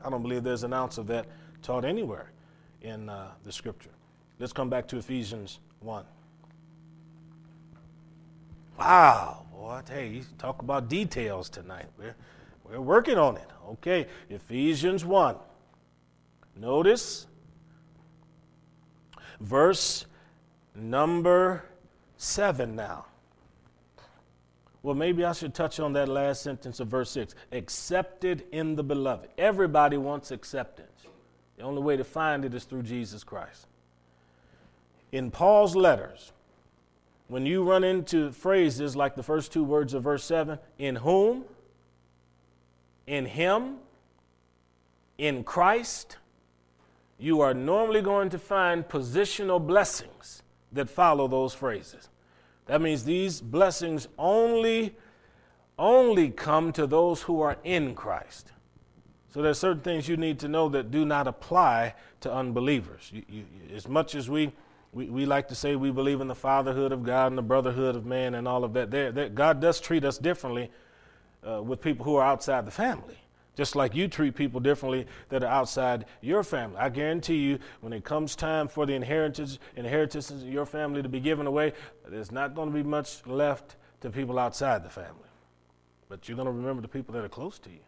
I 0.03 0.09
don't 0.09 0.21
believe 0.21 0.43
there's 0.43 0.63
an 0.63 0.73
ounce 0.73 0.97
of 0.97 1.07
that 1.07 1.27
taught 1.61 1.85
anywhere 1.85 2.31
in 2.81 3.09
uh, 3.09 3.31
the 3.43 3.51
scripture. 3.51 3.91
Let's 4.39 4.53
come 4.53 4.69
back 4.69 4.87
to 4.87 4.97
Ephesians 4.97 5.59
1. 5.81 6.03
Wow, 8.79 9.45
boy, 9.51 9.81
hey, 9.87 10.07
you 10.07 10.23
talk 10.39 10.61
about 10.61 10.89
details 10.89 11.49
tonight. 11.49 11.85
We're, 11.99 12.15
we're 12.63 12.81
working 12.81 13.17
on 13.17 13.37
it. 13.37 13.47
Okay, 13.69 14.07
Ephesians 14.29 15.05
1. 15.05 15.35
Notice 16.55 17.27
verse 19.39 20.05
Number 20.75 21.65
seven 22.17 22.75
now. 22.75 23.05
Well, 24.83 24.95
maybe 24.95 25.23
I 25.23 25.33
should 25.33 25.53
touch 25.53 25.79
on 25.79 25.93
that 25.93 26.09
last 26.09 26.41
sentence 26.41 26.79
of 26.79 26.87
verse 26.87 27.11
6. 27.11 27.35
Accepted 27.51 28.45
in 28.51 28.75
the 28.75 28.83
beloved. 28.83 29.29
Everybody 29.37 29.97
wants 29.97 30.31
acceptance. 30.31 30.89
The 31.57 31.63
only 31.63 31.81
way 31.81 31.97
to 31.97 32.03
find 32.03 32.43
it 32.43 32.53
is 32.55 32.63
through 32.63 32.83
Jesus 32.83 33.23
Christ. 33.23 33.67
In 35.11 35.29
Paul's 35.29 35.75
letters, 35.75 36.31
when 37.27 37.45
you 37.45 37.63
run 37.63 37.83
into 37.83 38.31
phrases 38.31 38.95
like 38.95 39.15
the 39.15 39.23
first 39.23 39.53
two 39.53 39.63
words 39.63 39.93
of 39.93 40.03
verse 40.03 40.23
7, 40.23 40.57
in 40.79 40.97
whom, 40.97 41.43
in 43.05 43.25
him, 43.25 43.77
in 45.17 45.43
Christ, 45.43 46.17
you 47.19 47.41
are 47.41 47.53
normally 47.53 48.01
going 48.01 48.29
to 48.31 48.39
find 48.39 48.87
positional 48.87 49.65
blessings 49.65 50.41
that 50.71 50.89
follow 50.89 51.27
those 51.27 51.53
phrases. 51.53 52.09
That 52.71 52.79
means 52.79 53.03
these 53.03 53.41
blessings 53.41 54.07
only 54.17 54.95
only 55.77 56.29
come 56.29 56.71
to 56.71 56.87
those 56.87 57.23
who 57.23 57.41
are 57.41 57.57
in 57.65 57.95
Christ. 57.95 58.53
So 59.33 59.41
there's 59.41 59.59
certain 59.59 59.81
things 59.81 60.07
you 60.07 60.15
need 60.15 60.39
to 60.39 60.47
know 60.47 60.69
that 60.69 60.89
do 60.89 61.03
not 61.03 61.27
apply 61.27 61.95
to 62.21 62.33
unbelievers. 62.33 63.11
You, 63.13 63.23
you, 63.27 63.45
as 63.75 63.89
much 63.89 64.15
as 64.15 64.29
we, 64.29 64.53
we, 64.93 65.09
we 65.09 65.25
like 65.25 65.49
to 65.49 65.55
say 65.55 65.75
we 65.75 65.91
believe 65.91 66.21
in 66.21 66.29
the 66.29 66.35
fatherhood 66.35 66.93
of 66.93 67.03
God 67.03 67.27
and 67.27 67.37
the 67.37 67.41
brotherhood 67.41 67.97
of 67.97 68.05
man 68.05 68.35
and 68.35 68.47
all 68.47 68.63
of 68.63 68.71
that, 68.71 68.89
there, 68.89 69.11
God 69.27 69.59
does 69.59 69.81
treat 69.81 70.05
us 70.05 70.17
differently 70.17 70.71
uh, 71.45 71.61
with 71.61 71.81
people 71.81 72.05
who 72.05 72.15
are 72.15 72.25
outside 72.25 72.65
the 72.65 72.71
family 72.71 73.17
just 73.55 73.75
like 73.75 73.93
you 73.93 74.07
treat 74.07 74.35
people 74.35 74.59
differently 74.59 75.05
that 75.29 75.43
are 75.43 75.51
outside 75.51 76.05
your 76.21 76.43
family. 76.43 76.77
I 76.77 76.89
guarantee 76.89 77.37
you, 77.37 77.59
when 77.81 77.93
it 77.93 78.03
comes 78.03 78.35
time 78.35 78.67
for 78.67 78.85
the 78.85 78.93
inheritance, 78.93 79.59
inheritances 79.75 80.43
of 80.43 80.49
your 80.49 80.65
family 80.65 81.01
to 81.01 81.09
be 81.09 81.19
given 81.19 81.47
away, 81.47 81.73
there's 82.07 82.31
not 82.31 82.55
going 82.55 82.69
to 82.69 82.73
be 82.73 82.83
much 82.83 83.25
left 83.25 83.75
to 84.01 84.09
people 84.09 84.39
outside 84.39 84.83
the 84.83 84.89
family. 84.89 85.29
But 86.09 86.27
you're 86.27 86.35
going 86.35 86.47
to 86.47 86.51
remember 86.51 86.81
the 86.81 86.87
people 86.87 87.13
that 87.13 87.23
are 87.23 87.29
close 87.29 87.59
to 87.59 87.69
you. 87.69 87.79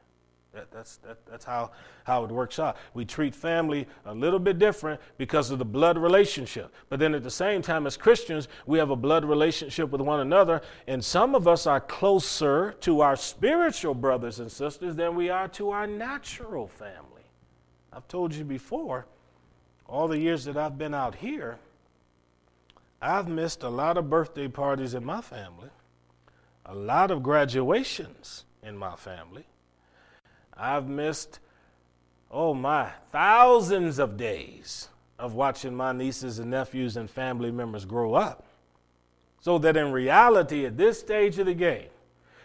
That, 0.53 0.69
that's, 0.71 0.97
that, 0.97 1.17
that's 1.25 1.45
how, 1.45 1.71
how 2.03 2.23
it 2.25 2.29
works 2.29 2.59
out. 2.59 2.77
We 2.93 3.05
treat 3.05 3.33
family 3.33 3.87
a 4.05 4.13
little 4.13 4.37
bit 4.37 4.59
different 4.59 5.01
because 5.17 5.49
of 5.49 5.57
the 5.57 5.65
blood 5.65 5.97
relationship. 5.97 6.71
But 6.89 6.99
then 6.99 7.15
at 7.15 7.23
the 7.23 7.31
same 7.31 7.63
time, 7.63 7.87
as 7.87 7.97
Christians, 7.97 8.47
we 8.67 8.77
have 8.77 8.91
a 8.91 8.95
blood 8.95 9.25
relationship 9.25 9.89
with 9.89 10.01
one 10.01 10.19
another. 10.19 10.61
And 10.87 11.03
some 11.03 11.33
of 11.33 11.47
us 11.47 11.65
are 11.65 11.81
closer 11.81 12.73
to 12.81 13.01
our 13.01 13.15
spiritual 13.15 13.95
brothers 13.95 14.39
and 14.39 14.51
sisters 14.51 14.95
than 14.95 15.15
we 15.15 15.31
are 15.31 15.47
to 15.49 15.71
our 15.71 15.87
natural 15.87 16.67
family. 16.67 17.23
I've 17.91 18.07
told 18.07 18.35
you 18.35 18.43
before, 18.43 19.07
all 19.87 20.07
the 20.07 20.19
years 20.19 20.45
that 20.45 20.55
I've 20.55 20.77
been 20.77 20.93
out 20.93 21.15
here, 21.15 21.57
I've 23.01 23.27
missed 23.27 23.63
a 23.63 23.69
lot 23.69 23.97
of 23.97 24.07
birthday 24.07 24.47
parties 24.47 24.93
in 24.93 25.03
my 25.03 25.21
family, 25.21 25.69
a 26.63 26.75
lot 26.75 27.09
of 27.09 27.23
graduations 27.23 28.45
in 28.61 28.77
my 28.77 28.95
family 28.95 29.45
I've 30.57 30.87
missed, 30.87 31.39
oh 32.31 32.53
my, 32.53 32.91
thousands 33.11 33.99
of 33.99 34.17
days 34.17 34.89
of 35.19 35.33
watching 35.33 35.75
my 35.75 35.91
nieces 35.91 36.39
and 36.39 36.51
nephews 36.51 36.97
and 36.97 37.09
family 37.09 37.51
members 37.51 37.85
grow 37.85 38.13
up. 38.13 38.45
So 39.39 39.57
that 39.59 39.75
in 39.75 39.91
reality, 39.91 40.65
at 40.65 40.77
this 40.77 40.99
stage 40.99 41.37
of 41.37 41.47
the 41.47 41.53
game, 41.53 41.89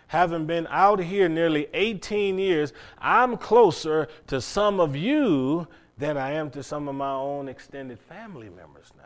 having 0.09 0.47
been 0.47 0.67
out 0.69 0.99
here 0.99 1.29
nearly 1.29 1.69
18 1.73 2.39
years, 2.39 2.73
I'm 2.99 3.37
closer 3.37 4.09
to 4.27 4.41
some 4.41 4.81
of 4.81 4.97
you 4.97 5.69
than 5.97 6.17
I 6.17 6.33
am 6.33 6.51
to 6.51 6.63
some 6.63 6.89
of 6.89 6.95
my 6.95 7.13
own 7.13 7.49
extended 7.49 7.99
family 8.01 8.49
members 8.49 8.91
now. 8.97 9.05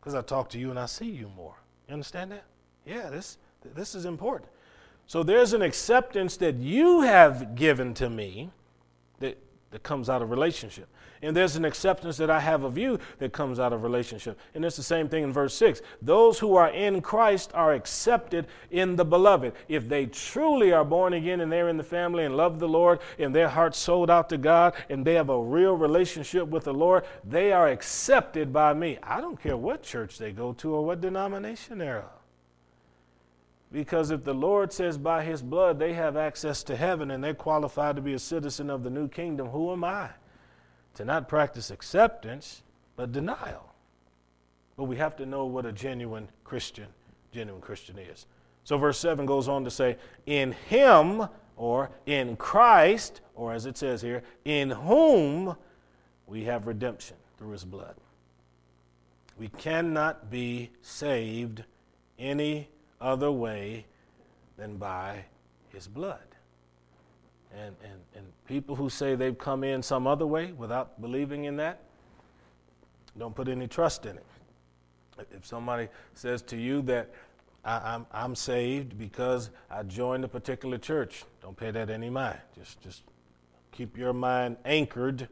Because 0.00 0.14
I 0.14 0.22
talk 0.22 0.48
to 0.50 0.58
you 0.58 0.70
and 0.70 0.78
I 0.78 0.86
see 0.86 1.10
you 1.10 1.30
more. 1.36 1.54
You 1.88 1.94
understand 1.94 2.32
that? 2.32 2.44
Yeah, 2.84 3.10
this, 3.10 3.38
this 3.74 3.94
is 3.94 4.04
important. 4.04 4.50
So 5.12 5.22
there's 5.22 5.52
an 5.52 5.60
acceptance 5.60 6.38
that 6.38 6.54
you 6.54 7.02
have 7.02 7.54
given 7.54 7.92
to 7.96 8.08
me 8.08 8.48
that, 9.18 9.36
that 9.70 9.82
comes 9.82 10.08
out 10.08 10.22
of 10.22 10.30
relationship. 10.30 10.88
And 11.20 11.36
there's 11.36 11.54
an 11.54 11.66
acceptance 11.66 12.16
that 12.16 12.30
I 12.30 12.40
have 12.40 12.64
of 12.64 12.78
you 12.78 12.98
that 13.18 13.30
comes 13.30 13.60
out 13.60 13.74
of 13.74 13.82
relationship. 13.82 14.40
And 14.54 14.64
it's 14.64 14.76
the 14.76 14.82
same 14.82 15.10
thing 15.10 15.22
in 15.22 15.30
verse 15.30 15.52
6. 15.52 15.82
Those 16.00 16.38
who 16.38 16.56
are 16.56 16.70
in 16.70 17.02
Christ 17.02 17.50
are 17.52 17.74
accepted 17.74 18.46
in 18.70 18.96
the 18.96 19.04
beloved. 19.04 19.52
If 19.68 19.86
they 19.86 20.06
truly 20.06 20.72
are 20.72 20.82
born 20.82 21.12
again 21.12 21.42
and 21.42 21.52
they're 21.52 21.68
in 21.68 21.76
the 21.76 21.84
family 21.84 22.24
and 22.24 22.34
love 22.34 22.58
the 22.58 22.66
Lord 22.66 22.98
and 23.18 23.34
their 23.34 23.50
hearts 23.50 23.76
sold 23.76 24.08
out 24.08 24.30
to 24.30 24.38
God 24.38 24.72
and 24.88 25.04
they 25.04 25.12
have 25.12 25.28
a 25.28 25.38
real 25.38 25.76
relationship 25.76 26.48
with 26.48 26.64
the 26.64 26.72
Lord, 26.72 27.04
they 27.22 27.52
are 27.52 27.68
accepted 27.68 28.50
by 28.50 28.72
me. 28.72 28.96
I 29.02 29.20
don't 29.20 29.38
care 29.38 29.58
what 29.58 29.82
church 29.82 30.16
they 30.16 30.32
go 30.32 30.54
to 30.54 30.74
or 30.74 30.86
what 30.86 31.02
denomination 31.02 31.76
they're 31.76 31.98
of. 31.98 32.21
Because 33.72 34.10
if 34.10 34.22
the 34.22 34.34
Lord 34.34 34.70
says 34.70 34.98
by 34.98 35.24
his 35.24 35.42
blood 35.42 35.78
they 35.78 35.94
have 35.94 36.16
access 36.16 36.62
to 36.64 36.76
heaven 36.76 37.10
and 37.10 37.24
they're 37.24 37.32
qualified 37.32 37.96
to 37.96 38.02
be 38.02 38.12
a 38.12 38.18
citizen 38.18 38.68
of 38.68 38.82
the 38.84 38.90
new 38.90 39.08
kingdom, 39.08 39.48
who 39.48 39.72
am 39.72 39.82
I? 39.82 40.10
To 40.96 41.04
not 41.06 41.26
practice 41.26 41.70
acceptance, 41.70 42.62
but 42.96 43.12
denial. 43.12 43.72
But 44.76 44.84
we 44.84 44.96
have 44.96 45.16
to 45.16 45.26
know 45.26 45.46
what 45.46 45.64
a 45.64 45.72
genuine 45.72 46.28
Christian, 46.44 46.86
genuine 47.32 47.62
Christian 47.62 47.98
is. 47.98 48.26
So 48.64 48.76
verse 48.76 48.98
7 48.98 49.24
goes 49.24 49.48
on 49.48 49.64
to 49.64 49.70
say, 49.70 49.96
In 50.26 50.52
him, 50.52 51.28
or 51.56 51.90
in 52.06 52.36
Christ, 52.36 53.22
or 53.34 53.52
as 53.52 53.64
it 53.64 53.78
says 53.78 54.02
here, 54.02 54.22
in 54.44 54.70
whom 54.70 55.56
we 56.26 56.44
have 56.44 56.66
redemption 56.66 57.16
through 57.38 57.52
his 57.52 57.64
blood. 57.64 57.94
We 59.38 59.48
cannot 59.48 60.30
be 60.30 60.70
saved 60.82 61.64
any 62.18 62.68
other 63.02 63.30
way 63.30 63.84
than 64.56 64.76
by 64.76 65.24
his 65.72 65.86
blood. 65.86 66.20
And, 67.54 67.76
and, 67.82 68.00
and 68.14 68.26
people 68.46 68.76
who 68.76 68.88
say 68.88 69.14
they've 69.14 69.36
come 69.36 69.64
in 69.64 69.82
some 69.82 70.06
other 70.06 70.26
way 70.26 70.52
without 70.52 71.00
believing 71.00 71.44
in 71.44 71.56
that, 71.56 71.80
don't 73.18 73.34
put 73.34 73.48
any 73.48 73.66
trust 73.66 74.06
in 74.06 74.16
it. 74.16 74.26
If 75.36 75.46
somebody 75.46 75.88
says 76.14 76.40
to 76.42 76.56
you 76.56 76.80
that 76.82 77.10
I, 77.64 77.76
am 77.76 77.82
I'm, 77.84 78.06
I'm 78.12 78.34
saved 78.34 78.98
because 78.98 79.50
I 79.70 79.82
joined 79.82 80.24
a 80.24 80.28
particular 80.28 80.78
church, 80.78 81.24
don't 81.42 81.56
pay 81.56 81.70
that 81.70 81.90
any 81.90 82.08
mind. 82.08 82.38
Just, 82.56 82.80
just 82.80 83.02
keep 83.70 83.98
your 83.98 84.12
mind 84.12 84.56
anchored 84.64 85.28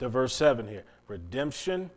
to 0.00 0.08
verse 0.08 0.34
7 0.34 0.66
here 0.66 0.84
redemption 1.06 1.90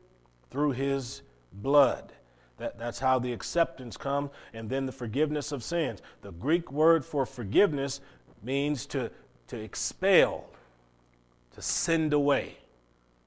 through 0.51 0.71
his 0.71 1.21
blood. 1.53 2.13
That, 2.57 2.79
that's 2.79 2.99
how 2.99 3.19
the 3.19 3.33
acceptance 3.33 3.97
comes, 3.97 4.31
and 4.53 4.69
then 4.69 4.85
the 4.85 4.91
forgiveness 4.91 5.51
of 5.51 5.63
sins. 5.63 6.01
The 6.21 6.31
Greek 6.31 6.71
word 6.71 7.05
for 7.05 7.25
forgiveness 7.25 8.01
means 8.41 8.85
to, 8.87 9.11
to 9.47 9.57
expel, 9.57 10.45
to 11.53 11.61
send 11.61 12.13
away. 12.13 12.57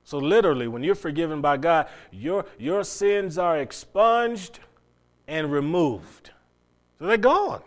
So 0.02 0.18
literally, 0.18 0.66
when 0.66 0.82
you're 0.82 0.96
forgiven 0.96 1.40
by 1.40 1.56
God, 1.56 1.88
your, 2.10 2.44
your 2.58 2.82
sins 2.82 3.38
are 3.38 3.58
expunged 3.58 4.58
and 5.28 5.52
removed. 5.52 6.30
So 6.98 7.06
they're 7.06 7.16
gone. 7.16 7.62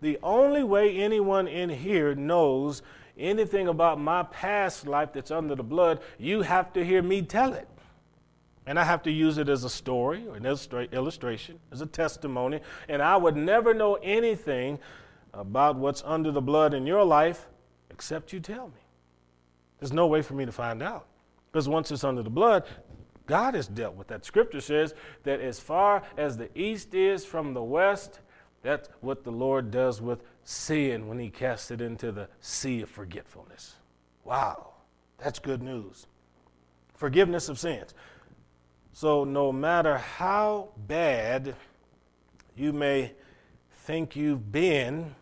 The 0.00 0.18
only 0.22 0.64
way 0.64 0.96
anyone 0.96 1.46
in 1.46 1.68
here 1.68 2.14
knows 2.14 2.80
anything 3.18 3.68
about 3.68 4.00
my 4.00 4.22
past 4.22 4.86
life 4.86 5.12
that's 5.12 5.30
under 5.30 5.54
the 5.54 5.62
blood, 5.62 6.00
you 6.18 6.42
have 6.42 6.72
to 6.74 6.84
hear 6.84 7.02
me 7.02 7.22
tell 7.22 7.52
it. 7.52 7.68
And 8.66 8.78
I 8.78 8.84
have 8.84 9.02
to 9.04 9.12
use 9.12 9.38
it 9.38 9.48
as 9.48 9.62
a 9.62 9.70
story 9.70 10.26
or 10.26 10.36
an 10.36 10.44
illustration, 10.44 11.60
as 11.70 11.80
a 11.80 11.86
testimony. 11.86 12.60
And 12.88 13.00
I 13.00 13.16
would 13.16 13.36
never 13.36 13.72
know 13.72 13.94
anything 14.02 14.78
about 15.32 15.76
what's 15.76 16.02
under 16.04 16.32
the 16.32 16.40
blood 16.40 16.74
in 16.74 16.86
your 16.86 17.04
life 17.04 17.46
except 17.90 18.32
you 18.32 18.40
tell 18.40 18.66
me. 18.66 18.82
There's 19.78 19.92
no 19.92 20.06
way 20.06 20.22
for 20.22 20.34
me 20.34 20.44
to 20.46 20.52
find 20.52 20.82
out. 20.82 21.06
Because 21.52 21.68
once 21.68 21.90
it's 21.90 22.04
under 22.04 22.22
the 22.22 22.30
blood, 22.30 22.64
God 23.26 23.54
has 23.54 23.68
dealt 23.68 23.94
with 23.94 24.08
that. 24.08 24.24
Scripture 24.24 24.60
says 24.60 24.94
that 25.22 25.40
as 25.40 25.60
far 25.60 26.02
as 26.16 26.36
the 26.36 26.50
east 26.58 26.94
is 26.94 27.24
from 27.24 27.54
the 27.54 27.62
west, 27.62 28.20
that's 28.62 28.88
what 29.00 29.24
the 29.24 29.30
Lord 29.30 29.70
does 29.70 30.00
with 30.00 30.22
sin 30.44 31.06
when 31.06 31.18
he 31.18 31.30
casts 31.30 31.70
it 31.70 31.80
into 31.80 32.10
the 32.10 32.28
sea 32.40 32.82
of 32.82 32.90
forgetfulness. 32.90 33.76
Wow, 34.24 34.72
that's 35.18 35.38
good 35.38 35.62
news. 35.62 36.06
Forgiveness 36.94 37.48
of 37.48 37.58
sins. 37.58 37.94
So, 38.96 39.24
no 39.24 39.52
matter 39.52 39.98
how 39.98 40.70
bad 40.88 41.54
you 42.56 42.72
may 42.72 43.12
think 43.70 44.16
you've 44.16 44.50
been, 44.50 45.14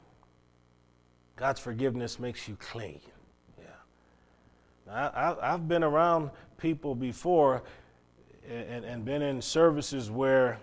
God's 1.34 1.58
forgiveness 1.58 2.20
makes 2.20 2.46
you 2.46 2.56
clean. 2.60 3.00
Yeah. 3.58 5.10
I, 5.42 5.50
have 5.50 5.66
been 5.66 5.82
around 5.82 6.30
people 6.56 6.94
before 6.94 7.64
and, 8.48 8.84
and 8.84 9.04
been 9.04 9.22
in 9.22 9.42
services 9.42 10.08
where 10.08 10.60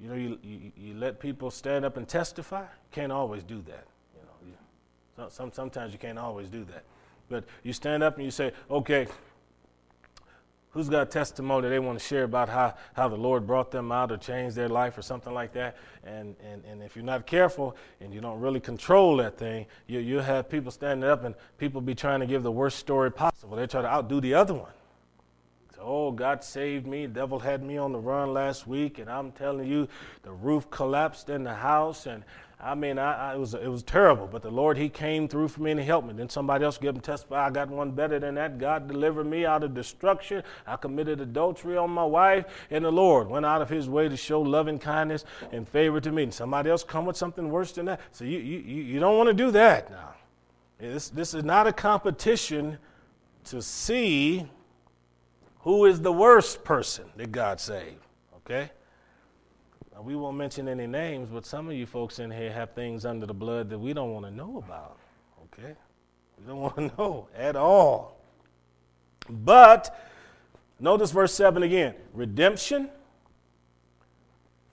you 0.00 0.08
know 0.08 0.14
you, 0.14 0.38
you, 0.44 0.72
you, 0.76 0.94
let 0.94 1.18
people 1.18 1.50
stand 1.50 1.84
up 1.84 1.96
and 1.96 2.06
testify. 2.06 2.66
Can't 2.92 3.10
always 3.10 3.42
do 3.42 3.60
that. 3.66 3.84
You 4.14 4.22
know, 4.22 4.54
you, 5.24 5.28
some, 5.28 5.50
sometimes 5.50 5.92
you 5.92 5.98
can't 5.98 6.20
always 6.20 6.48
do 6.48 6.64
that. 6.66 6.84
But 7.28 7.42
you 7.64 7.72
stand 7.72 8.04
up 8.04 8.14
and 8.14 8.24
you 8.24 8.30
say, 8.30 8.52
okay, 8.70 9.08
who's 10.76 10.90
got 10.90 11.02
a 11.02 11.06
testimony 11.06 11.70
they 11.70 11.78
want 11.78 11.98
to 11.98 12.04
share 12.04 12.24
about 12.24 12.50
how, 12.50 12.74
how 12.92 13.08
the 13.08 13.16
Lord 13.16 13.46
brought 13.46 13.70
them 13.70 13.90
out 13.90 14.12
or 14.12 14.18
changed 14.18 14.54
their 14.54 14.68
life 14.68 14.98
or 14.98 15.02
something 15.02 15.32
like 15.32 15.54
that. 15.54 15.74
And, 16.04 16.36
and, 16.44 16.62
and 16.66 16.82
if 16.82 16.94
you're 16.94 17.04
not 17.04 17.26
careful 17.26 17.74
and 18.02 18.12
you 18.12 18.20
don't 18.20 18.40
really 18.40 18.60
control 18.60 19.16
that 19.16 19.38
thing, 19.38 19.64
you, 19.86 20.00
you'll 20.00 20.22
have 20.22 20.50
people 20.50 20.70
standing 20.70 21.08
up 21.08 21.24
and 21.24 21.34
people 21.56 21.80
be 21.80 21.94
trying 21.94 22.20
to 22.20 22.26
give 22.26 22.42
the 22.42 22.52
worst 22.52 22.78
story 22.78 23.10
possible. 23.10 23.56
They 23.56 23.66
try 23.66 23.80
to 23.80 23.88
outdo 23.88 24.20
the 24.20 24.34
other 24.34 24.52
one. 24.52 24.72
So, 25.76 25.82
oh, 25.82 26.10
God 26.10 26.44
saved 26.44 26.86
me. 26.86 27.06
Devil 27.06 27.38
had 27.38 27.62
me 27.62 27.78
on 27.78 27.92
the 27.92 27.98
run 27.98 28.34
last 28.34 28.66
week, 28.66 28.98
and 28.98 29.10
I'm 29.10 29.32
telling 29.32 29.68
you, 29.68 29.88
the 30.24 30.32
roof 30.32 30.70
collapsed 30.70 31.30
in 31.30 31.42
the 31.44 31.54
house, 31.54 32.06
and 32.06 32.22
I 32.58 32.74
mean, 32.74 32.98
I, 32.98 33.32
I, 33.32 33.34
it, 33.34 33.38
was, 33.38 33.52
it 33.52 33.68
was 33.68 33.82
terrible, 33.82 34.26
but 34.26 34.40
the 34.40 34.50
Lord, 34.50 34.78
He 34.78 34.88
came 34.88 35.28
through 35.28 35.48
for 35.48 35.60
me 35.60 35.72
and 35.72 35.80
He 35.80 35.84
helped 35.84 36.08
me. 36.08 36.14
Then 36.14 36.30
somebody 36.30 36.64
else 36.64 36.78
gave 36.78 36.94
him 36.94 37.00
testify, 37.00 37.46
I 37.46 37.50
got 37.50 37.68
one 37.68 37.90
better 37.90 38.18
than 38.18 38.34
that. 38.36 38.58
God 38.58 38.88
delivered 38.88 39.26
me 39.26 39.44
out 39.44 39.62
of 39.62 39.74
destruction. 39.74 40.42
I 40.66 40.76
committed 40.76 41.20
adultery 41.20 41.76
on 41.76 41.90
my 41.90 42.04
wife, 42.04 42.46
and 42.70 42.84
the 42.84 42.90
Lord 42.90 43.28
went 43.28 43.44
out 43.44 43.60
of 43.60 43.68
His 43.68 43.88
way 43.88 44.08
to 44.08 44.16
show 44.16 44.40
loving 44.40 44.78
kindness 44.78 45.26
and 45.52 45.68
favor 45.68 46.00
to 46.00 46.10
me. 46.10 46.22
And 46.22 46.34
somebody 46.34 46.70
else 46.70 46.82
come 46.82 47.04
with 47.04 47.16
something 47.16 47.50
worse 47.50 47.72
than 47.72 47.86
that. 47.86 48.00
So 48.12 48.24
you, 48.24 48.38
you, 48.38 48.58
you 48.58 49.00
don't 49.00 49.18
want 49.18 49.28
to 49.28 49.34
do 49.34 49.50
that 49.50 49.90
now. 49.90 50.14
This, 50.78 51.10
this 51.10 51.34
is 51.34 51.44
not 51.44 51.66
a 51.66 51.72
competition 51.72 52.78
to 53.44 53.60
see 53.62 54.46
who 55.60 55.84
is 55.84 56.00
the 56.00 56.12
worst 56.12 56.64
person 56.64 57.04
that 57.16 57.32
God 57.32 57.60
saved, 57.60 58.06
okay? 58.36 58.70
We 60.02 60.14
won't 60.14 60.36
mention 60.36 60.68
any 60.68 60.86
names, 60.86 61.30
but 61.30 61.46
some 61.46 61.68
of 61.68 61.74
you 61.74 61.86
folks 61.86 62.18
in 62.18 62.30
here 62.30 62.52
have 62.52 62.72
things 62.72 63.06
under 63.06 63.24
the 63.24 63.34
blood 63.34 63.70
that 63.70 63.78
we 63.78 63.92
don't 63.92 64.12
want 64.12 64.26
to 64.26 64.30
know 64.30 64.62
about. 64.64 64.98
Okay? 65.44 65.74
We 66.38 66.46
don't 66.46 66.60
want 66.60 66.76
to 66.76 66.82
know 66.98 67.28
at 67.36 67.56
all. 67.56 68.16
But 69.28 69.98
notice 70.78 71.10
verse 71.10 71.34
7 71.34 71.62
again 71.62 71.94
redemption, 72.12 72.90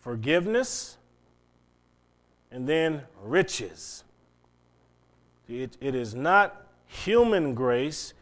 forgiveness, 0.01 0.97
and 2.51 2.67
then 2.67 3.01
riches. 3.23 4.03
It, 5.47 5.77
it 5.81 5.95
is 5.95 6.13
not 6.13 6.67
human 6.85 7.53
grace 7.53 8.13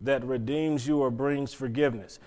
that 0.00 0.24
redeems 0.24 0.86
you 0.86 0.98
or 0.98 1.10
brings 1.10 1.52
forgiveness. 1.52 2.18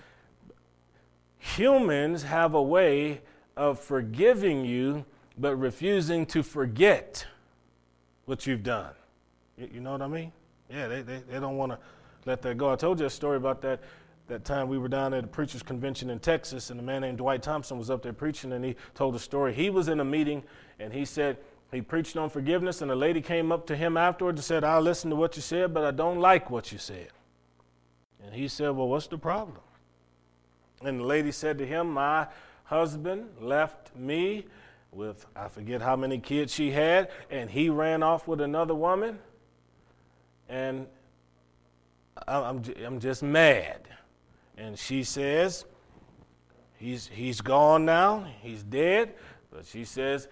Humans 1.38 2.24
have 2.24 2.54
a 2.54 2.62
way 2.62 3.20
of 3.56 3.80
forgiving 3.80 4.64
you, 4.64 5.04
but 5.38 5.56
refusing 5.56 6.26
to 6.26 6.42
forget 6.42 7.26
what 8.26 8.46
you've 8.46 8.62
done. 8.62 8.92
You, 9.56 9.80
know 9.80 9.92
what 9.92 10.02
I 10.02 10.08
mean? 10.08 10.32
Yeah, 10.70 10.88
they, 10.88 11.02
they, 11.02 11.18
they 11.30 11.40
don't 11.40 11.56
want 11.56 11.72
to 11.72 11.78
let 12.26 12.42
that 12.42 12.58
go. 12.58 12.72
I 12.72 12.76
told 12.76 12.98
you 13.00 13.06
a 13.06 13.10
story 13.10 13.36
about 13.36 13.60
that 13.62 13.80
that 14.26 14.44
time 14.44 14.68
we 14.68 14.78
were 14.78 14.88
down 14.88 15.12
at 15.12 15.24
a 15.24 15.26
preachers 15.26 15.62
convention 15.62 16.08
in 16.08 16.18
Texas, 16.18 16.70
and 16.70 16.80
a 16.80 16.82
man 16.82 17.02
named 17.02 17.18
Dwight 17.18 17.42
Thompson 17.42 17.78
was 17.78 17.90
up 17.90 18.02
there 18.02 18.12
preaching, 18.12 18.52
and 18.52 18.64
he 18.64 18.74
told 18.94 19.14
a 19.14 19.18
story. 19.18 19.52
He 19.52 19.68
was 19.68 19.88
in 19.88 20.00
a 20.00 20.04
meeting, 20.04 20.42
and 20.80 20.92
he 20.92 21.04
said 21.04 21.36
he 21.70 21.82
preached 21.82 22.16
on 22.16 22.30
forgiveness, 22.30 22.80
and 22.80 22.90
a 22.90 22.94
lady 22.94 23.20
came 23.20 23.52
up 23.52 23.66
to 23.66 23.76
him 23.76 23.96
afterwards 23.96 24.38
and 24.38 24.44
said, 24.44 24.64
"I 24.64 24.78
listened 24.78 25.10
to 25.12 25.16
what 25.16 25.36
you 25.36 25.42
said, 25.42 25.74
but 25.74 25.84
I 25.84 25.90
don't 25.90 26.20
like 26.20 26.50
what 26.50 26.72
you 26.72 26.78
said." 26.78 27.08
And 28.24 28.34
he 28.34 28.48
said, 28.48 28.70
"Well, 28.70 28.88
what's 28.88 29.08
the 29.08 29.18
problem?" 29.18 29.58
And 30.82 31.00
the 31.00 31.04
lady 31.04 31.32
said 31.32 31.58
to 31.58 31.66
him, 31.66 31.92
"My 31.92 32.26
husband 32.64 33.28
left 33.40 33.94
me 33.96 34.46
with, 34.92 35.26
I 35.34 35.48
forget 35.48 35.82
how 35.82 35.96
many 35.96 36.18
kids 36.18 36.52
she 36.52 36.70
had, 36.70 37.10
and 37.30 37.50
he 37.50 37.68
ran 37.68 38.02
off 38.02 38.28
with 38.28 38.40
another 38.40 38.74
woman. 38.74 39.18
And 40.48 40.86
I'm, 42.28 42.62
I'm 42.84 43.00
just 43.00 43.22
mad. 43.22 43.80
And 44.56 44.78
she 44.78 45.02
says, 45.02 45.64
he's, 46.76 47.08
he's 47.08 47.40
gone 47.40 47.84
now, 47.84 48.26
he's 48.40 48.62
dead. 48.62 49.14
But 49.50 49.66
she 49.66 49.84
says, 49.84 50.28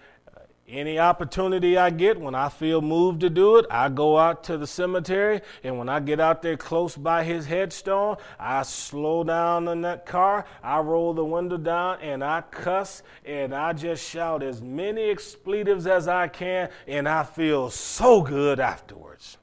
any 0.67 0.97
opportunity 0.97 1.77
I 1.77 1.89
get, 1.89 2.19
when 2.19 2.35
I 2.35 2.47
feel 2.47 2.81
moved 2.81 3.19
to 3.21 3.29
do 3.29 3.57
it, 3.57 3.65
I 3.69 3.89
go 3.89 4.17
out 4.17 4.45
to 4.45 4.57
the 4.57 4.65
cemetery. 4.65 5.41
And 5.63 5.77
when 5.77 5.89
I 5.89 5.99
get 5.99 6.19
out 6.19 6.41
there 6.41 6.55
close 6.55 6.95
by 6.95 7.23
his 7.23 7.45
headstone, 7.45 8.17
I 8.39 8.63
slow 8.63 9.23
down 9.23 9.67
in 9.67 9.81
that 9.81 10.05
car, 10.05 10.45
I 10.63 10.79
roll 10.79 11.13
the 11.13 11.25
window 11.25 11.57
down, 11.57 11.99
and 12.01 12.23
I 12.23 12.41
cuss, 12.41 13.03
and 13.25 13.53
I 13.53 13.73
just 13.73 14.07
shout 14.07 14.41
as 14.41 14.61
many 14.61 15.09
expletives 15.09 15.85
as 15.85 16.07
I 16.07 16.29
can, 16.29 16.69
and 16.87 17.09
I 17.09 17.23
feel 17.23 17.69
so 17.69 18.21
good 18.21 18.59
afterwards. 18.59 19.37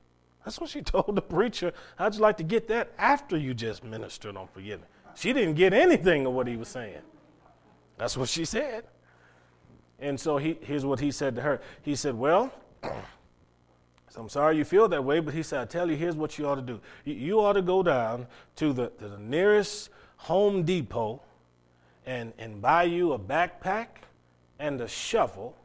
That's 0.45 0.59
what 0.59 0.71
she 0.71 0.83
told 0.83 1.15
the 1.15 1.23
preacher. 1.23 1.73
How'd 1.97 2.15
you 2.15 2.21
like 2.21 2.39
to 2.39 2.45
get 2.45 2.69
that 2.69 2.93
after 2.99 3.37
you 3.37 3.53
just 3.53 3.85
ministered 3.85 4.37
on 4.37 4.49
forgiveness? 4.49 4.89
She 5.17 5.33
didn't 5.33 5.55
get 5.55 5.75
anything 5.75 6.25
of 6.25 6.33
what 6.33 6.47
he 6.47 6.57
was 6.57 6.69
saying. 6.69 7.03
That's 7.99 8.17
what 8.17 8.31
she 8.31 8.47
said. 8.47 8.85
And 10.01 10.19
so 10.19 10.39
he, 10.39 10.59
here's 10.63 10.85
what 10.85 11.01
he 11.01 11.11
said 11.11 11.35
to 11.37 11.43
her. 11.43 11.61
He 11.83 11.95
said, 11.95 12.15
Well, 12.15 12.53
so 12.83 12.93
I'm 14.21 14.29
sorry 14.29 14.57
you 14.57 14.65
feel 14.65 14.89
that 14.89 15.05
way, 15.05 15.21
but 15.21 15.35
he 15.35 15.43
said, 15.43 15.61
I 15.61 15.65
tell 15.67 15.91
you, 15.91 15.97
here's 15.97 16.17
what 16.17 16.39
you 16.39 16.47
ought 16.49 16.57
to 16.57 16.63
do. 16.63 16.81
You, 17.05 17.15
you 17.15 17.41
ought 17.41 17.55
to 17.55 17.63
go 17.63 17.83
down 17.83 18.27
to 18.57 18.73
the, 18.73 18.89
to 18.89 19.09
the 19.09 19.19
nearest 19.19 19.91
Home 20.17 20.65
Depot 20.65 21.23
and, 22.07 22.33
and 22.39 22.61
buy 22.61 22.85
you 22.85 23.13
a 23.13 23.19
backpack 23.19 23.87
and 24.59 24.81
a 24.81 24.89
shovel 24.89 25.57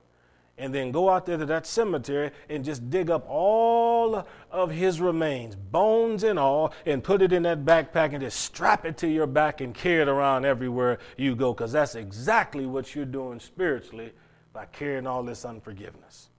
and 0.57 0.73
then 0.73 0.91
go 0.91 1.09
out 1.09 1.25
there 1.25 1.37
to 1.37 1.45
that 1.45 1.67
cemetery 1.67 2.31
and 2.49 2.63
just 2.63 2.89
dig 2.89 3.09
up 3.09 3.25
all 3.27 4.25
of 4.51 4.71
his 4.71 5.01
remains, 5.01 5.55
bones 5.55 6.23
and 6.23 6.39
all, 6.39 6.73
and 6.85 7.03
put 7.03 7.21
it 7.21 7.33
in 7.33 7.43
that 7.43 7.65
backpack 7.65 8.13
and 8.13 8.21
just 8.21 8.39
strap 8.39 8.85
it 8.85 8.97
to 8.97 9.07
your 9.07 9.27
back 9.27 9.59
and 9.59 9.75
carry 9.75 10.01
it 10.01 10.07
around 10.07 10.45
everywhere 10.45 10.99
you 11.17 11.35
go, 11.35 11.53
because 11.53 11.73
that's 11.73 11.95
exactly 11.95 12.65
what 12.65 12.95
you're 12.95 13.03
doing 13.03 13.39
spiritually 13.39 14.13
by 14.55 14.65
carrying 14.67 15.05
all 15.05 15.21
this 15.21 15.43
unforgiveness. 15.43 16.29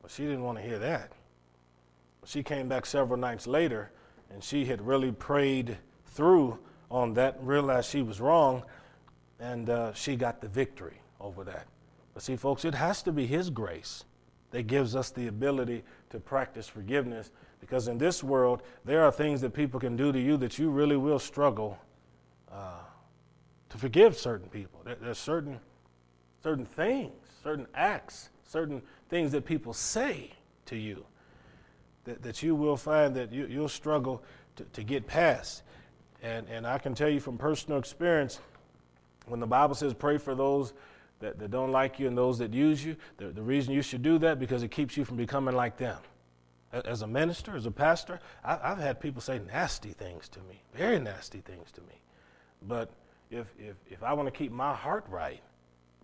But 0.00 0.12
she 0.12 0.22
didn't 0.22 0.44
want 0.44 0.58
to 0.58 0.64
hear 0.64 0.78
that. 0.78 1.10
She 2.24 2.44
came 2.44 2.68
back 2.68 2.86
several 2.86 3.18
nights 3.18 3.48
later 3.48 3.90
and 4.30 4.42
she 4.42 4.64
had 4.64 4.80
really 4.80 5.10
prayed 5.10 5.76
through 6.06 6.56
on 6.92 7.14
that, 7.14 7.36
realized 7.42 7.90
she 7.90 8.02
was 8.02 8.20
wrong, 8.20 8.62
and 9.40 9.68
uh, 9.68 9.92
she 9.92 10.14
got 10.14 10.40
the 10.40 10.46
victory 10.46 11.00
over 11.20 11.42
that. 11.42 11.66
But 12.14 12.22
see, 12.22 12.36
folks, 12.36 12.64
it 12.64 12.74
has 12.74 13.02
to 13.02 13.12
be 13.12 13.26
His 13.26 13.50
grace 13.50 14.04
that 14.52 14.68
gives 14.68 14.94
us 14.94 15.10
the 15.10 15.26
ability 15.26 15.82
to 16.10 16.20
practice 16.20 16.68
forgiveness 16.68 17.32
because 17.60 17.88
in 17.88 17.98
this 17.98 18.22
world, 18.22 18.62
there 18.84 19.02
are 19.02 19.10
things 19.10 19.40
that 19.40 19.52
people 19.52 19.80
can 19.80 19.96
do 19.96 20.12
to 20.12 20.20
you 20.20 20.36
that 20.36 20.60
you 20.60 20.70
really 20.70 20.96
will 20.96 21.18
struggle 21.18 21.76
uh, 22.52 22.78
to 23.70 23.78
forgive 23.78 24.16
certain 24.16 24.48
people. 24.48 24.80
There, 24.84 24.96
there's 25.00 25.18
certain, 25.18 25.58
certain 26.44 26.66
things, 26.66 27.10
certain 27.42 27.66
acts, 27.74 28.28
certain 28.46 28.82
things 29.08 29.32
that 29.32 29.46
people 29.46 29.72
say 29.72 30.30
to 30.66 30.76
you 30.76 31.04
that, 32.04 32.22
that 32.22 32.42
you 32.42 32.54
will 32.54 32.76
find 32.76 33.16
that 33.16 33.32
you, 33.32 33.46
you'll 33.46 33.66
struggle 33.66 34.22
to, 34.56 34.64
to 34.74 34.84
get 34.84 35.06
past. 35.06 35.62
And, 36.22 36.46
and 36.48 36.66
I 36.66 36.76
can 36.76 36.94
tell 36.94 37.08
you 37.08 37.18
from 37.18 37.38
personal 37.38 37.78
experience, 37.78 38.40
when 39.26 39.40
the 39.40 39.46
Bible 39.46 39.74
says 39.74 39.94
pray 39.94 40.18
for 40.18 40.34
those 40.34 40.74
that, 41.20 41.38
that 41.38 41.50
don't 41.50 41.72
like 41.72 41.98
you 41.98 42.08
and 42.08 42.16
those 42.16 42.36
that 42.38 42.52
use 42.52 42.84
you, 42.84 42.96
the, 43.16 43.28
the 43.28 43.42
reason 43.42 43.72
you 43.72 43.80
should 43.80 44.02
do 44.02 44.18
that 44.18 44.38
because 44.38 44.62
it 44.62 44.70
keeps 44.70 44.98
you 44.98 45.06
from 45.06 45.16
becoming 45.16 45.56
like 45.56 45.78
them. 45.78 45.96
As 46.74 47.00
a 47.00 47.06
minister, 47.06 47.56
as 47.56 47.64
a 47.64 47.70
pastor, 47.70 48.20
I, 48.44 48.58
I've 48.62 48.78
had 48.78 49.00
people 49.00 49.22
say 49.22 49.38
nasty 49.38 49.92
things 49.92 50.28
to 50.28 50.40
me, 50.40 50.60
very 50.74 50.98
nasty 50.98 51.40
things 51.40 51.72
to 51.72 51.80
me. 51.82 52.02
But 52.60 52.90
if, 53.30 53.46
if, 53.58 53.76
if 53.88 54.02
I 54.02 54.12
want 54.12 54.26
to 54.26 54.32
keep 54.32 54.52
my 54.52 54.74
heart 54.74 55.06
right, 55.08 55.40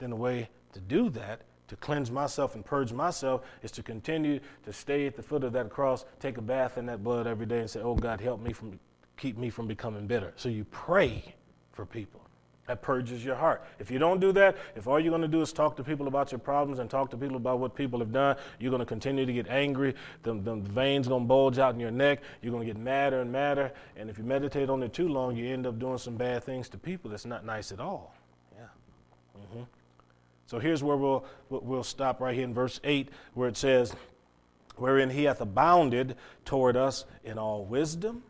then 0.01 0.11
the 0.11 0.17
way 0.17 0.49
to 0.73 0.81
do 0.81 1.09
that, 1.11 1.43
to 1.69 1.77
cleanse 1.77 2.11
myself 2.11 2.57
and 2.57 2.65
purge 2.65 2.93
myself, 2.93 3.43
is 3.63 3.71
to 3.73 3.83
continue 3.83 4.41
to 4.65 4.73
stay 4.73 5.07
at 5.07 5.15
the 5.15 5.23
foot 5.23 5.45
of 5.45 5.53
that 5.53 5.71
cross, 5.71 6.05
take 6.19 6.37
a 6.37 6.43
bath 6.43 6.79
in 6.79 6.87
that 6.87 7.05
blood 7.05 7.27
every 7.27 7.47
day, 7.47 7.61
and 7.61 7.71
say, 7.71 7.81
Oh 7.81 7.95
God, 7.95 8.21
help 8.21 8.41
me 8.41 8.53
from 8.53 8.81
keep 9.17 9.37
me 9.37 9.51
from 9.51 9.69
becoming 9.69 10.07
bitter. 10.07 10.33
So 10.37 10.49
you 10.49 10.65
pray 10.65 11.35
for 11.73 11.87
people. 11.87 12.21
That 12.67 12.83
purges 12.83 13.25
your 13.25 13.35
heart. 13.35 13.65
If 13.81 13.91
you 13.91 13.99
don't 13.99 14.21
do 14.21 14.31
that, 14.33 14.57
if 14.77 14.87
all 14.87 15.01
you're 15.01 15.11
going 15.11 15.23
to 15.23 15.29
do 15.29 15.43
is 15.43 15.53
talk 15.53 15.77
to 15.77 15.83
people 15.83 16.07
about 16.07 16.31
your 16.31 16.39
problems 16.39 16.79
and 16.79 16.89
talk 16.89 17.11
to 17.11 17.17
people 17.17 17.37
about 17.37 17.59
what 17.59 17.75
people 17.75 17.99
have 17.99 18.13
done, 18.13 18.37
you're 18.61 18.71
going 18.71 18.79
to 18.79 18.87
continue 18.87 19.27
to 19.27 19.33
get 19.33 19.49
angry. 19.49 19.95
The, 20.23 20.35
the 20.35 20.55
veins 20.55 21.09
going 21.09 21.25
to 21.25 21.27
bulge 21.27 21.59
out 21.59 21.75
in 21.75 21.81
your 21.81 21.91
neck. 21.91 22.21
You're 22.43 22.53
going 22.53 22.65
to 22.65 22.73
get 22.73 22.81
madder 22.81 23.23
and 23.23 23.33
madder. 23.33 23.73
And 23.97 24.09
if 24.09 24.19
you 24.19 24.25
meditate 24.25 24.71
on 24.71 24.85
it 24.85 24.93
too 24.93 25.09
long, 25.09 25.37
you 25.37 25.53
end 25.53 25.67
up 25.67 25.81
doing 25.81 25.99
some 25.99 26.17
bad 26.17 26.45
things 26.45 26.69
to 26.69 26.79
people 26.79 27.11
that's 27.11 27.27
not 27.27 27.45
nice 27.45 27.73
at 27.73 27.81
all. 27.81 28.15
So 30.51 30.59
here's 30.59 30.83
where 30.83 30.97
we'll, 30.97 31.25
we'll 31.49 31.85
stop 31.85 32.21
right 32.21 32.35
here 32.35 32.43
in 32.43 32.53
verse 32.53 32.81
8, 32.83 33.09
where 33.35 33.49
it 33.49 33.57
says, 33.57 33.95
Wherein 34.75 35.11
he 35.11 35.25
hath 35.25 35.41
abounded 35.41 36.17
toward 36.45 36.77
us 36.77 37.05
in 37.23 37.39
all 37.39 37.65
wisdom 37.65 38.25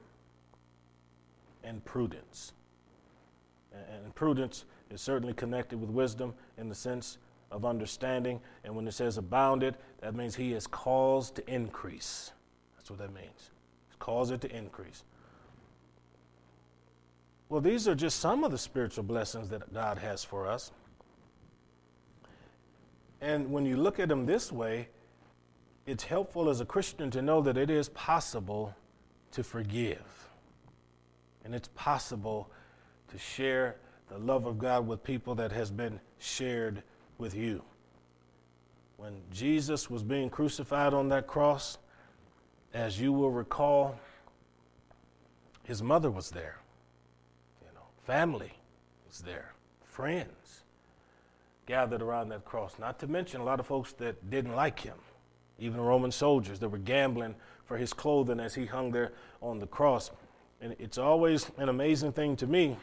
and 1.65 1.83
prudence 1.85 2.53
and 3.73 4.15
prudence 4.15 4.65
is 4.91 5.01
certainly 5.01 5.33
connected 5.33 5.81
with 5.81 5.91
wisdom 5.91 6.35
in 6.59 6.69
the 6.69 6.75
sense 6.75 7.19
of 7.51 7.65
understanding. 7.65 8.41
And 8.65 8.75
when 8.75 8.87
it 8.87 8.93
says 8.93 9.17
abounded, 9.19 9.77
that 10.01 10.15
means 10.15 10.35
he 10.35 10.53
is 10.53 10.67
caused 10.67 11.37
to 11.37 11.51
increase. 11.53 12.33
That's 12.77 12.91
what 12.91 12.99
that 12.99 13.15
means. 13.15 13.51
He's 13.89 13.97
caused 13.99 14.33
it 14.33 14.41
to 14.43 14.57
increase. 14.57 15.05
Well, 17.49 17.61
these 17.61 17.89
are 17.89 17.95
just 17.95 18.21
some 18.21 18.45
of 18.45 18.51
the 18.51 18.59
spiritual 18.59 19.05
blessings 19.05 19.49
that 19.49 19.73
God 19.73 19.99
has 19.99 20.23
for 20.23 20.47
us. 20.47 20.71
And 23.21 23.51
when 23.51 23.67
you 23.67 23.77
look 23.77 24.01
at 24.01 24.09
them 24.09 24.27
this 24.27 24.51
way, 24.51 24.89
it's 25.87 26.05
helpful 26.05 26.49
as 26.49 26.61
a 26.61 26.65
Christian 26.65 27.11
to 27.11 27.23
know 27.23 27.41
that 27.43 27.57
it 27.57 27.71
is 27.71 27.89
possible 27.91 28.75
to 29.33 29.43
forgive. 29.43 30.29
And 31.45 31.55
it's 31.55 31.69
possible 31.75 32.51
to 33.09 33.19
share 33.19 33.77
the 34.09 34.19
love 34.19 34.47
of 34.47 34.59
God 34.59 34.87
with 34.87 35.03
people 35.05 35.35
that 35.37 35.53
has 35.53 35.71
been 35.71 36.01
shared 36.19 36.83
with 37.19 37.35
you. 37.35 37.63
When 38.97 39.23
Jesus 39.33 39.91
was 39.91 40.03
being 40.03 40.31
crucified 40.31 40.95
on 40.95 41.09
that 41.09 41.27
cross, 41.27 41.79
as 42.73 43.01
you 43.01 43.13
will 43.13 43.31
recall, 43.31 43.99
his 45.65 45.83
mother 45.83 46.11
was 46.11 46.31
there. 46.31 46.59
You 47.63 47.73
know, 47.75 47.87
family 48.05 48.53
was 49.09 49.21
there, 49.21 49.55
friends 49.85 50.63
gathered 51.67 52.03
around 52.03 52.31
that 52.31 52.45
cross. 52.45 52.75
Not 52.79 52.99
to 53.01 53.07
mention 53.07 53.41
a 53.41 53.45
lot 53.45 53.61
of 53.61 53.67
folks 53.67 53.93
that 53.95 54.31
didn't 54.31 54.55
like 54.55 54.81
him, 54.81 54.97
even 55.59 55.81
Roman 55.81 56.11
soldiers 56.11 56.59
that 56.61 56.69
were 56.69 56.79
gambling 56.79 57.35
for 57.65 57.77
his 57.77 57.93
clothing 57.93 58.41
as 58.41 58.55
he 58.55 58.67
hung 58.67 58.91
there 58.91 59.13
on 59.41 59.59
the 59.59 59.67
cross. 59.67 60.11
And 60.61 60.75
it's 60.79 60.99
always 60.99 61.51
an 61.57 61.69
amazing 61.69 62.13
thing 62.13 62.37
to 62.37 62.47
me 62.47 62.77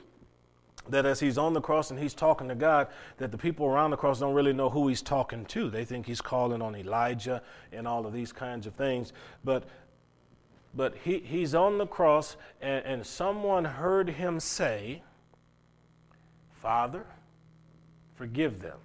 that 0.89 1.05
as 1.05 1.19
he's 1.19 1.37
on 1.37 1.53
the 1.53 1.61
cross 1.61 1.91
and 1.91 1.99
he's 1.99 2.13
talking 2.13 2.47
to 2.47 2.55
God, 2.55 2.87
that 3.17 3.31
the 3.31 3.37
people 3.37 3.65
around 3.65 3.91
the 3.91 3.97
cross 3.97 4.19
don't 4.19 4.33
really 4.33 4.53
know 4.53 4.69
who 4.69 4.87
he's 4.87 5.01
talking 5.01 5.45
to. 5.45 5.69
They 5.69 5.83
think 5.83 6.05
he's 6.05 6.21
calling 6.21 6.61
on 6.61 6.75
Elijah 6.75 7.41
and 7.73 7.87
all 7.87 8.05
of 8.05 8.13
these 8.13 8.31
kinds 8.31 8.65
of 8.65 8.73
things. 8.75 9.11
But 9.43 9.65
but 10.77 10.95
he, 11.03 11.19
he's 11.19 11.55
on 11.55 11.79
the 11.79 11.87
cross, 11.87 12.37
and, 12.61 12.85
and 12.85 13.05
someone 13.05 13.65
heard 13.65 14.09
him 14.09 14.39
say, 14.39 15.01
Father, 16.53 17.05
forgive 18.17 18.61
them. 18.61 18.77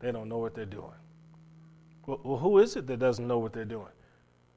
They 0.00 0.10
don't 0.10 0.28
know 0.28 0.38
what 0.38 0.54
they're 0.54 0.64
doing. 0.64 0.90
Well, 2.06 2.38
who 2.38 2.58
is 2.58 2.74
it 2.74 2.88
that 2.88 2.98
doesn't 2.98 3.28
know 3.28 3.38
what 3.38 3.52
they're 3.52 3.64
doing? 3.64 3.92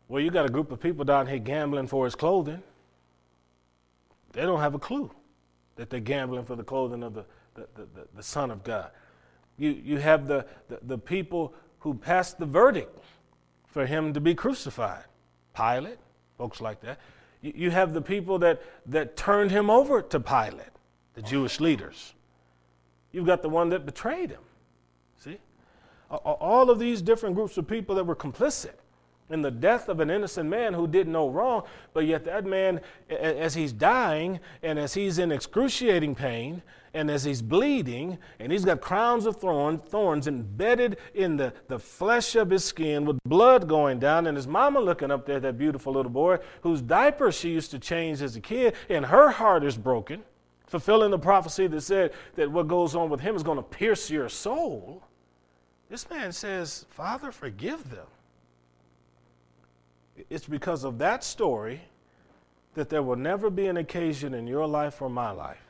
Well, 0.08 0.22
you 0.22 0.32
got 0.32 0.46
a 0.46 0.50
group 0.50 0.72
of 0.72 0.80
people 0.80 1.06
down 1.06 1.28
here 1.28 1.38
gambling 1.38 1.88
for 1.88 2.06
his 2.06 2.16
clothing. 2.16 2.64
They 4.34 4.42
don't 4.42 4.60
have 4.60 4.74
a 4.74 4.80
clue 4.80 5.12
that 5.76 5.90
they're 5.90 6.00
gambling 6.00 6.46
for 6.46 6.56
the 6.56 6.64
clothing 6.64 7.04
of 7.04 7.14
the, 7.14 7.26
the, 7.54 7.68
the, 7.76 8.08
the 8.16 8.24
Son 8.24 8.50
of 8.50 8.64
God. 8.64 8.90
You, 9.58 9.70
you 9.70 9.98
have 9.98 10.28
the, 10.28 10.46
the, 10.68 10.80
the 10.82 10.98
people 10.98 11.54
who 11.80 11.94
passed 11.94 12.40
the 12.40 12.46
verdict 12.46 12.98
for 13.68 13.86
him 13.86 14.14
to 14.14 14.20
be 14.20 14.34
crucified. 14.34 15.04
Pilate, 15.56 16.00
folks 16.38 16.62
like 16.62 16.82
that. 16.82 17.00
You, 17.42 17.54
you 17.56 17.72
have 17.72 17.94
the 17.94 18.02
people 18.02 18.40
that, 18.40 18.62
that 18.88 19.16
turned 19.16 19.52
him 19.52 19.70
over 19.70 20.02
to 20.02 20.20
Pilate, 20.20 20.74
the 21.14 21.22
Jewish 21.22 21.60
leaders. 21.60 22.15
You've 23.16 23.26
got 23.26 23.42
the 23.42 23.50
one 23.50 23.70
that 23.70 23.86
betrayed 23.86 24.30
him. 24.30 24.42
See? 25.18 25.38
All 26.10 26.70
of 26.70 26.80
these 26.80 27.02
different 27.02 27.34
groups 27.34 27.58
of 27.58 27.66
people 27.66 27.96
that 27.96 28.04
were 28.04 28.16
complicit 28.16 28.74
in 29.30 29.42
the 29.42 29.50
death 29.50 29.88
of 29.88 30.02
an 30.02 30.10
innocent 30.10 30.50
man 30.50 30.74
who 30.74 30.86
did 30.86 31.08
no 31.08 31.30
wrong, 31.30 31.64
but 31.94 32.06
yet 32.06 32.26
that 32.26 32.46
man, 32.46 32.82
as 33.10 33.56
he's 33.56 33.72
dying 33.72 34.42
and 34.62 34.78
as 34.78 34.96
he's 34.96 35.18
in 35.18 35.32
excruciating 35.32 36.14
pain 36.14 36.62
and 36.94 37.10
as 37.10 37.24
he's 37.24 37.42
bleeding 37.42 38.18
and 38.38 38.52
he's 38.52 38.66
got 38.66 38.82
crowns 38.82 39.26
of 39.26 39.38
thorn, 39.38 39.80
thorns 39.80 40.28
embedded 40.28 40.98
in 41.14 41.38
the, 41.38 41.54
the 41.70 41.80
flesh 41.80 42.36
of 42.36 42.50
his 42.50 42.66
skin 42.66 43.06
with 43.06 43.18
blood 43.26 43.70
going 43.70 43.98
down, 43.98 44.28
and 44.28 44.36
his 44.36 44.46
mama 44.46 44.82
looking 44.82 45.10
up 45.10 45.26
there, 45.26 45.40
that 45.40 45.58
beautiful 45.58 45.94
little 45.94 46.12
boy 46.12 46.38
whose 46.64 46.82
diaper 46.82 47.32
she 47.32 47.50
used 47.50 47.72
to 47.72 47.80
change 47.80 48.22
as 48.22 48.36
a 48.36 48.42
kid, 48.42 48.76
and 48.90 49.06
her 49.06 49.30
heart 49.30 49.64
is 49.64 49.78
broken, 49.78 50.22
fulfilling 50.68 51.12
the 51.12 51.20
prophecy 51.20 51.68
that 51.68 51.82
said 51.82 52.14
that 52.36 52.52
what 52.52 52.68
goes 52.68 52.96
on 52.96 53.10
with 53.10 53.20
him 53.20 53.36
is 53.36 53.44
going 53.44 53.58
to 53.58 53.64
pierce 53.64 54.10
your 54.10 54.30
soul. 54.30 55.04
This 55.90 56.10
man 56.10 56.32
says, 56.32 56.86
Father, 56.90 57.32
forgive 57.32 57.92
them 57.92 58.08
it's 60.30 60.48
because 60.48 60.84
of 60.84 60.98
that 61.00 61.24
story 61.24 61.82
that 62.74 62.90
there 62.90 63.04
will 63.04 63.16
never 63.16 63.50
be 63.50 63.68
an 63.68 63.78
occasion 63.78 64.34
in 64.34 64.48
your 64.48 64.68
life 64.68 65.02
or 65.02 65.10
my 65.10 65.32
life 65.32 65.62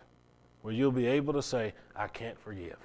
where 0.62 0.74
you'll 0.74 0.92
be 0.92 1.06
able 1.06 1.34
to 1.34 1.42
say, 1.42 1.74
I 1.96 2.08
can't 2.08 2.40
forgive. 2.40 2.78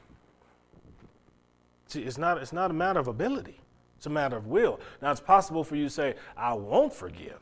See, 1.87 2.03
it's 2.03 2.19
not, 2.19 2.39
it's 2.39 2.53
not 2.53 2.71
a 2.71 2.75
matter 2.75 3.01
of 3.01 3.09
ability, 3.09 3.59
it's 3.97 4.07
a 4.07 4.11
matter 4.11 4.37
of 4.37 4.47
will. 4.47 4.81
Now, 5.01 5.11
it's 5.11 5.21
possible 5.21 5.65
for 5.65 5.77
you 5.77 5.85
to 5.85 5.91
say, 5.91 6.15
I 6.37 6.53
won't 6.55 6.93
forgive. 6.93 7.41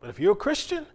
But 0.00 0.10
if 0.10 0.18
you're 0.18 0.32
a 0.32 0.36
Christian 0.36 0.86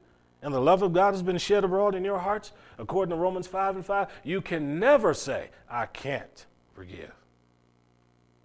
and 0.41 0.53
the 0.53 0.61
love 0.61 0.81
of 0.81 0.93
God 0.93 1.13
has 1.13 1.21
been 1.21 1.37
shed 1.37 1.63
abroad 1.63 1.95
in 1.95 2.05
your 2.05 2.19
hearts, 2.19 2.51
according 2.77 3.11
to 3.11 3.21
Romans 3.21 3.47
5 3.47 3.77
and 3.77 3.85
5, 3.85 4.07
you 4.23 4.41
can 4.41 4.79
never 4.79 5.13
say, 5.13 5.49
I 5.69 5.85
can't 5.85 6.45
forgive. 6.73 7.11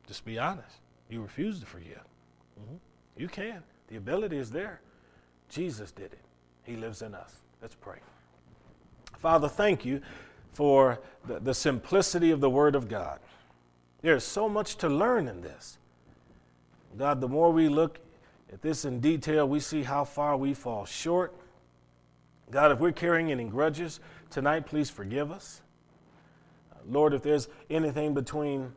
Just 0.07 0.25
be 0.25 0.39
honest. 0.39 0.77
You 1.09 1.23
refuse 1.23 1.61
to 1.61 1.67
forgive. 1.67 2.03
Mm-hmm. 2.61 2.77
You 3.17 3.29
can. 3.29 3.63
The 3.89 3.97
ability 3.97 4.39
is 4.39 4.51
there. 4.51 4.81
Jesus 5.49 5.93
did 5.93 6.13
it. 6.13 6.19
He 6.65 6.77
lives 6.77 7.03
in 7.03 7.15
us. 7.15 7.37
Let's 7.63 7.75
pray. 7.75 7.99
Father, 9.19 9.49
thank 9.49 9.85
you 9.85 10.01
for 10.53 11.01
the, 11.27 11.39
the 11.39 11.55
simplicity 11.55 12.31
of 12.31 12.41
the 12.41 12.51
Word 12.51 12.75
of 12.75 12.89
God. 12.89 13.21
There's 14.03 14.25
so 14.25 14.49
much 14.49 14.77
to 14.77 14.89
learn 14.89 15.29
in 15.29 15.41
this. 15.41 15.79
God, 16.99 17.21
the 17.21 17.29
more 17.29 17.51
we 17.51 17.69
look 17.69 17.99
at 18.53 18.63
this 18.63 18.85
in 18.85 19.01
detail, 19.01 19.49
we 19.49 19.61
see 19.61 19.83
how 19.83 20.05
far 20.05 20.37
we 20.37 20.55
fall 20.55 20.85
short. 20.85 21.35
God, 22.51 22.73
if 22.73 22.79
we're 22.79 22.93
carrying 22.93 23.31
any 23.31 23.45
grudges 23.45 24.01
tonight, 24.31 24.67
please 24.67 24.91
forgive 24.91 25.31
us. 25.31 25.63
Uh, 26.73 26.79
Lord, 26.89 27.15
if 27.15 27.23
there's 27.23 27.49
anything 27.71 28.15
between 28.15 28.73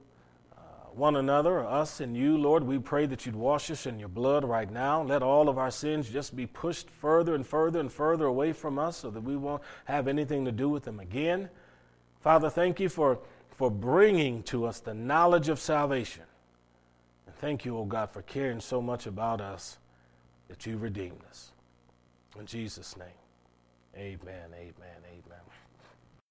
uh, 0.55 0.59
one 0.93 1.15
another 1.15 1.59
or 1.59 1.68
us 1.68 1.99
and 1.99 2.15
you, 2.15 2.38
Lord, 2.38 2.63
we 2.63 2.80
pray 2.80 3.05
that 3.05 3.26
you'd 3.26 3.36
wash 3.36 3.70
us 3.70 3.86
in 3.86 3.99
your 3.99 4.09
blood 4.09 4.45
right 4.45 4.72
now. 4.72 5.01
Let 5.03 5.22
all 5.22 5.49
of 5.49 5.57
our 5.57 5.72
sins 5.72 6.09
just 6.09 6.36
be 6.36 6.45
pushed 6.45 6.89
further 6.89 7.36
and 7.36 7.45
further 7.45 7.80
and 7.80 7.91
further 7.91 8.26
away 8.26 8.53
from 8.53 8.80
us 8.80 8.97
so 8.97 9.09
that 9.11 9.22
we 9.22 9.36
won't 9.36 9.61
have 9.86 10.07
anything 10.07 10.45
to 10.45 10.51
do 10.51 10.70
with 10.70 10.84
them 10.84 10.99
again. 10.99 11.49
Father, 12.22 12.49
thank 12.49 12.80
you 12.80 12.89
for, 12.89 13.20
for 13.57 13.70
bringing 13.70 14.43
to 14.43 14.65
us 14.65 14.80
the 14.80 14.93
knowledge 14.93 15.49
of 15.49 15.59
salvation. 15.59 16.24
And 17.26 17.36
thank 17.36 17.65
you, 17.65 17.78
O 17.78 17.82
oh 17.82 17.86
God, 17.86 18.09
for 18.09 18.22
caring 18.22 18.61
so 18.61 18.82
much 18.82 19.05
about 19.05 19.41
us 19.41 19.78
that 20.47 20.65
you 20.65 20.78
redeemed 20.78 21.22
us. 21.30 21.51
In 22.39 22.45
Jesus' 22.45 22.95
name, 22.97 23.07
amen, 23.97 24.53
amen, 24.53 25.01
amen. 25.05 25.46